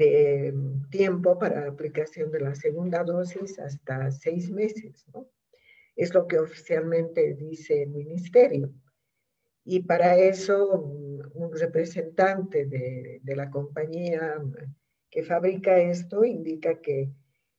de 0.00 0.54
tiempo 0.90 1.38
para 1.38 1.60
la 1.60 1.70
aplicación 1.70 2.30
de 2.30 2.40
la 2.40 2.54
segunda 2.54 3.04
dosis 3.04 3.58
hasta 3.58 4.10
seis 4.10 4.50
meses, 4.50 5.06
¿no? 5.12 5.28
Es 5.94 6.14
lo 6.14 6.26
que 6.26 6.38
oficialmente 6.38 7.34
dice 7.34 7.82
el 7.82 7.90
ministerio. 7.90 8.72
Y 9.64 9.80
para 9.80 10.16
eso 10.16 10.80
un 11.34 11.52
representante 11.52 12.64
de, 12.64 13.20
de 13.22 13.36
la 13.36 13.50
compañía 13.50 14.42
que 15.10 15.22
fabrica 15.22 15.78
esto 15.78 16.24
indica 16.24 16.80
que 16.80 17.10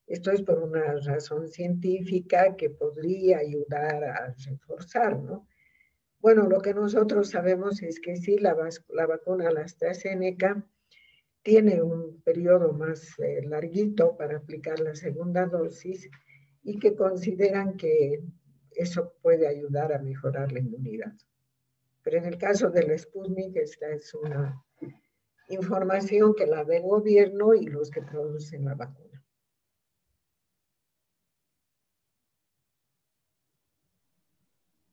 esto 0.06 0.32
es 0.32 0.42
por 0.42 0.58
una 0.58 0.94
razón 1.00 1.48
científica 1.48 2.56
que 2.56 2.70
podría 2.70 3.38
ayudar 3.38 4.02
a 4.04 4.34
reforzar, 4.46 5.22
¿no? 5.22 5.46
Bueno, 6.18 6.48
lo 6.48 6.60
que 6.60 6.74
nosotros 6.74 7.30
sabemos 7.30 7.82
es 7.82 8.00
que 8.00 8.16
sí, 8.16 8.38
la, 8.38 8.56
la 8.90 9.06
vacuna, 9.06 9.50
la 9.50 9.62
AstraZeneca, 9.62 10.64
tiene 11.42 11.82
un 11.82 12.22
periodo 12.22 12.72
más 12.72 13.18
eh, 13.18 13.42
larguito 13.44 14.16
para 14.16 14.36
aplicar 14.36 14.78
la 14.80 14.94
segunda 14.94 15.46
dosis 15.46 16.08
y 16.62 16.78
que 16.78 16.94
consideran 16.94 17.76
que 17.76 18.22
eso 18.70 19.14
puede 19.20 19.48
ayudar 19.48 19.92
a 19.92 19.98
mejorar 19.98 20.52
la 20.52 20.60
inmunidad. 20.60 21.12
Pero 22.02 22.18
en 22.18 22.26
el 22.26 22.38
caso 22.38 22.70
del 22.70 22.96
Sputnik, 22.98 23.56
esta 23.56 23.88
es 23.90 24.14
una 24.14 24.64
información 25.48 26.34
que 26.34 26.46
la 26.46 26.64
del 26.64 26.82
gobierno 26.82 27.54
y 27.54 27.66
los 27.66 27.90
que 27.90 28.02
producen 28.02 28.64
la 28.64 28.74
vacuna. 28.74 29.22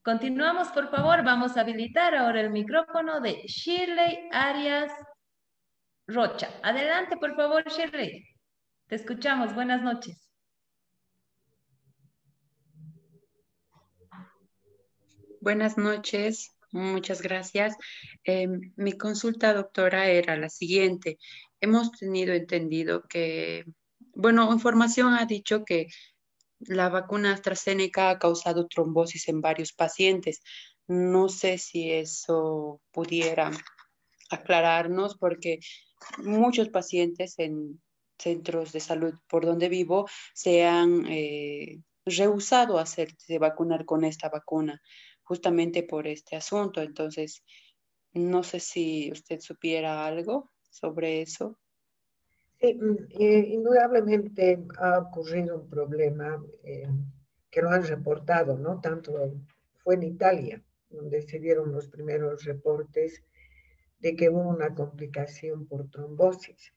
Continuamos, 0.03 0.69
por 0.69 0.89
favor. 0.89 1.23
Vamos 1.23 1.55
a 1.55 1.61
habilitar 1.61 2.15
ahora 2.15 2.41
el 2.41 2.49
micrófono 2.49 3.21
de 3.21 3.43
Shirley 3.45 4.29
Arias 4.31 4.91
Rocha. 6.11 6.49
Adelante, 6.63 7.17
por 7.17 7.35
favor, 7.35 7.63
Shirley. 7.69 8.25
Te 8.87 8.95
escuchamos. 8.95 9.53
Buenas 9.53 9.83
noches. 9.83 10.27
Buenas 15.39 15.77
noches. 15.77 16.57
Muchas 16.71 17.21
gracias. 17.21 17.75
Em, 18.23 18.73
mi 18.75 18.93
consulta, 18.97 19.53
doctora, 19.53 20.07
era 20.07 20.35
la 20.35 20.49
siguiente. 20.49 21.19
Hemos 21.61 21.91
tenido 21.91 22.33
entendido 22.33 23.03
que, 23.07 23.65
bueno, 24.15 24.51
información 24.51 25.13
ha 25.13 25.25
dicho 25.27 25.63
que 25.63 25.89
la 26.59 26.89
vacuna 26.89 27.33
AstraZeneca 27.33 28.09
ha 28.09 28.17
causado 28.17 28.67
trombosis 28.67 29.27
en 29.27 29.41
varios 29.41 29.73
pacientes. 29.73 30.41
No 30.87 31.29
sé 31.29 31.59
si 31.59 31.91
eso 31.91 32.81
pudiera 32.91 33.51
aclararnos 34.31 35.15
porque 35.15 35.59
muchos 36.23 36.69
pacientes 36.69 37.35
en 37.39 37.81
centros 38.17 38.71
de 38.73 38.79
salud 38.79 39.13
por 39.29 39.45
donde 39.45 39.69
vivo 39.69 40.07
se 40.33 40.65
han 40.65 41.05
eh, 41.07 41.81
rehusado 42.05 42.77
a 42.77 42.83
hacerse 42.83 43.39
vacunar 43.39 43.85
con 43.85 44.03
esta 44.03 44.29
vacuna 44.29 44.81
justamente 45.23 45.83
por 45.83 46.07
este 46.07 46.35
asunto. 46.35 46.81
Entonces, 46.81 47.43
no 48.13 48.43
sé 48.43 48.59
si 48.59 49.11
usted 49.11 49.39
supiera 49.39 50.05
algo 50.05 50.51
sobre 50.69 51.21
eso. 51.21 51.57
Mm, 52.61 52.95
eh, 53.11 53.45
indudablemente 53.49 54.59
ha 54.79 54.99
ocurrido 54.99 55.61
un 55.61 55.69
problema 55.69 56.43
eh, 56.63 56.89
que 57.49 57.61
lo 57.61 57.69
han 57.69 57.83
reportado, 57.83 58.57
¿no? 58.57 58.81
Tanto 58.81 59.13
fue 59.83 59.95
en 59.95 60.03
Italia, 60.03 60.61
donde 60.89 61.21
se 61.21 61.39
dieron 61.39 61.71
los 61.71 61.87
primeros 61.87 62.43
reportes 62.43 63.23
de 63.99 64.15
que 64.15 64.29
hubo 64.29 64.47
una 64.47 64.73
complicación 64.73 65.67
por 65.67 65.89
trombosis. 65.89 66.73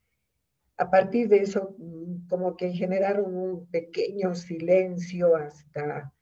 A 0.76 0.90
partir 0.90 1.28
de 1.28 1.38
eso, 1.38 1.74
mm, 1.78 2.28
como 2.28 2.56
que 2.56 2.72
generaron 2.72 3.34
un 3.34 3.66
pequeño 3.66 4.34
silencio 4.34 5.36
hasta 5.36 6.12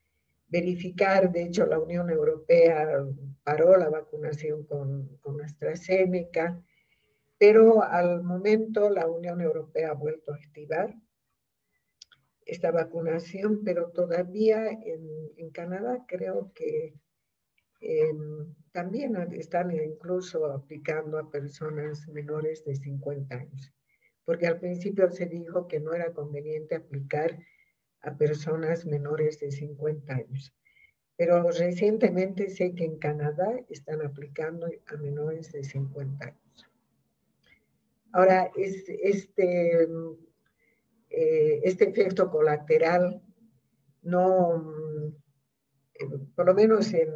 verificar, 0.49 1.31
de 1.31 1.45
hecho 1.45 1.65
la 1.67 1.79
Unión 1.79 2.11
Europea 2.11 3.05
paró 3.45 3.77
la 3.77 3.89
vacunación 3.89 4.65
con, 4.65 5.17
con 5.19 5.41
AstraZeneca, 5.41 6.61
pero 7.39 7.83
al 7.83 8.23
momento 8.23 8.91
la 8.91 9.07
Unión 9.07 9.41
Europea 9.41 9.91
ha 9.91 9.95
vuelto 9.95 10.33
a 10.33 10.37
activar 10.37 10.95
esta 12.51 12.71
vacunación, 12.73 13.63
pero 13.65 13.91
todavía 13.91 14.69
en, 14.71 15.51
Canadá 15.53 16.05
creo 16.07 16.53
que 16.55 16.95
em, 17.81 18.55
también 18.73 19.17
están 19.33 19.71
incluso 19.73 20.47
aplicando 20.47 21.19
a 21.19 21.31
personas 21.31 22.07
menores 22.09 22.65
de 22.65 22.77
50 22.77 23.35
años, 23.35 23.73
porque 24.25 24.47
al 24.47 24.61
principio 24.61 25.11
se 25.11 25.27
dijo 25.27 25.67
que 25.67 25.81
no 25.81 25.93
era 25.93 26.13
conveniente 26.13 26.77
aplicar 26.77 27.39
a 28.03 28.17
personas 28.17 28.87
menores 28.87 29.41
de 29.41 29.51
50 29.51 30.15
años. 30.15 30.55
Pero 31.17 31.43
recientemente 31.51 32.49
sé 32.49 32.75
que 32.75 32.85
en 32.85 32.99
Canadá 32.99 33.61
están 33.69 34.01
aplicando 34.01 34.67
a 34.87 34.97
menores 34.97 35.53
de 35.53 35.65
50 35.65 36.25
años. 36.25 36.71
Ahora, 38.13 38.51
este, 38.57 39.87
eh, 41.11 41.61
este 41.63 41.91
efecto 41.91 42.31
colateral 42.31 43.23
no, 44.03 45.13
por 46.35 46.47
lo 46.47 46.55
menos 46.55 46.93
en, 46.95 47.09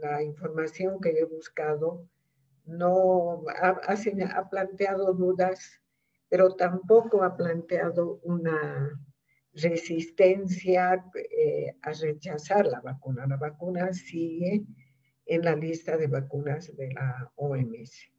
la 0.00 0.22
información 0.22 1.00
que 1.00 1.10
he 1.10 1.24
buscado, 1.24 2.08
no 2.64 3.44
ha, 3.48 3.80
ha, 3.86 4.50
planteado 4.50 5.12
dudas, 5.14 5.80
pero 6.28 6.54
tampoco 6.54 7.24
ha 7.24 7.36
planteado 7.36 8.20
una 8.22 9.00
resistencia 9.54 11.04
eh, 11.14 11.76
a 11.82 11.92
rechazar 11.92 12.66
la 12.66 12.80
vacuna. 12.80 13.26
La 13.26 13.36
vacuna 13.36 13.92
sigue 13.92 14.64
en 15.26 15.42
la 15.42 15.56
lista 15.56 15.96
de 15.96 16.06
vacunas 16.06 16.74
de 16.76 16.92
la 16.92 17.32
OMS. 17.36 18.12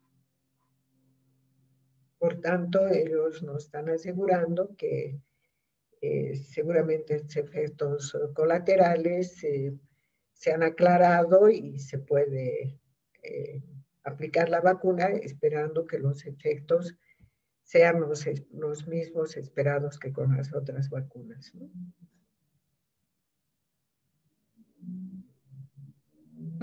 Por 2.17 2.39
tanto, 2.39 2.87
ellos 2.87 3.43
nos 3.43 3.65
están 3.65 3.89
asegurando 3.89 4.75
que 4.77 5.19
eh, 6.05 6.35
seguramente 6.35 7.15
efectos 7.15 8.13
colaterales 8.33 9.37
se 10.33 10.51
han 10.51 10.61
aclarado 10.61 11.47
y 11.47 11.79
se 11.79 11.97
puede 11.97 12.77
eh, 13.23 13.63
aplicar 14.03 14.49
la 14.49 14.59
vacuna 14.59 15.05
esperando 15.05 15.87
que 15.87 15.99
los 15.99 16.25
efectos 16.25 16.97
sean 17.63 18.01
los, 18.01 18.85
mismos 18.85 19.37
esperados 19.37 19.97
que 19.97 20.11
con 20.11 20.35
las 20.35 20.53
otras 20.53 20.89
vacunas. 20.89 21.53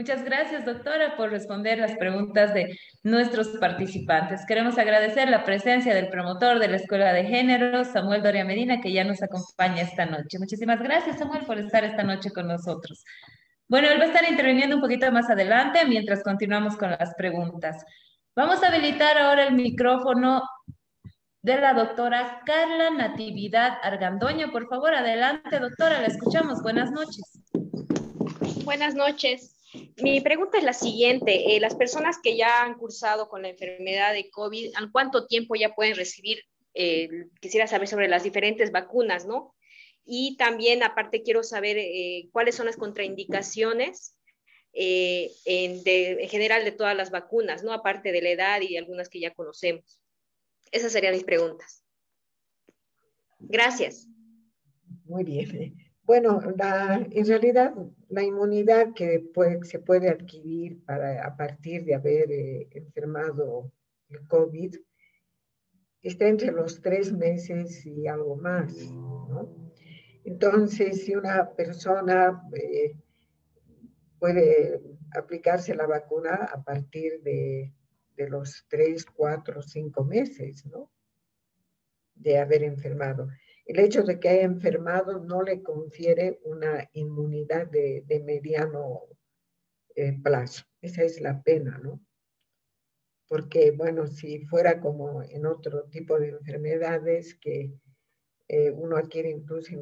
Muchas 0.01 0.25
gracias, 0.25 0.65
doctora, 0.65 1.15
por 1.15 1.29
responder 1.29 1.77
las 1.77 1.95
preguntas 1.99 2.55
de 2.55 2.75
nuestros 3.03 3.49
participantes. 3.59 4.47
Queremos 4.47 4.79
agradecer 4.79 5.29
la 5.29 5.45
presencia 5.45 5.95
del 5.95 6.09
promotor 6.09 6.59
de 6.59 6.69
la 6.69 6.77
Escuela 6.77 7.13
de 7.13 7.25
Género, 7.25 7.85
Samuel 7.85 8.23
Doria 8.23 8.47
Medina, 8.47 8.81
que 8.81 8.95
ya 8.95 9.05
nos 9.05 9.23
acompaña 9.23 9.83
esta 9.83 10.07
noche. 10.07 10.39
Muchísimas 10.39 10.81
gracias, 10.81 11.19
Samuel, 11.19 11.45
por 11.45 11.59
estar 11.59 11.85
esta 11.85 12.03
noche 12.03 12.31
con 12.31 12.49
nosotros. 12.49 13.05
Bueno, 13.69 13.89
él 13.89 14.01
va 14.01 14.05
a 14.05 14.07
estar 14.07 14.27
interviniendo 14.27 14.77
un 14.77 14.81
poquito 14.81 15.13
más 15.13 15.29
adelante 15.29 15.85
mientras 15.87 16.23
continuamos 16.23 16.79
con 16.79 16.93
las 16.93 17.15
preguntas. 17.17 17.85
Vamos 18.35 18.63
a 18.63 18.69
habilitar 18.69 19.19
ahora 19.19 19.49
el 19.49 19.55
micrófono 19.55 20.41
de 21.43 21.61
la 21.61 21.75
doctora 21.75 22.41
Carla 22.47 22.89
Natividad 22.89 23.77
Argandoña. 23.83 24.51
Por 24.51 24.67
favor, 24.67 24.95
adelante, 24.95 25.59
doctora, 25.59 26.01
la 26.01 26.07
escuchamos. 26.07 26.63
Buenas 26.63 26.91
noches. 26.91 27.43
Buenas 28.65 28.95
noches. 28.95 29.60
Mi 30.03 30.21
pregunta 30.21 30.59
es 30.59 30.65
la 30.65 30.73
siguiente. 30.73 31.57
Eh, 31.57 31.61
las 31.61 31.75
personas 31.75 32.19
que 32.23 32.37
ya 32.37 32.63
han 32.63 32.75
cursado 32.75 33.29
con 33.29 33.43
la 33.43 33.49
enfermedad 33.49 34.13
de 34.13 34.31
COVID, 34.31 34.73
¿en 34.79 34.91
cuánto 34.91 35.27
tiempo 35.27 35.55
ya 35.55 35.75
pueden 35.75 35.97
recibir? 35.97 36.43
Eh, 36.75 37.09
quisiera 37.41 37.67
saber 37.67 37.89
sobre 37.89 38.09
las 38.09 38.23
diferentes 38.23 38.71
vacunas, 38.71 39.27
¿no? 39.27 39.55
Y 40.05 40.37
también, 40.37 40.83
aparte, 40.83 41.23
quiero 41.23 41.43
saber 41.43 41.77
eh, 41.79 42.29
cuáles 42.33 42.55
son 42.55 42.67
las 42.67 42.77
contraindicaciones 42.77 44.17
en, 44.73 45.31
en, 45.45 46.29
general 46.29 46.65
de 46.65 46.73
todas 46.73 46.97
las 46.97 47.11
vacunas, 47.11 47.65
¿no? 47.65 47.73
Aparte 47.73 48.13
de 48.13 48.23
la 48.23 48.31
edad 48.31 48.61
y 48.61 48.77
algunas 48.77 49.09
que 49.09 49.21
ya 49.21 49.35
conocemos. 49.35 50.01
Esas 50.71 50.93
serían 50.93 51.15
mis 51.15 51.25
preguntas. 51.25 51.85
Gracias. 53.41 54.07
Muy 55.05 55.25
bien. 55.25 55.90
Bueno, 56.11 56.41
en 56.43 57.25
realidad 57.25 57.73
la 58.09 58.25
inmunidad 58.25 58.95
que 58.95 59.31
se 59.63 59.79
puede 59.79 60.09
adquirir 60.09 60.85
para, 60.85 61.25
a 61.25 61.37
partir 61.37 61.85
de 61.85 61.95
haber 61.95 62.33
eh, 62.33 62.69
enfermado 62.73 63.71
el 64.09 64.27
COVID 64.27 64.75
está 66.03 66.27
entre 66.27 66.51
los 66.51 66.83
tres 66.83 67.13
meses 67.13 67.87
y 67.87 68.09
algo 68.09 68.35
más. 68.35 68.75
Entonces, 70.25 71.05
si 71.05 71.15
una 71.15 71.49
persona 71.53 72.43
eh, 72.57 72.97
puede 74.19 74.83
aplicarse 75.15 75.77
la 75.77 75.87
vacuna 75.87 76.35
a 76.53 76.61
partir 76.61 77.23
de, 77.23 77.73
de 78.17 78.29
los 78.29 78.67
tres, 78.69 79.07
cuatro, 79.07 79.63
cinco 79.63 80.03
meses, 80.03 80.67
¿no? 80.67 80.91
De 82.17 82.37
haber 82.37 82.65
enfermado 82.65 83.29
el 83.71 83.79
hecho 83.79 84.03
de 84.03 84.19
que 84.19 84.29
haya 84.29 84.43
enfermado 84.43 85.21
no 85.21 85.43
le 85.43 85.63
confiere 85.63 86.41
una 86.43 86.91
inmunidad 86.93 87.69
de, 87.69 88.23
mediano 88.27 89.03
eh, 89.95 90.13
plazo. 90.21 90.65
Esa 90.81 91.05
es 91.05 91.21
la 91.21 91.41
pena, 91.41 91.79
¿no? 91.79 92.01
Porque, 93.29 93.71
bueno, 93.71 94.09
si 94.09 94.41
fuera 94.47 94.81
como 94.81 95.23
en 95.23 95.47
otro 95.47 95.85
tipo 95.85 96.19
de 96.19 96.31
enfermedades 96.31 97.37
que 97.37 97.73
eh, 98.49 98.73
uno 98.73 98.97
adquiere 98.97 99.31
incluso 99.31 99.73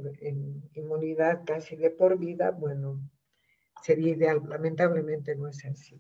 inmunidad 0.75 1.45
casi 1.47 1.75
de 1.75 1.89
por 1.89 2.19
vida, 2.19 2.51
bueno, 2.51 3.01
sería 3.83 4.13
ideal. 4.13 4.43
Lamentablemente 4.47 5.35
no 5.35 5.49
es 5.49 5.65
así. 5.65 5.99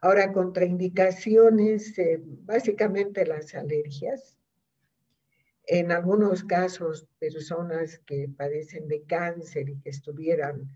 Ahora, 0.00 0.32
contraindicaciones, 0.32 1.98
eh, 1.98 2.20
básicamente 2.22 3.26
las 3.26 3.56
alergias, 3.56 4.38
en 5.66 5.92
algunos 5.92 6.44
casos, 6.44 7.06
personas 7.18 7.98
que 8.06 8.28
padecen 8.28 8.86
de 8.88 9.02
cáncer 9.04 9.70
y 9.70 9.78
que 9.80 9.90
estuvieran 9.90 10.68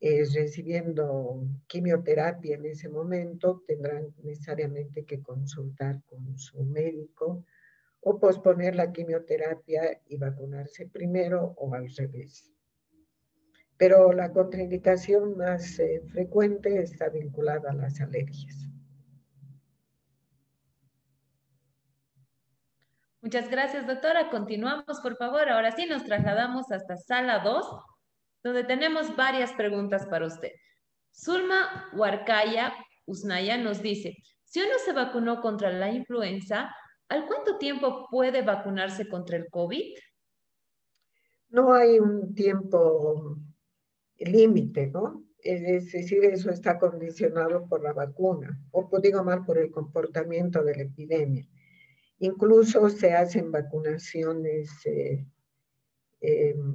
eh, 0.00 0.24
recibiendo 0.32 1.44
quimioterapia 1.66 2.56
en 2.56 2.66
ese 2.66 2.88
momento, 2.88 3.62
tendrán 3.66 4.14
necesariamente 4.22 5.04
que 5.04 5.22
consultar 5.22 6.02
con 6.06 6.36
su 6.38 6.62
médico 6.64 7.44
o 8.00 8.18
posponer 8.18 8.74
la 8.74 8.92
quimioterapia 8.92 10.00
y 10.06 10.16
vacunarse 10.16 10.86
primero 10.86 11.54
o 11.56 11.74
al 11.74 11.88
revés. 11.96 12.52
Pero 13.76 14.12
la 14.12 14.32
contraindicación 14.32 15.36
más 15.36 15.78
eh, 15.78 16.02
frecuente 16.08 16.82
está 16.82 17.08
vinculada 17.08 17.70
a 17.70 17.74
las 17.74 18.00
alergias. 18.00 18.71
Muchas 23.22 23.48
gracias, 23.48 23.86
doctora. 23.86 24.28
Continuamos, 24.30 25.00
por 25.02 25.16
favor. 25.16 25.48
Ahora 25.48 25.72
sí, 25.72 25.86
nos 25.86 26.04
trasladamos 26.04 26.70
hasta 26.70 26.96
sala 26.96 27.38
2, 27.38 27.66
donde 28.44 28.64
tenemos 28.64 29.16
varias 29.16 29.52
preguntas 29.52 30.04
para 30.06 30.26
usted. 30.26 30.50
Zulma 31.14 31.88
Huarcaya 31.94 32.74
Usnaya 33.06 33.56
nos 33.56 33.80
dice, 33.82 34.16
si 34.44 34.60
uno 34.60 34.72
se 34.84 34.92
vacunó 34.92 35.40
contra 35.40 35.70
la 35.70 35.90
influenza, 35.90 36.74
¿al 37.08 37.26
cuánto 37.26 37.58
tiempo 37.58 38.06
puede 38.10 38.42
vacunarse 38.42 39.08
contra 39.08 39.36
el 39.36 39.48
COVID? 39.50 39.94
no 41.52 41.72
hay 41.74 41.98
un 41.98 42.34
tiempo 42.34 43.36
límite, 44.18 44.88
¿no? 44.88 45.24
Es 45.38 45.92
decir, 45.92 46.24
eso 46.24 46.50
está 46.50 46.78
condicionado 46.78 47.66
por 47.68 47.82
la 47.82 47.92
vacuna, 47.92 48.58
o 48.70 48.88
digo 49.00 49.22
mal, 49.22 49.44
por 49.44 49.58
el 49.58 49.70
comportamiento 49.70 50.62
de 50.64 50.76
la 50.76 50.82
epidemia. 50.82 51.46
Incluso 52.22 52.88
se 52.88 53.14
hacen 53.14 53.50
vacunaciones, 53.50 54.70
eh, 54.86 55.26
em, 56.20 56.74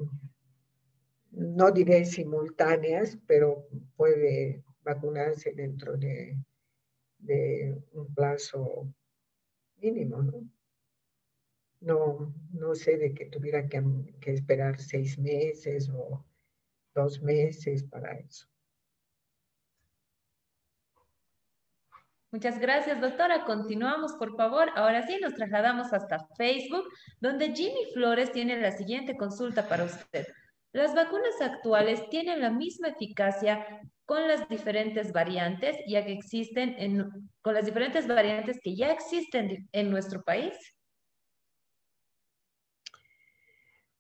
no 1.32 1.72
diré 1.72 2.04
simultáneas, 2.04 3.18
pero 3.26 3.66
puede 3.96 4.62
vacunarse 4.84 5.54
dentro 5.54 5.96
de, 5.96 6.38
un 7.94 8.14
plazo 8.14 8.94
mínimo, 9.78 10.22
¿no? 10.22 10.50
No, 12.52 12.76
sé 12.76 12.98
de 12.98 13.14
que 13.14 13.28
tuviera 13.28 13.70
que 13.70 14.34
esperar 14.34 14.82
seis 14.82 15.18
meses 15.18 15.90
o 15.90 16.26
dos 16.94 17.22
meses 17.22 17.86
para 17.86 18.18
eso. 18.18 18.50
Muchas 22.38 22.60
gracias, 22.60 23.02
doctora. 23.02 23.46
Continuamos, 23.46 24.14
por 24.14 24.38
favor. 24.38 24.70
Ahora 24.76 25.08
sí, 25.08 25.18
nos 25.20 25.34
trasladamos 25.34 25.92
hasta 25.92 26.28
Facebook, 26.38 26.84
donde 27.20 27.52
Jimmy 27.52 27.92
Flores 27.96 28.32
tiene 28.32 28.62
la 28.62 28.72
siguiente 28.74 29.18
consulta 29.18 29.68
para 29.68 29.86
usted. 29.86 30.28
Las 30.72 30.94
vacunas 30.94 31.42
actuales 31.42 32.08
tienen 32.12 32.42
la 32.42 32.52
misma 32.52 32.90
eficacia 32.90 33.66
con 34.06 34.28
las 34.28 34.48
diferentes 34.50 35.12
variantes, 35.12 35.78
ya 35.88 36.06
que 36.06 36.12
existen 36.12 36.76
en, 36.78 37.10
con 37.42 37.56
las 37.56 37.66
diferentes 37.66 38.08
variantes 38.08 38.60
que 38.62 38.76
ya 38.76 38.92
existen 38.92 39.68
en 39.72 39.90
nuestro 39.90 40.22
país. 40.22 40.54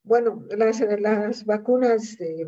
Bueno, 0.03 0.45
las, 0.55 0.80
las 0.80 1.43
vacunas 1.43 2.22
eh, 2.22 2.45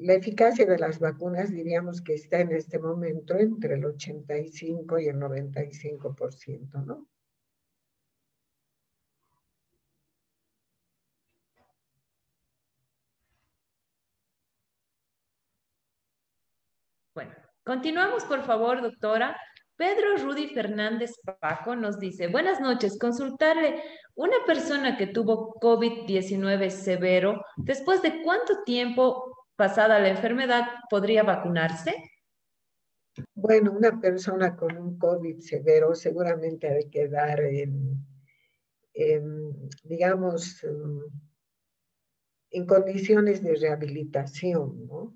la 0.00 0.14
eficacia 0.14 0.66
de 0.66 0.78
las 0.78 0.98
vacunas 0.98 1.50
diríamos 1.52 2.00
que 2.02 2.14
está 2.14 2.40
en 2.40 2.52
este 2.52 2.78
momento 2.78 3.36
entre 3.36 3.74
el 3.74 3.84
85 3.84 4.98
y 4.98 5.08
el 5.08 5.16
95%, 5.16 6.84
¿no? 6.84 7.06
Bueno, 17.14 17.32
continuamos 17.64 18.24
por 18.24 18.42
favor, 18.44 18.80
doctora. 18.82 19.36
Pedro 19.76 20.16
Rudy 20.18 20.48
Fernández 20.48 21.10
Paco 21.40 21.74
nos 21.74 21.98
dice, 21.98 22.28
buenas 22.28 22.60
noches, 22.60 22.98
consultarle, 22.98 23.82
una 24.14 24.36
persona 24.46 24.96
que 24.96 25.08
tuvo 25.08 25.54
COVID-19 25.60 26.70
severo, 26.70 27.44
¿después 27.56 28.00
de 28.02 28.22
cuánto 28.22 28.62
tiempo 28.64 29.31
pasada 29.62 30.00
la 30.00 30.08
enfermedad, 30.08 30.64
¿podría 30.90 31.22
vacunarse? 31.22 31.94
Bueno, 33.32 33.70
una 33.70 34.00
persona 34.00 34.56
con 34.56 34.76
un 34.76 34.98
COVID 34.98 35.38
severo 35.38 35.94
seguramente 35.94 36.66
ha 36.66 36.74
de 36.74 36.90
quedar 36.90 37.38
en, 37.42 38.04
digamos, 39.84 40.66
en 42.50 42.66
condiciones 42.66 43.40
de 43.40 43.54
rehabilitación, 43.54 44.84
¿no? 44.88 45.14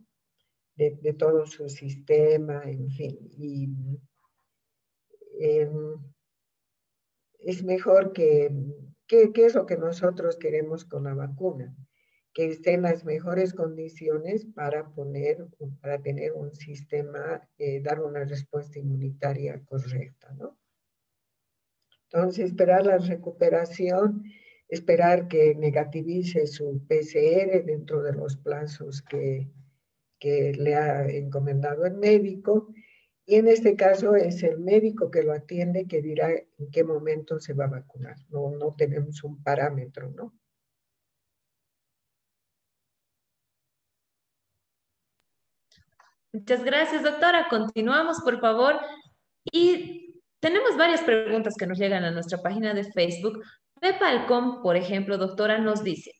De, 0.77 1.12
todo 1.14 1.44
su 1.47 1.68
sistema, 1.68 2.62
en 2.66 2.89
fin. 2.89 3.18
Y 3.36 3.68
em, 5.40 5.98
es 7.40 7.64
mejor 7.64 8.12
que, 8.12 8.52
¿qué 9.09 9.32
es 9.35 9.56
lo 9.56 9.66
que 9.66 9.77
nosotros 9.77 10.36
queremos 10.36 10.85
con 10.85 11.02
la 11.02 11.14
vacuna? 11.14 11.74
Que 12.36 12.48
esté 12.48 12.74
en 12.74 12.82
las 12.82 13.02
mejores 13.06 13.54
condiciones 13.54 14.44
para 14.44 14.90
poner, 14.90 15.46
para 15.80 16.02
tener 16.02 16.34
un 16.34 16.54
sistema, 16.54 17.48
eh, 17.56 17.80
dar 17.80 18.02
una 18.02 18.24
respuesta 18.24 18.78
inmunitaria 18.78 19.64
correcta, 19.64 20.34
¿no? 20.34 20.58
Entonces, 22.10 22.50
esperar 22.50 22.84
la 22.84 22.98
recuperación, 22.98 24.22
esperar 24.68 25.28
que 25.28 25.54
negativice 25.54 26.46
su 26.46 26.86
PCR 26.86 27.64
dentro 27.64 28.02
de 28.02 28.12
los 28.12 28.36
plazos 28.36 29.00
que, 29.00 29.50
que 30.18 30.52
le 30.52 30.74
ha 30.74 31.08
encomendado 31.08 31.86
el 31.86 31.94
médico. 31.94 32.68
Y 33.24 33.36
en 33.36 33.48
este 33.48 33.76
caso 33.76 34.14
es 34.14 34.42
el 34.42 34.60
médico 34.60 35.10
que 35.10 35.22
lo 35.22 35.32
atiende 35.32 35.86
que 35.86 36.02
dirá 36.02 36.32
en 36.32 36.70
qué 36.70 36.84
momento 36.84 37.40
se 37.40 37.54
va 37.54 37.64
a 37.64 37.80
vacunar. 37.80 38.16
No, 38.28 38.50
no 38.50 38.74
tenemos 38.76 39.24
un 39.24 39.42
parámetro, 39.42 40.10
¿no? 40.10 40.34
Muchas 46.36 46.62
gracias, 46.62 47.02
doctora. 47.02 47.48
Continuamos, 47.48 48.20
por 48.20 48.38
favor. 48.40 48.78
Y 49.50 50.20
tenemos 50.38 50.76
varias 50.76 51.00
preguntas 51.00 51.54
que 51.58 51.66
nos 51.66 51.78
llegan 51.78 52.04
a 52.04 52.10
nuestra 52.10 52.42
página 52.42 52.74
de 52.74 52.84
Facebook. 52.92 53.42
Pepalcom, 53.80 54.60
por 54.62 54.76
ejemplo, 54.76 55.16
doctora, 55.16 55.56
nos 55.56 55.82
dice, 55.82 56.10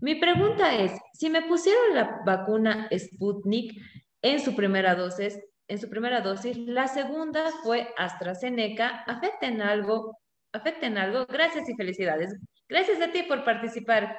mi 0.00 0.14
pregunta 0.14 0.74
es, 0.74 0.92
si 1.12 1.28
me 1.28 1.42
pusieron 1.42 1.94
la 1.94 2.22
vacuna 2.24 2.88
Sputnik 2.90 3.78
en 4.22 4.40
su 4.40 4.56
primera 4.56 4.94
dosis, 4.94 5.38
en 5.68 5.78
su 5.78 5.90
primera 5.90 6.22
dosis, 6.22 6.56
la 6.56 6.88
segunda 6.88 7.50
fue 7.62 7.92
AstraZeneca, 7.98 9.04
¿afecta 9.06 9.46
en 9.46 9.60
algo? 9.60 10.16
¿Afecta 10.52 10.86
en 10.86 10.96
algo? 10.96 11.26
Gracias 11.26 11.68
y 11.68 11.74
felicidades. 11.74 12.34
Gracias 12.66 12.98
a 13.02 13.12
ti 13.12 13.24
por 13.24 13.44
participar. 13.44 14.18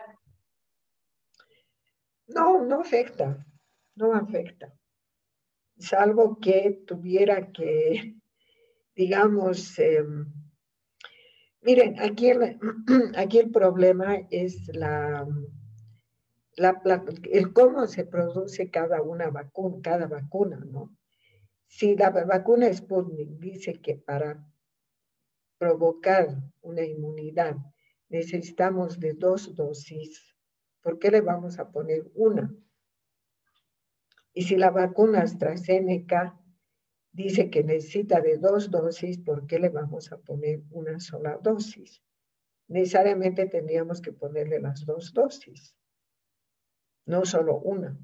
No, 2.28 2.64
no 2.64 2.82
afecta, 2.82 3.44
no 3.96 4.14
afecta 4.14 4.72
salvo 5.80 6.40
que 6.40 6.84
tuviera 6.86 7.52
que, 7.52 8.16
digamos, 8.96 9.78
em, 9.80 10.32
miren, 11.62 12.00
aquí 12.00 12.30
el, 12.30 12.60
aquí 13.16 13.40
el 13.40 13.52
problema 13.52 14.18
es 14.30 14.68
la, 14.76 15.28
el 17.32 17.54
cómo 17.54 17.88
se 17.88 18.06
produce 18.06 18.72
cada 18.72 19.02
una 19.02 19.30
vacuna, 19.30 19.78
cada 19.84 20.08
vacuna, 20.08 20.58
¿no? 20.58 20.98
Si 21.68 21.96
la 21.96 22.10
vacuna 22.10 22.74
Sputnik 22.74 23.30
dice 23.40 23.74
que 23.82 23.96
para 23.96 24.44
provocar 25.58 26.30
una 26.62 26.84
inmunidad 26.84 27.58
necesitamos 28.10 29.00
de 29.00 29.14
dos 29.14 29.54
dosis, 29.54 30.36
¿por 30.82 30.98
qué 30.98 31.12
le 31.12 31.22
vamos 31.22 31.60
a 31.60 31.70
poner 31.72 32.10
una? 32.16 32.56
Y 34.38 34.44
si 34.44 34.56
la 34.56 34.70
vacuna 34.70 35.22
AstraZeneca 35.22 36.40
dice 37.12 37.50
que 37.50 37.64
necesita 37.64 38.22
de 38.22 38.38
dos 38.38 38.70
dosis, 38.70 39.18
¿por 39.18 39.48
qué 39.48 39.58
le 39.58 39.70
vamos 39.70 40.12
a 40.12 40.20
poner 40.20 40.62
una 40.70 41.00
sola 41.00 41.40
dosis? 41.42 42.04
Necesariamente 42.68 43.48
tendríamos 43.48 44.00
que 44.00 44.14
ponerle 44.14 44.60
las 44.60 44.86
dos 44.86 45.12
dosis, 45.12 45.76
no 47.08 47.26
solo 47.26 47.58
una. 47.62 47.98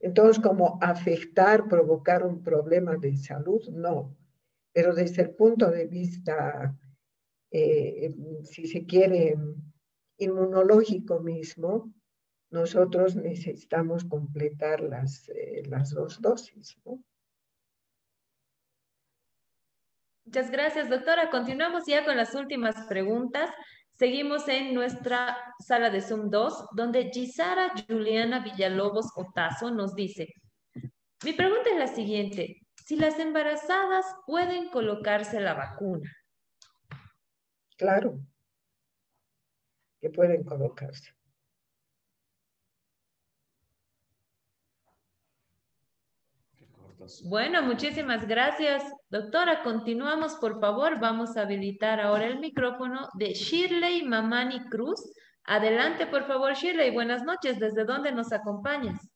Entonces, 0.00 0.42
como 0.42 0.78
afectar, 0.82 1.66
provocar 1.66 2.26
un 2.26 2.42
problema 2.42 2.98
de 2.98 3.16
salud, 3.16 3.66
no. 3.70 4.14
Pero 4.74 4.94
desde 4.94 5.22
el 5.22 5.30
punto 5.30 5.70
de 5.70 5.86
vista, 5.86 6.78
eh, 7.50 8.14
si 8.44 8.66
se 8.66 8.84
quiere, 8.84 9.34
inmunológico 10.18 11.20
mismo, 11.20 11.92
nosotros 12.50 13.16
necesitamos 13.16 14.04
completar 14.04 14.80
las, 14.80 15.28
eh, 15.28 15.62
las 15.66 15.90
dos 15.90 16.20
dosis. 16.20 16.76
Muchas 20.24 20.50
gracias, 20.50 20.90
doctora. 20.90 21.30
Continuamos 21.30 21.84
ya 21.86 22.04
con 22.04 22.16
las 22.16 22.34
últimas 22.34 22.86
preguntas. 22.86 23.50
Seguimos 23.94 24.46
en 24.48 24.74
nuestra 24.74 25.36
sala 25.58 25.90
de 25.90 26.00
Zoom 26.00 26.30
2, 26.30 26.68
donde 26.72 27.10
Gisara 27.10 27.72
Juliana 27.88 28.40
Villalobos 28.40 29.10
Otazo 29.16 29.70
nos 29.70 29.94
dice, 29.94 30.34
mi 31.24 31.32
pregunta 31.32 31.70
es 31.70 31.78
la 31.78 31.88
siguiente, 31.88 32.60
si 32.84 32.96
las 32.96 33.18
embarazadas 33.18 34.06
pueden 34.24 34.70
colocarse 34.70 35.40
la 35.40 35.54
vacuna. 35.54 36.10
Claro, 37.76 38.20
que 40.00 40.10
pueden 40.10 40.44
colocarse. 40.44 41.12
Bueno, 47.24 47.62
muchísimas 47.62 48.26
gracias, 48.26 48.82
doctora. 49.08 49.62
Continuamos, 49.62 50.34
por 50.36 50.60
favor. 50.60 51.00
Vamos 51.00 51.36
a 51.36 51.42
habilitar 51.42 52.00
ahora 52.00 52.26
el 52.26 52.38
micrófono 52.38 53.08
de 53.14 53.32
Shirley 53.32 54.04
Mamani 54.04 54.68
Cruz. 54.68 55.00
Adelante, 55.44 56.06
por 56.06 56.26
favor, 56.26 56.54
Shirley. 56.54 56.90
Buenas 56.90 57.22
noches. 57.22 57.58
¿Desde 57.58 57.84
dónde 57.84 58.12
nos 58.12 58.32
acompañas? 58.32 59.08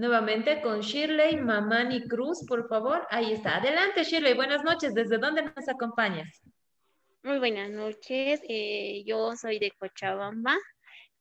Nuevamente 0.00 0.62
con 0.62 0.80
Shirley 0.80 1.36
Mamani 1.36 2.08
Cruz, 2.08 2.44
por 2.48 2.66
favor. 2.68 3.06
Ahí 3.10 3.34
está. 3.34 3.58
Adelante, 3.58 4.02
Shirley. 4.02 4.34
Buenas 4.34 4.64
noches. 4.64 4.94
¿Desde 4.94 5.18
dónde 5.18 5.42
nos 5.42 5.68
acompañas? 5.68 6.42
Muy 7.22 7.38
buenas 7.38 7.70
noches. 7.70 8.40
Eh, 8.48 9.04
yo 9.04 9.36
soy 9.36 9.58
de 9.58 9.70
Cochabamba. 9.72 10.56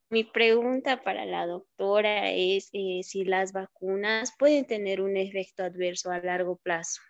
Mi 0.09 0.23
pregunta 0.23 1.03
para 1.03 1.25
la 1.25 1.45
doctora 1.45 2.31
es 2.31 2.69
eh, 2.71 3.01
si 3.03 3.25
las 3.25 3.51
vacunas 3.51 4.33
pueden 4.39 4.65
tener 4.65 5.01
un 5.01 5.17
efecto 5.17 5.63
adverso 5.63 6.09
a 6.09 6.19
largo 6.19 6.55
plazo. 6.55 7.01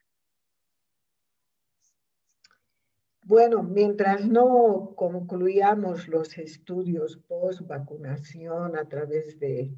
Bueno, 3.22 3.62
mientras 3.62 4.26
no 4.26 4.94
concluyamos 4.96 6.08
los 6.08 6.36
estudios 6.40 7.18
post 7.28 7.62
vacunación 7.62 8.76
a 8.76 8.90
través 8.90 9.40
de 9.40 9.72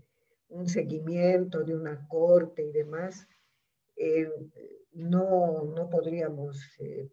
un 0.52 0.68
seguimiento 0.68 1.64
de 1.64 1.76
una 1.76 2.08
corte 2.08 2.64
y 2.64 2.72
demás, 2.72 3.28
eh, 3.96 4.30
no, 4.94 5.64
no, 5.64 5.90
podríamos 5.90 6.58
eh, 6.80 7.10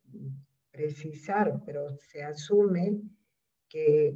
precisar, 0.70 1.62
pero 1.64 1.88
se 1.96 2.22
asume 2.22 3.00
que, 3.68 4.14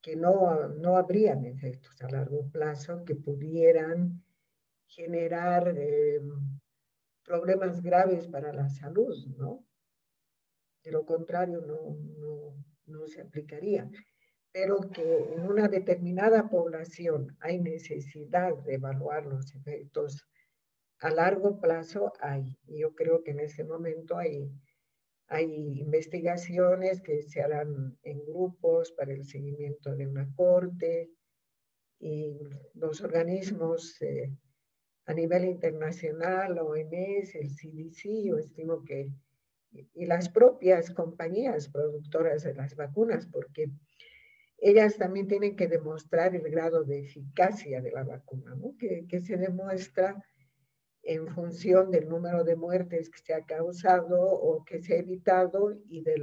que 0.00 0.16
no, 0.16 0.68
no 0.68 0.96
habrían 0.96 1.44
efectos 1.44 2.00
a 2.02 2.10
largo 2.10 2.48
plazo 2.50 3.04
que 3.04 3.14
pudieran 3.14 4.22
generar 4.86 5.72
eh, 5.76 6.20
problemas 7.24 7.82
graves 7.82 8.26
para 8.28 8.52
la 8.52 8.68
salud, 8.68 9.14
¿no? 9.36 9.64
De 10.82 10.90
lo 10.90 11.06
contrario, 11.06 11.60
no, 11.60 11.96
no, 12.18 12.64
no 12.86 13.06
se 13.06 13.22
aplicaría 13.22 13.88
pero 14.54 14.78
que 14.94 15.34
en 15.34 15.48
una 15.50 15.66
determinada 15.66 16.48
población 16.48 17.36
hay 17.40 17.58
necesidad 17.58 18.56
de 18.58 18.74
evaluar 18.74 19.26
los 19.26 19.52
efectos 19.52 20.28
a 21.00 21.10
largo 21.10 21.60
plazo, 21.60 22.12
hay. 22.20 22.56
Yo 22.68 22.94
creo 22.94 23.24
que 23.24 23.32
en 23.32 23.40
ese 23.40 23.64
momento 23.64 24.16
hay, 24.16 24.48
hay 25.26 25.80
investigaciones 25.80 27.02
que 27.02 27.24
se 27.24 27.42
harán 27.42 27.98
en 28.04 28.24
grupos 28.24 28.92
para 28.92 29.12
el 29.12 29.24
seguimiento 29.24 29.96
de 29.96 30.06
una 30.06 30.32
corte 30.36 31.10
y 31.98 32.38
los 32.74 33.00
organismos 33.00 34.00
eh, 34.02 34.30
a 35.06 35.14
nivel 35.14 35.46
internacional, 35.46 36.60
OMS, 36.60 37.34
el 37.34 37.48
CDC, 37.48 38.24
yo 38.24 38.38
estimo 38.38 38.84
que, 38.84 39.10
y 39.72 40.06
las 40.06 40.28
propias 40.28 40.92
compañías 40.92 41.68
productoras 41.68 42.44
de 42.44 42.54
las 42.54 42.76
vacunas, 42.76 43.26
porque 43.26 43.68
ellas 44.66 44.96
también 44.96 45.28
tienen 45.28 45.56
que 45.56 45.68
demostrar 45.68 46.34
el 46.34 46.50
grado 46.50 46.84
de 46.84 47.00
eficacia 47.00 47.82
de 47.82 47.90
la 47.90 48.02
vacuna, 48.02 48.54
¿no? 48.54 48.74
que, 48.78 49.20
se 49.20 49.36
demuestra 49.36 50.24
en 51.02 51.28
función 51.28 51.90
del 51.90 52.08
número 52.08 52.44
de 52.44 52.56
muertes 52.56 53.10
que 53.10 53.18
se 53.18 53.34
ha 53.34 53.44
causado 53.44 54.22
o 54.22 54.64
que 54.64 54.80
se 54.80 54.94
ha 54.94 54.98
evitado 55.00 55.78
y 55.86 56.00
de, 56.00 56.14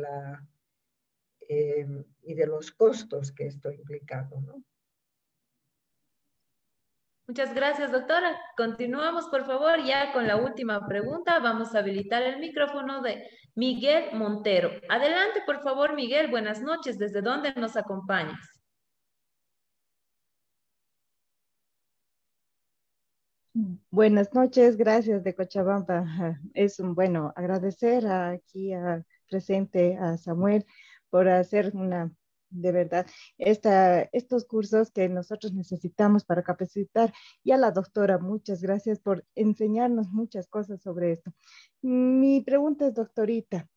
eh, 1.50 1.86
y 2.24 2.34
de 2.34 2.48
los 2.48 2.72
costos 2.72 3.32
que 3.32 3.46
esto 3.46 3.70
ha 3.70 3.76
implicado. 3.76 4.42
¿no? 4.42 4.64
Muchas 7.32 7.54
gracias, 7.54 7.94
doctora. 7.94 8.38
Continuamos, 8.58 9.30
por 9.30 9.46
favor, 9.46 9.82
ya 9.86 10.12
con 10.12 10.28
la 10.28 10.36
última 10.36 10.86
pregunta. 10.86 11.40
Vamos 11.40 11.74
a 11.74 11.80
habilitar 11.80 12.22
el 12.24 12.40
micrófono 12.40 13.02
de 13.02 13.26
Miguel 13.56 14.14
Montero. 14.16 14.70
Adelante, 14.90 15.42
por 15.46 15.62
favor, 15.64 15.96
Miguel. 15.96 16.30
Buenas 16.30 16.62
noches. 16.62 17.00
¿Desde 17.00 17.22
dónde 17.22 17.54
nos 17.54 17.78
acompañas? 17.78 18.38
Buenas 23.90 24.34
noches, 24.34 24.76
gracias 24.76 25.24
de 25.24 25.34
Cochabamba. 25.34 26.38
Es 26.54 26.82
un 26.82 26.96
bueno 26.96 27.32
agradecer 27.38 28.06
aquí 28.08 28.74
presente 29.30 29.96
a 29.98 30.18
Samuel 30.18 30.66
por 31.10 31.30
hacer 31.30 31.72
una 31.76 32.12
de 32.52 32.72
verdad 32.72 33.08
estos 33.38 34.46
cursos 34.46 34.92
que 34.92 35.10
nosotros 35.10 35.54
necesitamos 35.54 36.26
para 36.26 36.44
capacitar. 36.44 37.14
Y 37.44 37.52
a 37.52 37.58
la 37.58 37.72
doctora, 37.72 38.20
muchas 38.20 38.62
gracias 38.62 39.00
por 39.00 39.26
enseñarnos 39.36 40.10
muchas 40.10 40.48
cosas 40.48 40.82
sobre 40.82 41.14
esto. 41.14 41.32
Mi 41.82 42.42
pregunta 42.42 42.88
es, 42.88 42.94
doctorita, 42.94 43.68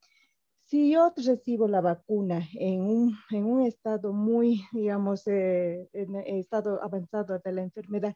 si 0.64 0.90
yo 0.90 1.12
recibo 1.16 1.68
la 1.68 1.80
vacuna 1.80 2.48
en 2.54 2.82
un, 2.82 3.62
estado 3.66 4.12
muy, 4.12 4.64
digamos, 4.72 5.26
eh, 5.26 5.88
en 5.92 6.16
estado 6.16 6.82
avanzado 6.82 7.38
de 7.38 7.52
la 7.52 7.62
enfermedad, 7.62 8.14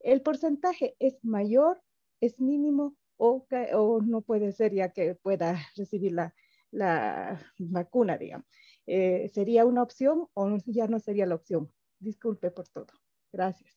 ¿el 0.00 0.22
porcentaje 0.22 0.96
es 0.98 1.18
mayor, 1.24 1.82
es 2.20 2.40
mínimo 2.40 2.96
o, 3.16 3.46
o 3.74 4.02
no 4.02 4.22
puede 4.22 4.52
ser 4.52 4.72
ya 4.72 4.92
que 4.92 5.14
pueda 5.14 5.58
recibir 5.76 6.12
la, 6.12 6.34
la 6.70 7.40
vacuna, 7.58 8.16
digamos? 8.16 8.46
Eh, 8.86 9.30
¿sería 9.32 9.64
una 9.64 9.82
opción 9.82 10.28
o 10.34 10.58
ya 10.66 10.86
no 10.86 10.98
sería 10.98 11.26
la 11.26 11.34
opción? 11.34 11.70
Disculpe 11.98 12.50
por 12.50 12.68
todo. 12.68 12.88
Gracias. 13.32 13.76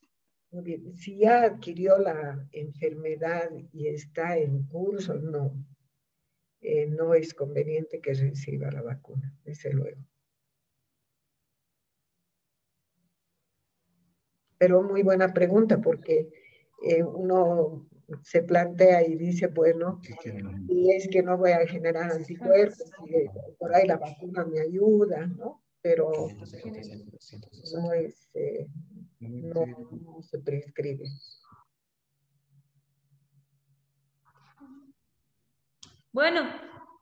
Muy 0.51 0.63
bien. 0.63 0.95
Si 0.95 1.17
ya 1.17 1.43
adquirió 1.43 1.97
la 1.97 2.47
enfermedad 2.51 3.49
y 3.71 3.88
está 3.88 4.38
en 4.38 4.63
curso, 4.63 5.15
no. 5.15 5.53
Eh, 6.61 6.88
no 6.88 7.13
es 7.13 7.34
conveniente 7.34 7.99
que 7.99 8.13
reciba 8.13 8.71
la 8.71 8.81
vacuna, 8.81 9.35
desde 9.43 9.73
luego. 9.73 10.01
Pero 14.57 14.81
muy 14.81 15.03
buena 15.03 15.34
pregunta 15.34 15.81
porque 15.81 16.30
eh, 16.84 17.03
uno 17.03 17.89
se 18.22 18.44
plantea 18.44 19.07
y 19.07 19.15
dice, 19.15 19.48
bueno, 19.48 20.02
y 20.68 20.91
es 20.91 21.07
que 21.10 21.23
no 21.23 21.38
voy 21.38 21.52
a 21.52 21.65
generar 21.68 22.11
anticuerpos, 22.11 22.91
y 23.07 23.56
por 23.57 23.73
ahí 23.73 23.88
la 23.88 23.98
vacuna 23.98 24.45
me 24.45 24.60
ayuda, 24.61 25.27
¿no? 25.27 25.64
Pero 25.81 26.11
no, 27.73 27.94
es, 27.94 28.30
eh, 28.34 28.68
no, 29.19 29.65
no 29.65 30.22
se 30.22 30.40
prescribe. 30.40 31.06
Bueno, 36.14 36.41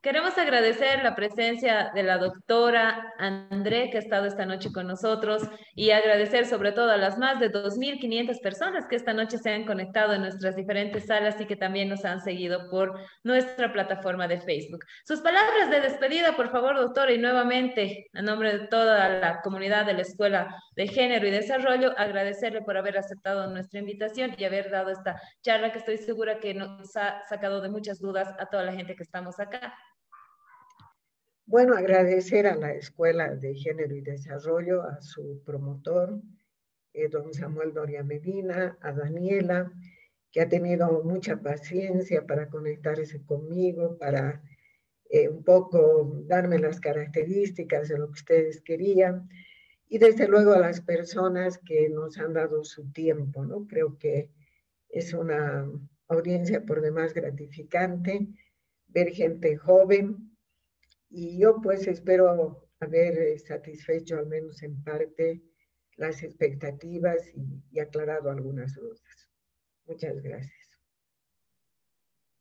Queremos 0.01 0.35
agradecer 0.39 1.03
la 1.03 1.13
presencia 1.13 1.91
de 1.93 2.01
la 2.01 2.17
doctora 2.17 3.13
André, 3.19 3.91
que 3.91 3.97
ha 3.97 3.99
estado 3.99 4.25
esta 4.25 4.47
noche 4.47 4.71
con 4.71 4.87
nosotros, 4.87 5.43
y 5.75 5.91
agradecer 5.91 6.47
sobre 6.47 6.71
todo 6.71 6.89
a 6.89 6.97
las 6.97 7.19
más 7.19 7.39
de 7.39 7.51
2.500 7.51 8.41
personas 8.41 8.87
que 8.87 8.95
esta 8.95 9.13
noche 9.13 9.37
se 9.37 9.51
han 9.51 9.63
conectado 9.63 10.13
en 10.13 10.21
nuestras 10.21 10.55
diferentes 10.55 11.05
salas 11.05 11.39
y 11.39 11.45
que 11.45 11.55
también 11.55 11.87
nos 11.87 12.03
han 12.03 12.19
seguido 12.19 12.67
por 12.71 12.99
nuestra 13.23 13.71
plataforma 13.71 14.27
de 14.27 14.41
Facebook. 14.41 14.83
Sus 15.05 15.21
palabras 15.21 15.69
de 15.69 15.81
despedida, 15.81 16.35
por 16.35 16.49
favor, 16.49 16.77
doctora, 16.77 17.11
y 17.11 17.19
nuevamente, 17.19 18.09
a 18.15 18.23
nombre 18.23 18.57
de 18.57 18.67
toda 18.69 19.07
la 19.07 19.41
comunidad 19.43 19.85
de 19.85 19.93
la 19.93 20.01
Escuela 20.01 20.55
de 20.75 20.87
Género 20.87 21.27
y 21.27 21.31
Desarrollo, 21.31 21.93
agradecerle 21.95 22.63
por 22.63 22.75
haber 22.75 22.97
aceptado 22.97 23.45
nuestra 23.51 23.79
invitación 23.79 24.33
y 24.35 24.45
haber 24.45 24.71
dado 24.71 24.89
esta 24.89 25.21
charla 25.43 25.71
que 25.71 25.77
estoy 25.77 25.97
segura 25.99 26.39
que 26.39 26.55
nos 26.55 26.97
ha 26.97 27.21
sacado 27.29 27.61
de 27.61 27.69
muchas 27.69 27.99
dudas 27.99 28.27
a 28.39 28.47
toda 28.47 28.63
la 28.63 28.73
gente 28.73 28.95
que 28.95 29.03
estamos 29.03 29.39
acá. 29.39 29.75
Bueno, 31.51 31.75
agradecer 31.75 32.47
a 32.47 32.55
la 32.55 32.71
Escuela 32.71 33.35
de 33.35 33.53
Género 33.55 33.93
y 33.93 33.99
Desarrollo, 33.99 34.83
a 34.83 35.01
su 35.01 35.43
promotor, 35.43 36.21
eh, 36.93 37.09
don 37.09 37.33
Samuel 37.33 37.73
Doria 37.73 38.05
Medina, 38.05 38.77
a 38.79 38.93
Daniela, 38.93 39.69
que 40.31 40.39
ha 40.39 40.47
tenido 40.47 41.03
mucha 41.03 41.41
paciencia 41.41 42.25
para 42.25 42.47
conectarse 42.47 43.21
conmigo, 43.25 43.97
para 43.97 44.41
eh, 45.09 45.27
un 45.27 45.43
poco 45.43 46.23
darme 46.25 46.57
las 46.57 46.79
características 46.79 47.89
de 47.89 47.97
lo 47.97 48.07
que 48.07 48.19
ustedes 48.21 48.61
querían, 48.61 49.27
y 49.89 49.97
desde 49.97 50.29
luego 50.29 50.53
a 50.53 50.59
las 50.59 50.79
personas 50.79 51.57
que 51.57 51.89
nos 51.89 52.17
han 52.17 52.31
dado 52.31 52.63
su 52.63 52.93
tiempo, 52.93 53.43
¿no? 53.43 53.67
Creo 53.67 53.97
que 53.97 54.29
es 54.87 55.13
una 55.13 55.69
audiencia 56.07 56.65
por 56.65 56.79
demás 56.79 57.13
gratificante 57.13 58.25
ver 58.87 59.09
gente 59.09 59.57
joven, 59.57 60.30
y 61.11 61.37
yo 61.39 61.61
pues 61.61 61.87
espero 61.87 62.69
haber 62.79 63.17
eh, 63.17 63.37
satisfecho 63.37 64.17
al 64.17 64.27
menos 64.27 64.63
en 64.63 64.81
parte 64.83 65.43
las 65.97 66.23
expectativas 66.23 67.21
y, 67.35 67.79
aclarado 67.79 68.31
algunas 68.31 68.73
dudas. 68.73 69.29
Muchas 69.85 70.21
gracias. 70.21 70.69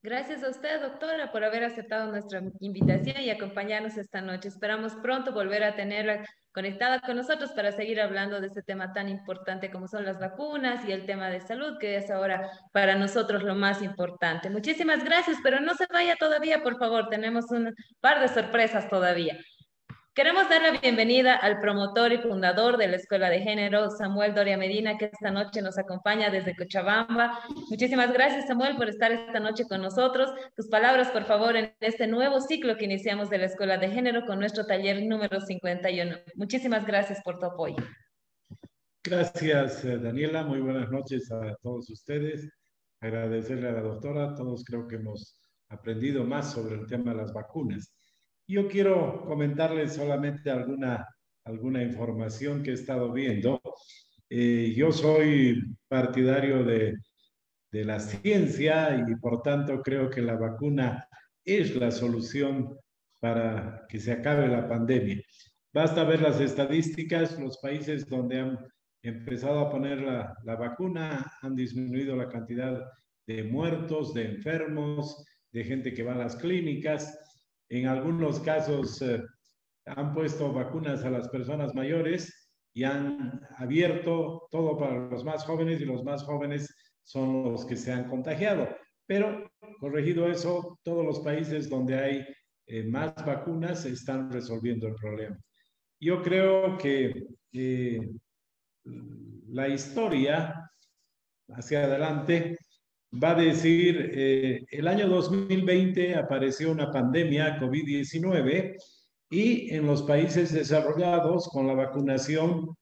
Gracias 0.03 0.43
a 0.43 0.49
usted, 0.49 0.81
doctora, 0.81 1.31
por 1.31 1.45
haber 1.45 1.65
aceptado 1.65 2.11
nuestra 2.11 2.43
invitación 2.61 3.21
y 3.21 3.29
acompañarnos 3.29 3.99
esta 3.99 4.23
noche. 4.23 4.49
Esperamos 4.49 4.95
pronto 5.03 5.35
volver 5.35 5.63
a 5.63 5.77
tenerla 5.77 6.25
conectada 6.53 7.01
con 7.01 7.17
nosotros 7.17 7.53
para 7.53 7.73
seguir 7.73 8.01
hablando 8.01 8.41
de 8.41 8.49
este 8.49 8.63
tema 8.63 8.93
tan 8.93 9.09
importante 9.09 9.71
como 9.71 9.89
son 9.89 10.05
las 10.05 10.19
vacunas 10.19 10.85
y 10.89 10.93
el 10.93 11.07
tema 11.07 11.29
de 11.31 11.41
salud, 11.41 11.79
que 11.79 11.97
es 11.97 12.11
ahora 12.11 12.51
para 12.73 12.97
nosotros 12.97 13.43
lo 13.43 13.55
más 13.55 13.83
importante. 13.83 14.51
Muchísimas 14.51 15.05
gracias, 15.05 15.39
pero 15.43 15.61
no 15.61 15.75
se 15.75 15.87
vaya 15.93 16.17
todavía, 16.17 16.63
por 16.63 16.79
favor, 16.79 17.09
tenemos 17.09 17.51
un 17.51 17.75
par 18.01 18.21
de 18.21 18.29
sorpresas 18.29 18.89
todavía. 18.89 19.39
Queremos 20.13 20.49
dar 20.49 20.61
la 20.61 20.81
bienvenida 20.81 21.37
al 21.37 21.61
promotor 21.61 22.13
y 22.13 22.19
fundador 22.19 22.77
de 22.79 22.89
la 22.89 22.97
Escuela 22.97 23.31
de 23.31 23.43
Género, 23.43 23.91
Samuel 23.91 24.35
Doria 24.35 24.59
Medina, 24.59 24.99
que 24.99 25.05
esta 25.05 25.31
noche 25.31 25.63
nos 25.63 25.79
acompaña 25.79 26.31
desde 26.31 26.57
Cochabamba. 26.57 27.39
Muchísimas 27.71 28.13
gracias, 28.13 28.49
Samuel, 28.49 28.77
por 28.77 28.89
estar 28.89 29.13
esta 29.13 29.39
noche 29.39 29.67
con 29.69 29.81
nosotros. 29.81 30.29
Tus 30.57 30.67
palabras, 30.69 31.13
por 31.13 31.27
favor, 31.27 31.55
en 31.55 31.73
este 31.79 32.09
nuevo 32.09 32.41
ciclo 32.41 32.77
que 32.77 32.87
iniciamos 32.87 33.31
de 33.31 33.39
la 33.39 33.45
Escuela 33.45 33.79
de 33.79 33.89
Género 33.89 34.27
con 34.27 34.41
nuestro 34.41 34.67
taller 34.67 35.01
número 35.07 35.41
51. 35.41 36.17
Muchísimas 36.35 36.85
gracias 36.85 37.23
por 37.23 37.39
tu 37.39 37.47
apoyo. 37.47 37.77
Gracias, 39.05 39.85
eh, 39.85 39.97
Daniela. 39.97 40.43
Muy 40.43 40.61
buenas 40.61 40.91
noches 40.91 41.31
a 41.31 41.55
todos 41.63 41.89
ustedes. 41.89 42.51
Agradecerle 43.01 43.69
a 43.69 43.73
la 43.73 43.83
doctora. 43.83 44.35
Todos 44.35 44.65
creo 44.65 44.89
que 44.89 44.97
hemos 44.97 45.39
aprendido 45.69 46.25
más 46.25 46.53
sobre 46.53 46.75
el 46.75 46.87
tema 46.89 47.13
de 47.13 47.19
las 47.19 47.33
vacunas. 47.33 47.95
Yo 48.51 48.67
quiero 48.67 49.25
comentarles 49.27 49.95
solamente 49.95 50.51
alguna, 50.51 51.07
alguna 51.45 51.85
información 51.85 52.65
que 52.65 52.71
he 52.71 52.75
estado 52.75 53.13
viendo. 53.13 53.63
Eh, 54.29 54.75
yo 54.77 54.91
soy 54.91 55.63
partidario 55.87 56.65
de, 56.65 56.97
de 57.71 57.85
la 57.85 58.01
ciencia 58.01 59.07
y 59.09 59.15
por 59.15 59.43
tanto 59.43 59.81
creo 59.83 60.11
que 60.11 60.21
la 60.21 60.35
vacuna 60.35 61.07
es 61.45 61.77
la 61.77 61.93
solución 61.93 62.77
para 63.21 63.87
que 63.89 64.01
se 64.01 64.11
acabe 64.11 64.49
la 64.49 64.69
pandemia. 64.69 65.23
Basta 65.73 66.03
ver 66.03 66.21
las 66.21 66.41
estadísticas, 66.41 67.39
los 67.39 67.59
países 67.59 68.09
donde 68.09 68.41
han 68.41 68.59
empezado 69.05 69.61
a 69.61 69.71
poner 69.71 70.01
la, 70.03 70.35
la, 70.43 70.57
vacuna 70.57 71.33
han 71.41 71.55
disminuido 71.55 72.17
la 72.17 72.29
cantidad 72.29 72.85
de 73.29 73.45
muertos, 73.45 74.13
de 74.13 74.25
enfermos, 74.25 75.25
de 75.53 75.63
gente 75.63 75.95
que 75.95 76.03
va 76.03 76.15
a 76.15 76.19
las 76.19 76.35
clínicas. 76.35 77.17
En 77.71 77.87
algunos 77.87 78.41
casos 78.41 79.01
eh, 79.01 79.23
han 79.87 80.13
puesto 80.13 80.53
vacunas 80.53 81.05
a 81.05 81.11
las 81.11 81.29
personas 81.29 81.73
mayores 81.75 82.51
y 82.75 82.83
han 82.83 83.41
abierto 83.57 84.49
todo 84.51 84.77
para 84.77 85.09
los 85.09 85.25
más 85.25 85.45
jóvenes 85.45 85.81
y 85.81 85.85
los 85.85 86.05
más 86.05 86.25
jóvenes 86.25 86.69
son 87.05 87.45
los 87.45 87.65
que 87.65 87.77
se 87.77 87.93
han 87.93 88.09
contagiado. 88.09 88.69
Pero 89.07 89.51
corregido 89.79 90.29
eso, 90.29 90.79
todos 90.83 91.05
los 91.05 91.21
países 91.21 91.71
donde 91.71 91.99
hay 91.99 92.27
eh, 92.67 92.85
más 92.85 93.15
vacunas 93.25 93.85
están 93.85 94.31
resolviendo 94.33 94.89
el 94.89 94.95
problema. 94.97 95.39
Yo 96.01 96.23
creo 96.23 96.77
que 96.77 97.25
eh, 97.53 98.01
la 99.49 99.69
historia 99.69 100.71
hacia 101.49 101.85
adelante 101.85 102.59
va 103.13 103.33
a 103.33 103.35
decir, 103.35 104.11
eh, 104.15 104.65
el 104.71 104.87
año 104.87 105.09
2020 105.09 106.15
apareció 106.15 106.71
una 106.71 106.91
pandemia 106.91 107.59
COVID-19 107.59 108.77
y 109.31 109.75
en 109.75 109.87
los 109.87 110.03
países 110.03 110.53
desarrollados 110.53 111.49
con 111.49 111.67
la 111.67 111.75
vacunación 111.75 112.77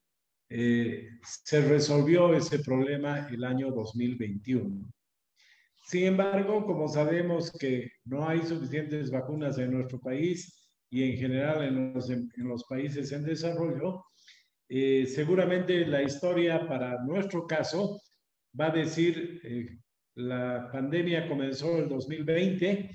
eh, 0.50 1.08
se 1.22 1.60
resolvió 1.62 2.34
ese 2.34 2.58
problema 2.60 3.28
el 3.28 3.44
año 3.44 3.70
2021. 3.70 4.90
Sin 5.84 6.04
embargo, 6.04 6.66
como 6.66 6.88
sabemos 6.88 7.50
que 7.52 7.90
no 8.04 8.28
hay 8.28 8.42
suficientes 8.42 9.10
vacunas 9.10 9.58
en 9.58 9.72
nuestro 9.72 9.98
país 9.98 10.70
y 10.90 11.02
en 11.02 11.16
general 11.16 11.64
en 11.64 11.94
los, 11.94 12.10
en 12.10 12.30
los 12.36 12.64
países 12.64 13.12
en 13.12 13.24
desarrollo, 13.24 14.04
eh, 14.68 15.06
seguramente 15.06 15.86
la 15.86 16.02
historia 16.02 16.66
para 16.66 17.02
nuestro 17.04 17.46
caso 17.46 18.00
va 18.58 18.66
a 18.66 18.70
decir 18.70 19.40
la 20.18 20.68
pandemia 20.72 21.28
comenzó 21.28 21.78
el 21.78 21.88
2020, 21.88 22.90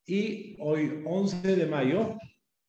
y 0.05 0.55
hoy 0.61 1.03
11 1.05 1.55
de 1.55 1.65
mayo, 1.65 2.17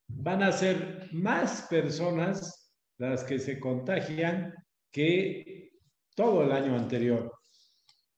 van 0.09 0.43
a 0.43 0.53
ser 0.53 1.09
más 1.13 1.67
personas 1.71 2.73
las 2.99 3.25
que 3.25 3.39
se 3.39 3.61
contagian 3.61 4.53
que 4.91 5.71
todo 6.15 6.43
el 6.43 6.53
año 6.53 6.75
anterior. 6.75 7.33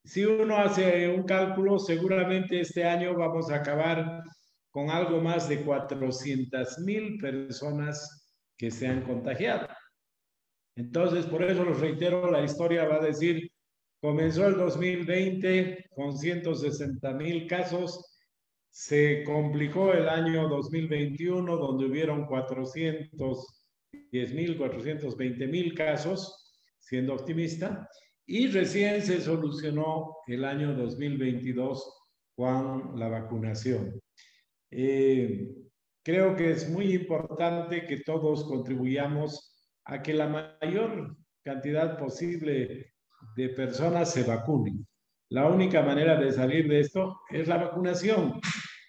Si 0.05 0.25
uno 0.25 0.57
hace 0.57 1.09
un 1.09 1.25
cálculo, 1.25 1.79
seguramente 1.79 2.61
este 2.61 2.85
año 2.85 3.15
vamos 3.15 3.51
a 3.51 3.57
acabar 3.57 4.23
con 4.71 4.91
algo 4.91 5.21
más 5.21 5.49
de 5.49 5.63
400 5.63 6.79
mil 6.81 7.19
personas 7.19 8.31
que 8.57 8.71
se 8.71 8.87
han 8.87 9.03
contagiado. 9.03 9.69
Entonces, 10.77 11.27
por 11.27 11.43
eso 11.43 11.65
los 11.65 11.81
reitero, 11.81 12.31
la 12.31 12.45
historia 12.45 12.87
va 12.87 12.97
a 12.97 13.07
decir, 13.07 13.51
comenzó 14.01 14.47
el 14.47 14.57
2020 14.57 15.87
con 15.91 16.17
160 16.17 17.13
mil 17.15 17.47
casos, 17.47 18.19
se 18.71 19.25
complicó 19.25 19.93
el 19.93 20.09
año 20.09 20.49
2021 20.49 21.57
donde 21.57 21.87
hubieron 21.87 22.27
410 22.27 24.35
mil, 24.35 24.57
420 24.57 25.47
mil 25.49 25.75
casos, 25.75 26.55
siendo 26.79 27.15
optimista, 27.15 27.89
y 28.25 28.47
recién 28.49 29.03
se 29.03 29.21
solucionó 29.21 30.17
el 30.27 30.45
año 30.45 30.75
2022 30.75 31.95
con 32.37 32.99
la 32.99 33.09
vacunación. 33.09 34.01
Eh, 34.71 35.49
creo 36.03 36.37
que 36.37 36.51
es 36.51 36.69
muy 36.69 36.95
importante 36.95 37.87
que 37.87 38.01
todos 38.01 38.45
contribuyamos 38.45 39.55
a 39.85 40.03
que 40.03 40.15
la 40.15 40.57
mayor 40.61 41.17
cantidad 41.43 41.99
posible 41.99 42.93
de 43.37 43.49
personas 43.51 44.13
se 44.13 44.23
vacunen. 44.23 44.87
La 45.31 45.47
única 45.47 45.83
manera 45.83 46.17
de 46.17 46.33
salir 46.33 46.69
de 46.69 46.81
esto 46.81 47.21
es 47.31 47.49
la 47.49 47.59
vacunación. 47.59 48.41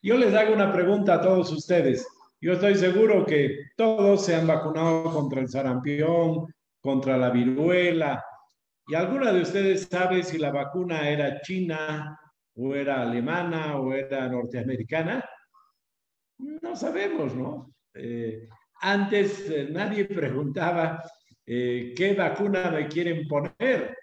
Yo 0.02 0.18
les 0.18 0.34
hago 0.34 0.54
una 0.54 0.72
pregunta 0.72 1.16
a 1.16 1.22
todos 1.22 1.52
ustedes. 1.52 2.08
Yo 2.42 2.54
estoy 2.54 2.76
seguro 2.76 3.26
que 3.26 3.58
todos 3.76 4.26
se 4.26 4.36
han 4.36 4.48
vacunado 4.48 5.12
contra 5.12 5.42
el 5.42 5.50
sarampión, 5.50 6.46
contra 6.80 7.18
la 7.18 7.30
viruela. 7.30 8.24
¿Y 8.88 8.96
alguna 8.96 9.34
de 9.34 9.42
ustedes 9.42 9.88
sabe 9.90 10.24
si 10.24 10.38
la 10.38 10.52
vacuna 10.52 11.10
era 11.10 11.42
china 11.42 12.18
o 12.56 12.74
era 12.74 13.02
alemana 13.02 13.78
o 13.78 13.94
era 13.94 14.30
norteamericana? 14.30 15.24
No 16.40 16.76
sabemos, 16.76 17.36
¿no? 17.36 17.74
Eh, 17.94 18.48
antes 18.82 19.50
eh, 19.50 19.68
nadie 19.70 20.06
preguntaba 20.06 21.04
eh, 21.46 21.94
qué 21.96 22.14
vacuna 22.14 22.72
me 22.72 22.88
quieren 22.88 23.28
poner, 23.28 23.96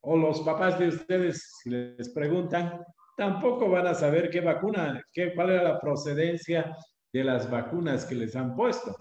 o 0.00 0.16
los 0.16 0.40
papás 0.40 0.78
de 0.78 0.88
ustedes, 0.88 1.58
si 1.62 1.70
les 1.70 2.08
preguntan, 2.08 2.82
tampoco 3.16 3.68
van 3.68 3.86
a 3.86 3.94
saber 3.94 4.30
qué 4.30 4.40
vacuna, 4.40 5.02
qué, 5.12 5.34
cuál 5.34 5.50
era 5.50 5.62
la 5.62 5.80
procedencia 5.80 6.74
de 7.12 7.24
las 7.24 7.50
vacunas 7.50 8.06
que 8.06 8.14
les 8.14 8.34
han 8.34 8.56
puesto. 8.56 8.96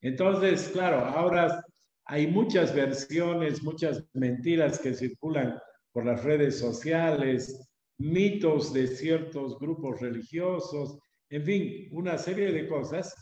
Entonces, 0.00 0.70
claro, 0.72 1.04
ahora 1.04 1.62
hay 2.06 2.26
muchas 2.26 2.74
versiones, 2.74 3.62
muchas 3.62 4.02
mentiras 4.14 4.78
que 4.78 4.94
circulan 4.94 5.58
por 5.92 6.06
las 6.06 6.24
redes 6.24 6.58
sociales, 6.58 7.68
mitos 7.98 8.72
de 8.72 8.86
ciertos 8.86 9.58
grupos 9.58 10.00
religiosos, 10.00 10.98
en 11.30 11.44
fin, 11.44 11.88
una 11.92 12.18
serie 12.18 12.52
de 12.52 12.68
cosas 12.68 13.14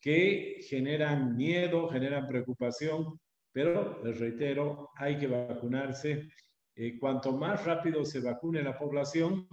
que 0.00 0.60
generan 0.68 1.36
miedo, 1.36 1.88
generan 1.88 2.28
preocupación, 2.28 3.18
pero 3.52 4.02
les 4.04 4.18
reitero, 4.18 4.90
hay 4.96 5.18
que 5.18 5.26
vacunarse. 5.26 6.28
Eh, 6.76 6.98
cuanto 6.98 7.32
más 7.32 7.64
rápido 7.64 8.04
se 8.04 8.20
vacune 8.20 8.62
la 8.62 8.78
población, 8.78 9.48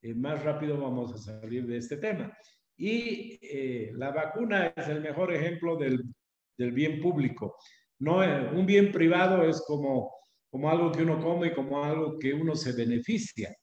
eh, 0.00 0.14
más 0.14 0.42
rápido 0.42 0.80
vamos 0.80 1.12
a 1.12 1.18
salir 1.18 1.66
de 1.66 1.76
este 1.76 1.98
tema. 1.98 2.36
Y 2.76 3.38
eh, 3.42 3.92
la 3.94 4.10
vacuna 4.10 4.72
es 4.74 4.88
el 4.88 5.02
mejor 5.02 5.32
ejemplo 5.32 5.76
del, 5.76 6.02
bien 6.56 7.00
público. 7.00 7.56
No, 7.98 8.18
un 8.52 8.64
bien 8.64 8.90
privado 8.90 9.42
es 9.42 9.62
como, 9.66 10.10
como 10.50 10.70
algo 10.70 10.90
que 10.90 11.02
uno 11.02 11.20
come, 11.22 11.52
como 11.52 11.84
algo 11.84 12.18
que 12.18 12.32
uno 12.32 12.56
se 12.56 12.72
beneficia. 12.72 13.54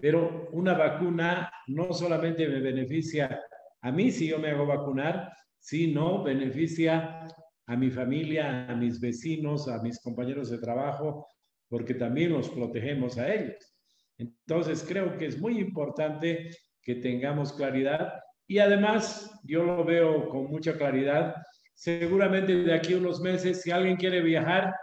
Pero 0.00 0.48
una 0.52 0.74
vacuna 0.74 1.52
no 1.68 1.92
solamente 1.92 2.48
me 2.48 2.60
beneficia 2.60 3.40
a 3.82 3.92
mí 3.92 4.10
si 4.10 4.28
yo 4.28 4.38
me 4.38 4.50
hago 4.50 4.66
vacunar, 4.66 5.32
sino 5.58 6.22
beneficia 6.22 7.26
a 7.66 7.76
mi 7.76 7.90
familia, 7.90 8.66
a 8.68 8.74
mis 8.74 9.00
vecinos, 9.00 9.68
a 9.68 9.80
mis 9.82 10.00
compañeros 10.00 10.50
de 10.50 10.58
trabajo, 10.58 11.26
porque 11.68 11.94
también 11.94 12.32
los 12.32 12.48
protegemos 12.50 13.18
a 13.18 13.32
ellos. 13.32 13.74
Entonces, 14.18 14.84
creo 14.86 15.16
que 15.18 15.26
es 15.26 15.38
muy 15.38 15.58
importante 15.58 16.50
que 16.82 16.96
tengamos 16.96 17.52
claridad 17.52 18.12
y 18.46 18.58
además, 18.58 19.40
yo 19.44 19.64
lo 19.64 19.84
veo 19.84 20.28
con 20.28 20.46
mucha 20.46 20.76
claridad, 20.76 21.34
seguramente 21.72 22.54
de 22.54 22.74
aquí 22.74 22.94
a 22.94 22.98
unos 22.98 23.20
meses, 23.20 23.62
si 23.62 23.70
alguien 23.70 23.96
quiere 23.96 24.20
viajar, 24.20 24.74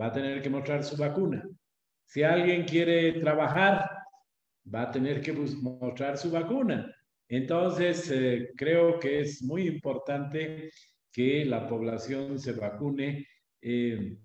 va 0.00 0.06
a 0.06 0.12
tener 0.12 0.42
que 0.42 0.50
mostrar 0.50 0.84
su 0.84 0.96
vacuna. 0.96 1.42
Si 2.04 2.22
alguien 2.22 2.64
quiere 2.64 3.14
trabajar, 3.14 3.90
va 4.72 4.82
a 4.82 4.90
tener 4.90 5.20
que 5.20 5.32
mostrar 5.32 6.16
su 6.18 6.30
vacuna. 6.30 6.92
Entonces, 7.28 8.10
eh, 8.10 8.50
creo 8.56 8.98
que 8.98 9.20
es 9.20 9.42
muy 9.42 9.66
importante 9.66 10.70
que 11.12 11.44
la 11.44 11.66
población 11.66 12.38
se 12.38 12.52
vacune. 12.52 13.26
Eh, 13.60 14.16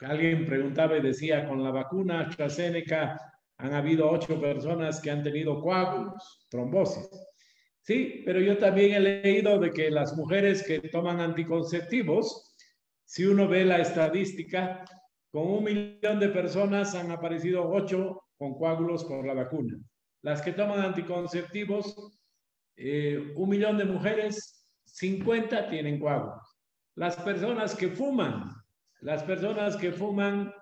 alguien 0.00 0.46
preguntaba 0.46 0.96
y 0.96 1.02
decía, 1.02 1.48
con 1.48 1.62
la 1.62 1.70
vacuna 1.70 2.20
AstraZeneca 2.20 3.18
han 3.58 3.74
habido 3.74 4.10
ocho 4.10 4.40
personas 4.40 5.00
que 5.00 5.10
han 5.10 5.22
tenido 5.22 5.60
coágulos, 5.60 6.46
trombosis. 6.50 7.08
Sí, 7.82 8.22
pero 8.24 8.40
yo 8.40 8.58
también 8.58 8.94
he 8.94 9.00
leído 9.00 9.58
de 9.58 9.70
que 9.70 9.90
las 9.90 10.16
mujeres 10.16 10.62
que 10.62 10.80
toman 10.80 11.20
anticonceptivos, 11.20 12.54
si 13.04 13.24
uno 13.26 13.48
ve 13.48 13.64
la 13.64 13.78
estadística, 13.78 14.84
con 15.30 15.46
un 15.46 15.64
millón 15.64 16.20
de 16.20 16.28
personas 16.28 16.94
han 16.94 17.10
aparecido 17.10 17.68
ocho 17.68 18.20
con 18.40 18.54
coágulos 18.54 19.04
por 19.04 19.26
la 19.26 19.34
vacuna. 19.34 19.78
Las 20.22 20.40
que 20.40 20.52
toman 20.52 20.80
anticonceptivos, 20.80 22.18
eh, 22.74 23.34
un 23.36 23.50
millón 23.50 23.76
de 23.76 23.84
mujeres, 23.84 24.66
50 24.86 25.68
tienen 25.68 26.00
coágulos. 26.00 26.40
Las 26.94 27.16
personas 27.16 27.76
que 27.76 27.88
fuman, 27.88 28.50
las 29.02 29.22
personas 29.24 29.76
que 29.76 29.92
fuman, 29.92 30.54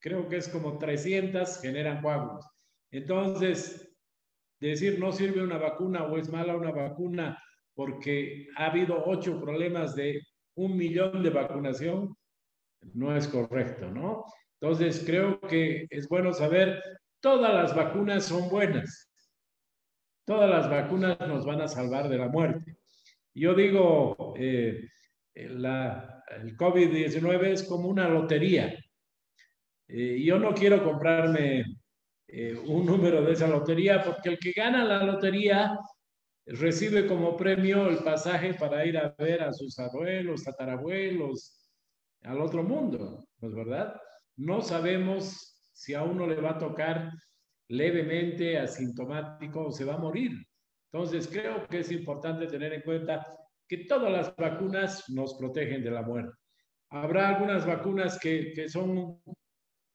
creo 0.00 0.28
que 0.28 0.38
es 0.38 0.48
como 0.48 0.76
300, 0.76 1.60
generan 1.60 2.02
coágulos. 2.02 2.44
Entonces, 2.90 3.96
decir 4.58 4.98
no 4.98 5.12
sirve 5.12 5.44
una 5.44 5.58
vacuna 5.58 6.02
o 6.02 6.18
es 6.18 6.28
mala 6.28 6.56
una 6.56 6.72
vacuna 6.72 7.40
porque 7.74 8.48
ha 8.56 8.66
habido 8.66 9.00
ocho 9.06 9.40
problemas 9.40 9.94
de 9.94 10.20
un 10.56 10.76
millón 10.76 11.22
de 11.22 11.30
vacunación, 11.30 12.16
no 12.94 13.16
es 13.16 13.28
correcto, 13.28 13.88
¿no? 13.92 14.24
Entonces, 14.60 15.02
creo 15.04 15.40
que 15.40 15.86
es 15.90 16.08
bueno 16.08 16.32
saber, 16.32 16.82
todas 17.20 17.52
las 17.52 17.74
vacunas 17.74 18.24
son 18.24 18.48
buenas. 18.48 19.10
Todas 20.24 20.48
las 20.48 20.70
vacunas 20.70 21.18
nos 21.20 21.44
van 21.44 21.60
a 21.60 21.68
salvar 21.68 22.08
de 22.08 22.18
la 22.18 22.28
muerte. 22.28 22.78
Yo 23.34 23.54
digo, 23.54 24.34
eh, 24.38 24.88
la, 25.34 26.22
el 26.40 26.56
COVID-19 26.56 27.44
es 27.46 27.64
como 27.64 27.88
una 27.88 28.08
lotería. 28.08 28.74
Eh, 29.88 30.22
yo 30.24 30.38
no 30.38 30.54
quiero 30.54 30.82
comprarme 30.82 31.64
eh, 32.28 32.56
un 32.66 32.86
número 32.86 33.22
de 33.22 33.32
esa 33.32 33.48
lotería 33.48 34.02
porque 34.02 34.30
el 34.30 34.38
que 34.38 34.52
gana 34.52 34.84
la 34.84 35.04
lotería 35.04 35.78
recibe 36.46 37.06
como 37.06 37.36
premio 37.36 37.88
el 37.88 37.98
pasaje 37.98 38.54
para 38.54 38.84
ir 38.86 38.98
a 38.98 39.14
ver 39.18 39.42
a 39.42 39.52
sus 39.52 39.78
abuelos, 39.78 40.44
tatarabuelos, 40.44 41.70
al 42.22 42.40
otro 42.40 42.62
mundo, 42.62 43.26
¿no 43.40 43.48
es 43.48 43.54
verdad? 43.54 43.94
No 44.36 44.62
sabemos 44.62 45.54
si 45.72 45.94
a 45.94 46.02
uno 46.02 46.26
le 46.26 46.40
va 46.40 46.52
a 46.52 46.58
tocar 46.58 47.10
levemente, 47.68 48.58
asintomático 48.58 49.66
o 49.66 49.72
se 49.72 49.84
va 49.84 49.94
a 49.94 49.98
morir. 49.98 50.32
Entonces, 50.92 51.28
creo 51.28 51.66
que 51.66 51.80
es 51.80 51.90
importante 51.90 52.46
tener 52.46 52.72
en 52.72 52.82
cuenta 52.82 53.26
que 53.68 53.78
todas 53.78 54.12
las 54.12 54.36
vacunas 54.36 55.04
nos 55.08 55.34
protegen 55.34 55.82
de 55.82 55.90
la 55.90 56.02
muerte. 56.02 56.32
Habrá 56.90 57.30
algunas 57.30 57.66
vacunas 57.66 58.18
que, 58.18 58.68
son 58.68 58.90
un 58.90 59.22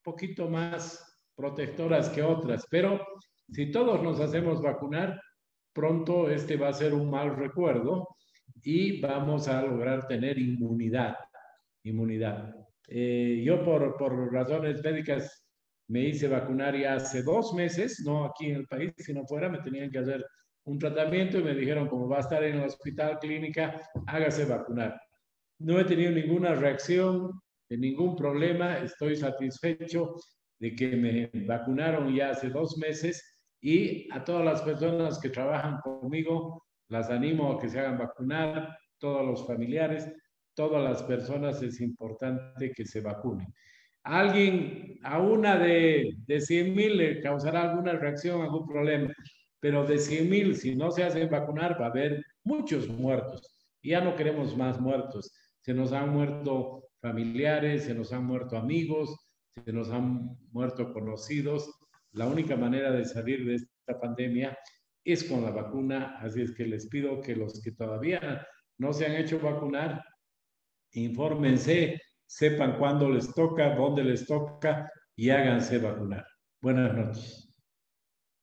poquito 0.04 0.50
más 0.50 1.22
protectoras 1.36 2.10
que 2.10 2.22
otras, 2.22 2.66
pero 2.70 3.00
si 3.50 3.72
todos 3.72 4.04
nos 4.04 4.20
hacemos 4.20 4.62
vacunar, 4.62 5.22
pronto 5.74 6.30
este 6.30 6.58
va 6.58 6.70
a 6.70 6.74
ser 6.74 6.94
un 6.94 7.10
mal 7.10 7.36
recuerdo 7.36 8.08
y 8.62 9.00
vamos 9.00 9.48
a 9.48 9.62
lograr 9.62 10.08
tener 10.08 10.38
inmunidad. 10.38 11.16
Inmunidad. 11.84 12.59
Eh, 12.92 13.44
yo 13.46 13.64
por, 13.64 13.98
por 13.98 14.34
razones 14.34 14.84
médicas 14.84 15.46
me 15.90 16.06
hice 16.06 16.28
vacunar 16.28 16.76
ya 16.76 16.96
hace 16.96 17.24
dos 17.24 17.54
meses, 17.54 18.02
no 18.06 18.26
aquí 18.26 18.48
en 18.48 18.58
el 18.58 18.68
país, 18.68 18.94
sino 18.98 19.26
fuera, 19.26 19.50
me 19.50 19.60
tenían 19.60 19.92
que 19.92 20.00
hacer 20.00 20.26
un 20.66 20.78
tratamiento 20.78 21.40
y 21.40 21.44
me 21.44 21.56
dijeron, 21.56 21.88
como 21.88 22.08
va 22.08 22.18
a 22.18 22.22
estar 22.22 22.44
en 22.44 22.58
el 22.58 22.66
hospital 22.66 23.20
clínica, 23.20 23.80
hágase 24.08 24.46
vacunar. 24.46 25.00
No 25.60 25.80
he 25.80 25.86
tenido 25.86 26.12
ninguna 26.12 26.54
reacción, 26.56 27.32
ningún 27.70 28.16
problema, 28.16 28.80
estoy 28.80 29.16
satisfecho 29.16 30.16
de 30.60 30.76
que 30.76 30.96
me 30.96 31.32
vacunaron 31.46 32.14
ya 32.14 32.32
hace 32.32 32.50
dos 32.50 32.78
meses 32.78 33.40
y 33.62 34.08
a 34.12 34.24
todas 34.24 34.46
las 34.46 34.62
personas 34.62 35.20
que 35.20 35.30
trabajan 35.30 35.80
conmigo, 35.82 36.66
las 36.90 37.10
animo 37.10 37.52
a 37.52 37.60
que 37.60 37.70
se 37.70 37.80
hagan 37.80 37.98
vacunar, 37.98 38.78
todos 39.00 39.26
los 39.26 39.48
familiares, 39.48 40.12
todas 40.60 40.84
las 40.84 41.02
personas 41.04 41.64
es 41.64 41.80
importante 41.80 42.74
que 42.74 42.84
se 42.84 43.00
vacunen. 43.00 43.48
Alguien, 44.04 45.00
a 45.04 45.18
una 45.18 45.58
de, 45.58 46.18
de 46.28 46.42
100 46.42 46.76
mil 46.76 46.98
le 46.98 47.22
causará 47.22 47.62
alguna 47.62 47.94
reacción, 47.94 48.42
algún 48.42 48.68
problema, 48.68 49.10
pero 49.62 49.86
de 49.86 49.98
100 49.98 50.30
mil, 50.30 50.58
si 50.58 50.76
no 50.76 50.92
se 50.92 51.06
hacen 51.06 51.30
vacunar, 51.30 51.80
va 51.80 51.86
a 51.86 51.90
haber 51.92 52.22
muchos 52.44 52.90
muertos. 52.90 53.56
Ya 53.82 54.02
no 54.02 54.18
queremos 54.18 54.58
más 54.58 54.82
muertos. 54.82 55.32
Se 55.62 55.74
nos 55.74 55.94
han 55.94 56.10
muerto 56.10 56.90
familiares, 57.02 57.86
se 57.86 57.96
nos 57.96 58.12
han 58.12 58.26
muerto 58.26 58.58
amigos, 58.58 59.16
se 59.64 59.72
nos 59.72 59.90
han 59.92 60.38
muerto 60.52 60.92
conocidos. 60.92 61.72
La 62.12 62.28
única 62.28 62.58
manera 62.58 62.92
de 62.92 63.06
salir 63.06 63.46
de 63.46 63.56
esta 63.56 63.98
pandemia 63.98 64.58
es 65.06 65.24
con 65.24 65.42
la 65.42 65.52
vacuna, 65.52 66.18
así 66.20 66.42
es 66.42 66.52
que 66.52 66.66
les 66.66 66.90
pido 66.90 67.22
que 67.22 67.38
los 67.38 67.62
que 67.62 67.72
todavía 67.72 68.46
no 68.78 68.92
se 68.92 69.06
han 69.06 69.16
hecho 69.16 69.40
vacunar, 69.40 70.04
infórmense, 70.92 72.02
sepan 72.26 72.78
cuándo 72.78 73.10
les 73.10 73.34
toca, 73.34 73.76
dónde 73.76 74.04
les 74.04 74.26
toca 74.26 74.90
y 75.16 75.30
háganse 75.30 75.78
vacunar. 75.80 76.26
Buenas 76.62 76.94
noches. 76.94 77.50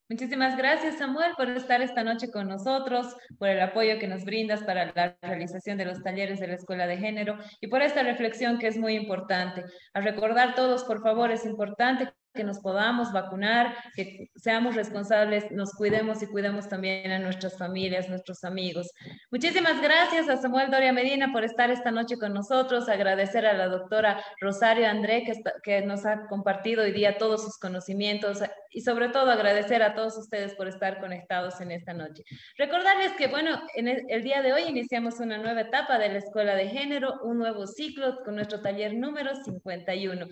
Muchísimas 0.09 0.55
gracias, 0.55 0.99
Samuel, 0.99 1.33
por 1.35 1.49
estar 1.49 1.81
esta 1.81 2.01
noche 2.01 2.31
con 2.31 2.47
nosotros, 2.47 3.13
por 3.37 3.49
el 3.49 3.59
apoyo 3.59 3.99
que 3.99 4.07
nos 4.07 4.23
brindas 4.23 4.63
para 4.63 4.93
la 4.95 5.17
realización 5.21 5.77
de 5.77 5.83
los 5.83 6.01
talleres 6.01 6.39
de 6.39 6.47
la 6.47 6.53
Escuela 6.53 6.87
de 6.87 6.97
Género 6.97 7.37
y 7.59 7.67
por 7.67 7.81
esta 7.81 8.03
reflexión 8.03 8.57
que 8.57 8.67
es 8.67 8.77
muy 8.77 8.95
importante. 8.95 9.65
A 9.93 9.99
recordar 9.99 10.55
todos, 10.55 10.85
por 10.85 11.01
favor, 11.01 11.31
es 11.31 11.45
importante 11.45 12.09
que 12.37 12.45
nos 12.45 12.59
podamos 12.59 13.11
vacunar, 13.11 13.75
que 13.95 14.29
seamos 14.35 14.75
responsables, 14.75 15.51
nos 15.51 15.73
cuidemos 15.73 16.23
y 16.23 16.27
cuidemos 16.27 16.69
también 16.69 17.11
a 17.11 17.19
nuestras 17.19 17.57
familias, 17.57 18.07
nuestros 18.07 18.45
amigos. 18.45 18.91
Muchísimas 19.31 19.81
gracias 19.81 20.29
a 20.29 20.37
Samuel 20.37 20.71
Doria 20.71 20.93
Medina 20.93 21.33
por 21.33 21.43
estar 21.43 21.71
esta 21.71 21.91
noche 21.91 22.17
con 22.17 22.33
nosotros, 22.33 22.87
agradecer 22.87 23.45
a 23.45 23.53
la 23.53 23.67
doctora 23.67 24.23
Rosario 24.39 24.87
André 24.87 25.23
que, 25.25 25.33
que 25.63 25.81
nos 25.81 26.05
ha 26.05 26.27
compartido 26.27 26.83
hoy 26.83 26.91
día 26.91 27.17
todos 27.17 27.43
sus 27.43 27.57
conocimientos 27.57 28.39
y 28.69 28.81
sobre 28.81 29.09
todo 29.09 29.31
agradecer 29.31 29.81
a 29.81 29.95
todos 29.95 30.17
ustedes 30.17 30.53
por 30.53 30.67
estar 30.67 30.99
conectados 30.99 31.59
en 31.61 31.71
esta 31.71 31.93
noche. 31.93 32.23
Recordarles 32.57 33.13
que, 33.13 33.27
bueno, 33.27 33.59
en 33.75 33.87
el, 33.87 34.05
el 34.07 34.23
día 34.23 34.41
de 34.41 34.53
hoy 34.53 34.63
iniciamos 34.63 35.19
una 35.19 35.37
nueva 35.37 35.61
etapa 35.61 35.97
de 35.97 36.09
la 36.09 36.19
Escuela 36.19 36.55
de 36.55 36.67
Género, 36.67 37.19
un 37.23 37.39
nuevo 37.39 37.65
ciclo 37.65 38.19
con 38.23 38.35
nuestro 38.35 38.61
taller 38.61 38.93
número 38.93 39.35
51. 39.35 40.27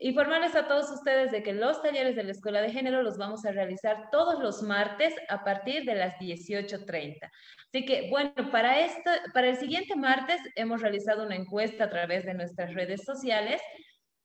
Informarles 0.00 0.54
a 0.54 0.68
todos 0.68 0.90
ustedes 0.92 1.32
de 1.32 1.42
que 1.42 1.52
los 1.52 1.82
talleres 1.82 2.14
de 2.14 2.22
la 2.22 2.30
Escuela 2.30 2.60
de 2.60 2.70
Género 2.70 3.02
los 3.02 3.18
vamos 3.18 3.44
a 3.44 3.50
realizar 3.50 4.10
todos 4.12 4.40
los 4.40 4.62
martes 4.62 5.12
a 5.28 5.42
partir 5.42 5.84
de 5.84 5.96
las 5.96 6.14
18.30. 6.18 7.28
Así 7.66 7.84
que, 7.84 8.08
bueno, 8.08 8.32
para, 8.52 8.78
esto, 8.78 9.10
para 9.34 9.48
el 9.48 9.56
siguiente 9.56 9.96
martes 9.96 10.40
hemos 10.54 10.82
realizado 10.82 11.26
una 11.26 11.34
encuesta 11.34 11.84
a 11.84 11.90
través 11.90 12.24
de 12.24 12.34
nuestras 12.34 12.74
redes 12.74 13.04
sociales, 13.04 13.60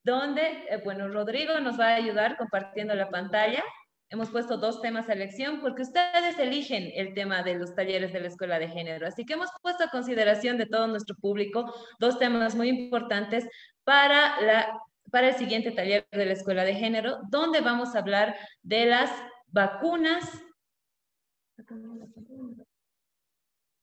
donde, 0.04 0.42
eh, 0.68 0.80
bueno, 0.84 1.08
Rodrigo 1.08 1.58
nos 1.58 1.78
va 1.78 1.88
a 1.88 1.96
ayudar 1.96 2.36
compartiendo 2.36 2.94
la 2.94 3.10
pantalla. 3.10 3.64
Hemos 4.10 4.30
puesto 4.30 4.58
dos 4.58 4.80
temas 4.80 5.08
a 5.08 5.14
elección 5.14 5.60
porque 5.60 5.82
ustedes 5.82 6.38
eligen 6.38 6.92
el 6.94 7.14
tema 7.14 7.42
de 7.42 7.56
los 7.56 7.74
talleres 7.74 8.12
de 8.12 8.20
la 8.20 8.28
Escuela 8.28 8.60
de 8.60 8.68
Género. 8.68 9.08
Así 9.08 9.24
que 9.24 9.32
hemos 9.32 9.50
puesto 9.60 9.82
a 9.82 9.90
consideración 9.90 10.56
de 10.56 10.66
todo 10.66 10.86
nuestro 10.86 11.16
público 11.16 11.74
dos 11.98 12.20
temas 12.20 12.54
muy 12.54 12.68
importantes 12.68 13.44
para 13.82 14.40
la 14.40 14.80
para 15.14 15.28
el 15.28 15.36
siguiente 15.36 15.70
taller 15.70 16.08
de 16.10 16.26
la 16.26 16.32
Escuela 16.32 16.64
de 16.64 16.74
Género, 16.74 17.20
donde 17.28 17.60
vamos 17.60 17.94
a 17.94 18.00
hablar 18.00 18.34
de 18.64 18.86
las 18.86 19.12
vacunas 19.46 20.28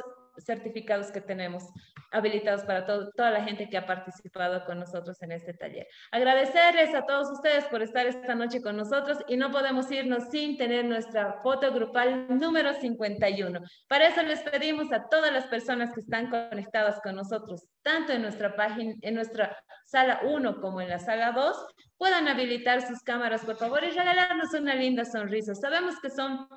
certificados 0.44 1.10
que 1.10 1.20
tenemos 1.20 1.64
habilitados 2.12 2.62
para 2.64 2.86
toda 2.86 3.30
la 3.30 3.44
gente 3.44 3.68
que 3.68 3.76
ha 3.76 3.86
participado 3.86 4.64
con 4.64 4.78
nosotros 4.78 5.20
en 5.22 5.32
este 5.32 5.54
taller. 5.54 5.86
Agradecerles 6.10 6.94
a 6.94 7.06
todos 7.06 7.30
ustedes 7.30 7.64
por 7.66 7.82
estar 7.82 8.06
esta 8.06 8.34
noche 8.34 8.60
con 8.60 8.76
nosotros 8.76 9.18
y 9.28 9.36
no 9.36 9.50
podemos 9.50 9.90
irnos 9.90 10.30
sin 10.30 10.56
tener 10.56 10.84
nuestra 10.84 11.40
foto 11.42 11.72
grupal 11.72 12.26
número 12.28 12.74
51. 12.74 13.60
Para 13.88 14.08
eso 14.08 14.22
les 14.22 14.40
pedimos 14.42 14.92
a 14.92 15.08
todas 15.08 15.32
las 15.32 15.46
personas 15.46 15.92
que 15.92 16.00
están 16.00 16.30
conectadas 16.30 17.00
con 17.02 17.16
nosotros, 17.16 17.66
tanto 17.82 18.12
en 18.12 18.22
nuestra 18.22 18.56
página, 18.56 18.94
en 19.02 19.14
nuestra 19.14 19.56
sala 19.86 20.20
1 20.24 20.60
como 20.60 20.80
en 20.80 20.88
la 20.88 20.98
sala 20.98 21.32
2, 21.32 21.66
puedan 21.96 22.28
habilitar 22.28 22.86
sus 22.86 23.02
cámaras, 23.02 23.44
por 23.44 23.56
favor, 23.56 23.84
y 23.84 23.90
regalarnos 23.90 24.54
una 24.54 24.74
linda 24.74 25.04
sonrisa. 25.04 25.54
Sabemos 25.54 26.00
que 26.00 26.10
son 26.10 26.48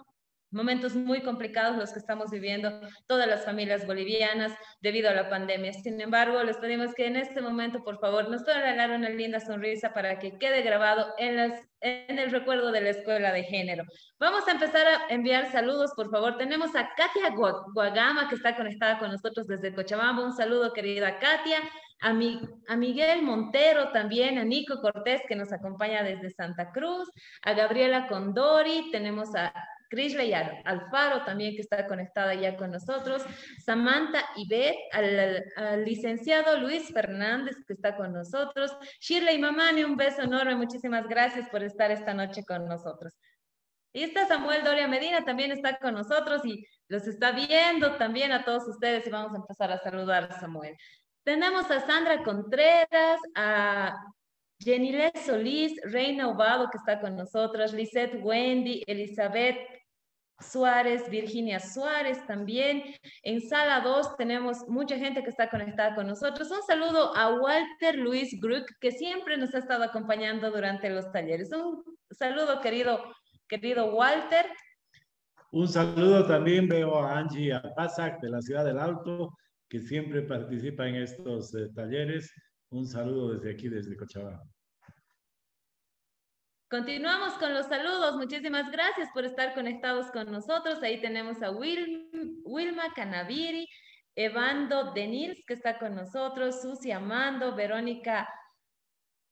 momentos 0.53 0.95
muy 0.95 1.21
complicados 1.21 1.77
los 1.77 1.91
que 1.91 1.99
estamos 1.99 2.31
viviendo 2.31 2.71
todas 3.07 3.27
las 3.27 3.45
familias 3.45 3.85
bolivianas 3.85 4.51
debido 4.81 5.09
a 5.09 5.13
la 5.13 5.29
pandemia. 5.29 5.73
Sin 5.73 5.99
embargo, 5.99 6.43
les 6.43 6.57
pedimos 6.57 6.93
que 6.93 7.07
en 7.07 7.15
este 7.15 7.41
momento, 7.41 7.83
por 7.83 7.99
favor, 7.99 8.29
nos 8.29 8.43
puedan 8.43 8.61
regalar 8.61 8.91
una 8.91 9.09
linda 9.09 9.39
sonrisa 9.39 9.93
para 9.93 10.19
que 10.19 10.37
quede 10.37 10.61
grabado 10.61 11.13
en, 11.17 11.35
las, 11.35 11.61
en 11.81 12.19
el 12.19 12.31
recuerdo 12.31 12.71
de 12.71 12.81
la 12.81 12.89
Escuela 12.89 13.31
de 13.31 13.43
Género. 13.43 13.83
Vamos 14.19 14.47
a 14.47 14.51
empezar 14.51 14.85
a 14.87 15.13
enviar 15.13 15.51
saludos, 15.51 15.91
por 15.95 16.09
favor. 16.09 16.37
Tenemos 16.37 16.75
a 16.75 16.89
Katia 16.95 17.35
Guagama, 17.73 18.29
que 18.29 18.35
está 18.35 18.55
conectada 18.55 18.99
con 18.99 19.11
nosotros 19.11 19.47
desde 19.47 19.73
Cochabamba. 19.73 20.23
Un 20.23 20.35
saludo, 20.35 20.73
querida 20.73 21.19
Katia. 21.19 21.59
A, 21.99 22.11
mi, 22.11 22.41
a, 22.67 22.75
Miguel 22.75 23.21
Montero 23.21 23.93
también, 23.93 24.37
a 24.37 24.43
Nico 24.43 24.81
Cortés 24.81 25.21
que 25.25 25.37
nos 25.37 25.53
acompaña 25.53 26.03
desde 26.03 26.31
Santa 26.31 26.71
Cruz, 26.73 27.09
a 27.43 27.53
Gabriela 27.53 28.07
Condori, 28.07 28.89
tenemos 28.91 29.33
a 29.35 29.53
Krishna 29.93 30.23
Alfaro 30.65 31.23
también 31.23 31.53
que 31.55 31.61
está 31.61 31.85
conectada 31.85 32.33
ya 32.33 32.57
con 32.57 32.71
nosotros, 32.71 33.23
Samantha 33.63 34.25
Ibet, 34.35 34.75
al, 34.91 35.43
al, 35.55 35.85
licenciado 35.85 36.57
Luis 36.57 36.91
Fernández 36.91 37.55
que 37.67 37.73
está 37.73 37.95
con 37.95 38.11
nosotros, 38.11 38.75
Shirley 38.99 39.37
Mamani, 39.37 39.83
un 39.83 39.95
beso 39.95 40.23
enorme, 40.23 40.55
muchísimas 40.55 41.07
gracias 41.07 41.47
por 41.49 41.61
estar 41.61 41.91
esta 41.91 42.15
noche 42.15 42.43
con 42.43 42.67
nosotros. 42.67 43.13
Y 43.93 44.01
está 44.01 44.27
Samuel 44.27 44.63
Doria 44.63 44.87
Medina, 44.87 45.23
también 45.23 45.51
está 45.51 45.77
con 45.77 45.93
nosotros 45.93 46.43
y 46.43 46.65
los 46.87 47.05
está 47.05 47.31
viendo 47.31 47.95
también 47.97 48.31
a 48.31 48.43
todos 48.43 48.67
ustedes 48.67 49.05
y 49.05 49.11
vamos 49.11 49.33
a 49.33 49.37
empezar 49.37 49.71
a 49.71 49.77
saludar 49.77 50.23
a 50.23 50.39
Samuel. 50.39 50.75
Tenemos 51.23 51.69
a 51.69 51.85
Sandra 51.85 52.23
Contreras, 52.23 53.19
a 53.35 53.93
Jenile 54.59 55.11
Solís, 55.23 55.79
Reina 55.83 56.29
Ovado 56.29 56.71
que 56.71 56.79
está 56.79 56.99
con 56.99 57.15
nosotros, 57.15 57.73
Lisette 57.73 58.19
Wendy, 58.23 58.83
Elizabeth 58.87 59.82
Suárez, 60.39 61.09
Virginia 61.09 61.59
Suárez 61.59 62.25
también. 62.25 62.83
En 63.23 63.41
sala 63.41 63.81
2 63.81 64.17
tenemos 64.17 64.67
mucha 64.67 64.97
gente 64.97 65.23
que 65.23 65.29
está 65.29 65.49
conectada 65.49 65.95
con 65.95 66.07
nosotros. 66.07 66.49
Un 66.51 66.61
saludo 66.63 67.15
a 67.15 67.33
Walter 67.35 67.95
Luis 67.97 68.39
Gruck, 68.39 68.69
que 68.79 68.91
siempre 68.91 69.37
nos 69.37 69.53
ha 69.55 69.59
estado 69.59 69.83
acompañando 69.83 70.51
durante 70.51 70.89
los 70.89 71.11
talleres. 71.11 71.51
Un 71.53 71.83
saludo, 72.11 72.61
querido, 72.61 73.03
querido 73.47 73.93
Walter. 73.95 74.45
Un 75.51 75.67
saludo 75.67 76.25
también 76.25 76.67
veo 76.67 76.97
a 76.97 77.19
Angie 77.19 77.53
Apazac 77.53 78.19
de 78.21 78.29
la 78.29 78.41
Ciudad 78.41 78.65
del 78.65 78.79
Alto, 78.79 79.37
que 79.69 79.79
siempre 79.79 80.23
participa 80.23 80.87
en 80.87 80.95
estos 80.95 81.53
eh, 81.55 81.69
talleres. 81.75 82.31
Un 82.71 82.87
saludo 82.87 83.33
desde 83.33 83.51
aquí, 83.51 83.69
desde 83.69 83.95
Cochabamba. 83.95 84.52
Continuamos 86.73 87.33
con 87.33 87.53
los 87.53 87.67
saludos. 87.67 88.15
Muchísimas 88.15 88.71
gracias 88.71 89.07
por 89.13 89.25
estar 89.25 89.53
conectados 89.53 90.09
con 90.09 90.31
nosotros. 90.31 90.81
Ahí 90.81 90.99
tenemos 90.99 91.39
a 91.43 91.51
Wilma 91.51 92.91
Canaviri, 92.95 93.69
Evando 94.15 94.91
Denils, 94.91 95.45
que 95.45 95.53
está 95.53 95.77
con 95.77 95.93
nosotros, 95.93 96.63
Susi 96.63 96.91
Amando, 96.91 97.53
Verónica, 97.53 98.27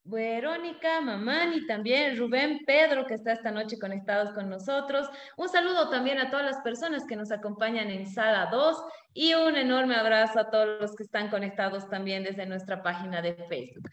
Verónica 0.03 1.01
Mamani 1.01 1.65
también, 1.65 2.15
Rubén 2.15 2.59
Pedro, 2.63 3.07
que 3.07 3.15
está 3.15 3.31
esta 3.31 3.49
noche 3.49 3.79
conectados 3.79 4.33
con 4.33 4.47
nosotros. 4.47 5.09
Un 5.35 5.49
saludo 5.49 5.89
también 5.89 6.19
a 6.19 6.29
todas 6.29 6.45
las 6.45 6.61
personas 6.61 7.05
que 7.07 7.15
nos 7.15 7.31
acompañan 7.31 7.89
en 7.89 8.05
Sala 8.05 8.49
2 8.51 8.83
y 9.15 9.33
un 9.33 9.55
enorme 9.55 9.95
abrazo 9.95 10.39
a 10.39 10.51
todos 10.51 10.79
los 10.79 10.95
que 10.95 11.03
están 11.03 11.31
conectados 11.31 11.89
también 11.89 12.23
desde 12.23 12.45
nuestra 12.45 12.83
página 12.83 13.19
de 13.23 13.33
Facebook. 13.49 13.89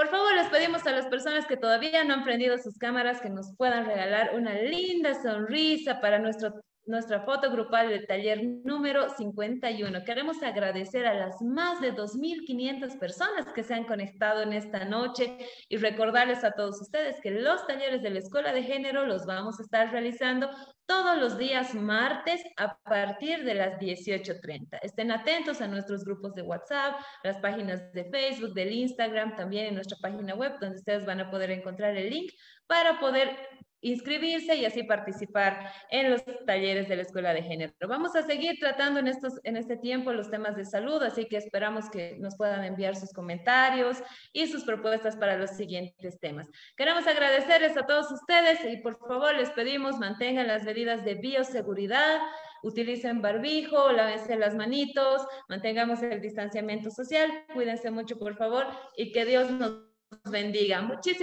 Por 0.00 0.08
favor, 0.08 0.34
les 0.34 0.48
pedimos 0.48 0.86
a 0.86 0.92
las 0.92 1.04
personas 1.08 1.44
que 1.44 1.58
todavía 1.58 2.02
no 2.04 2.14
han 2.14 2.24
prendido 2.24 2.56
sus 2.56 2.78
cámaras 2.78 3.20
que 3.20 3.28
nos 3.28 3.54
puedan 3.54 3.84
regalar 3.84 4.30
una 4.34 4.54
linda 4.54 5.12
sonrisa 5.12 6.00
para 6.00 6.18
nuestro 6.18 6.54
nuestra 6.90 7.20
foto 7.20 7.50
grupal 7.50 7.88
del 7.88 8.06
taller 8.06 8.42
número 8.64 9.08
51. 9.08 10.04
Queremos 10.04 10.42
agradecer 10.42 11.06
a 11.06 11.14
las 11.14 11.40
más 11.40 11.80
de 11.80 11.94
2.500 11.94 12.98
personas 12.98 13.46
que 13.54 13.62
se 13.62 13.74
han 13.74 13.84
conectado 13.84 14.42
en 14.42 14.52
esta 14.52 14.84
noche 14.84 15.38
y 15.68 15.76
recordarles 15.76 16.42
a 16.44 16.52
todos 16.52 16.80
ustedes 16.80 17.20
que 17.22 17.30
los 17.30 17.66
talleres 17.66 18.02
de 18.02 18.10
la 18.10 18.18
Escuela 18.18 18.52
de 18.52 18.64
Género 18.64 19.06
los 19.06 19.24
vamos 19.24 19.58
a 19.58 19.62
estar 19.62 19.90
realizando 19.92 20.50
todos 20.86 21.18
los 21.18 21.38
días 21.38 21.72
martes 21.74 22.42
a 22.56 22.76
partir 22.78 23.44
de 23.44 23.54
las 23.54 23.78
18.30. 23.78 24.80
Estén 24.82 25.12
atentos 25.12 25.60
a 25.60 25.68
nuestros 25.68 26.04
grupos 26.04 26.34
de 26.34 26.42
WhatsApp, 26.42 26.96
las 27.22 27.36
páginas 27.38 27.92
de 27.92 28.10
Facebook, 28.10 28.54
del 28.54 28.72
Instagram, 28.72 29.36
también 29.36 29.66
en 29.66 29.74
nuestra 29.74 29.96
página 30.02 30.34
web, 30.34 30.54
donde 30.60 30.78
ustedes 30.78 31.06
van 31.06 31.20
a 31.20 31.30
poder 31.30 31.52
encontrar 31.52 31.96
el 31.96 32.10
link 32.10 32.32
para 32.66 32.98
poder 32.98 33.36
inscribirse 33.80 34.56
y 34.56 34.64
así 34.64 34.82
participar 34.82 35.72
en 35.90 36.10
los 36.10 36.22
talleres 36.46 36.88
de 36.88 36.96
la 36.96 37.02
Escuela 37.02 37.32
de 37.32 37.42
Género. 37.42 37.72
Vamos 37.88 38.14
a 38.16 38.22
seguir 38.22 38.58
tratando 38.58 39.00
en, 39.00 39.08
estos, 39.08 39.40
en 39.44 39.56
este 39.56 39.76
tiempo 39.76 40.12
los 40.12 40.30
temas 40.30 40.56
de 40.56 40.64
salud, 40.64 41.02
así 41.02 41.26
que 41.26 41.36
esperamos 41.36 41.88
que 41.90 42.16
nos 42.18 42.36
puedan 42.36 42.64
enviar 42.64 42.96
sus 42.96 43.12
comentarios 43.12 43.98
y 44.32 44.46
sus 44.46 44.64
propuestas 44.64 45.16
para 45.16 45.36
los 45.36 45.50
siguientes 45.50 46.18
temas. 46.20 46.48
Queremos 46.76 47.06
agradecerles 47.06 47.76
a 47.76 47.86
todos 47.86 48.10
ustedes 48.10 48.64
y 48.64 48.78
por 48.78 48.98
favor 48.98 49.34
les 49.34 49.50
pedimos 49.50 49.98
mantengan 49.98 50.46
las 50.46 50.64
medidas 50.64 51.04
de 51.04 51.14
bioseguridad, 51.14 52.20
utilicen 52.62 53.22
barbijo, 53.22 53.92
lávense 53.92 54.36
las 54.36 54.54
manitos, 54.54 55.26
mantengamos 55.48 56.02
el 56.02 56.20
distanciamiento 56.20 56.90
social, 56.90 57.30
cuídense 57.54 57.90
mucho 57.90 58.18
por 58.18 58.36
favor 58.36 58.66
y 58.96 59.12
que 59.12 59.24
Dios 59.24 59.50
nos 59.50 59.90
bendiga. 60.30 60.82
Muchísimas 60.82 61.18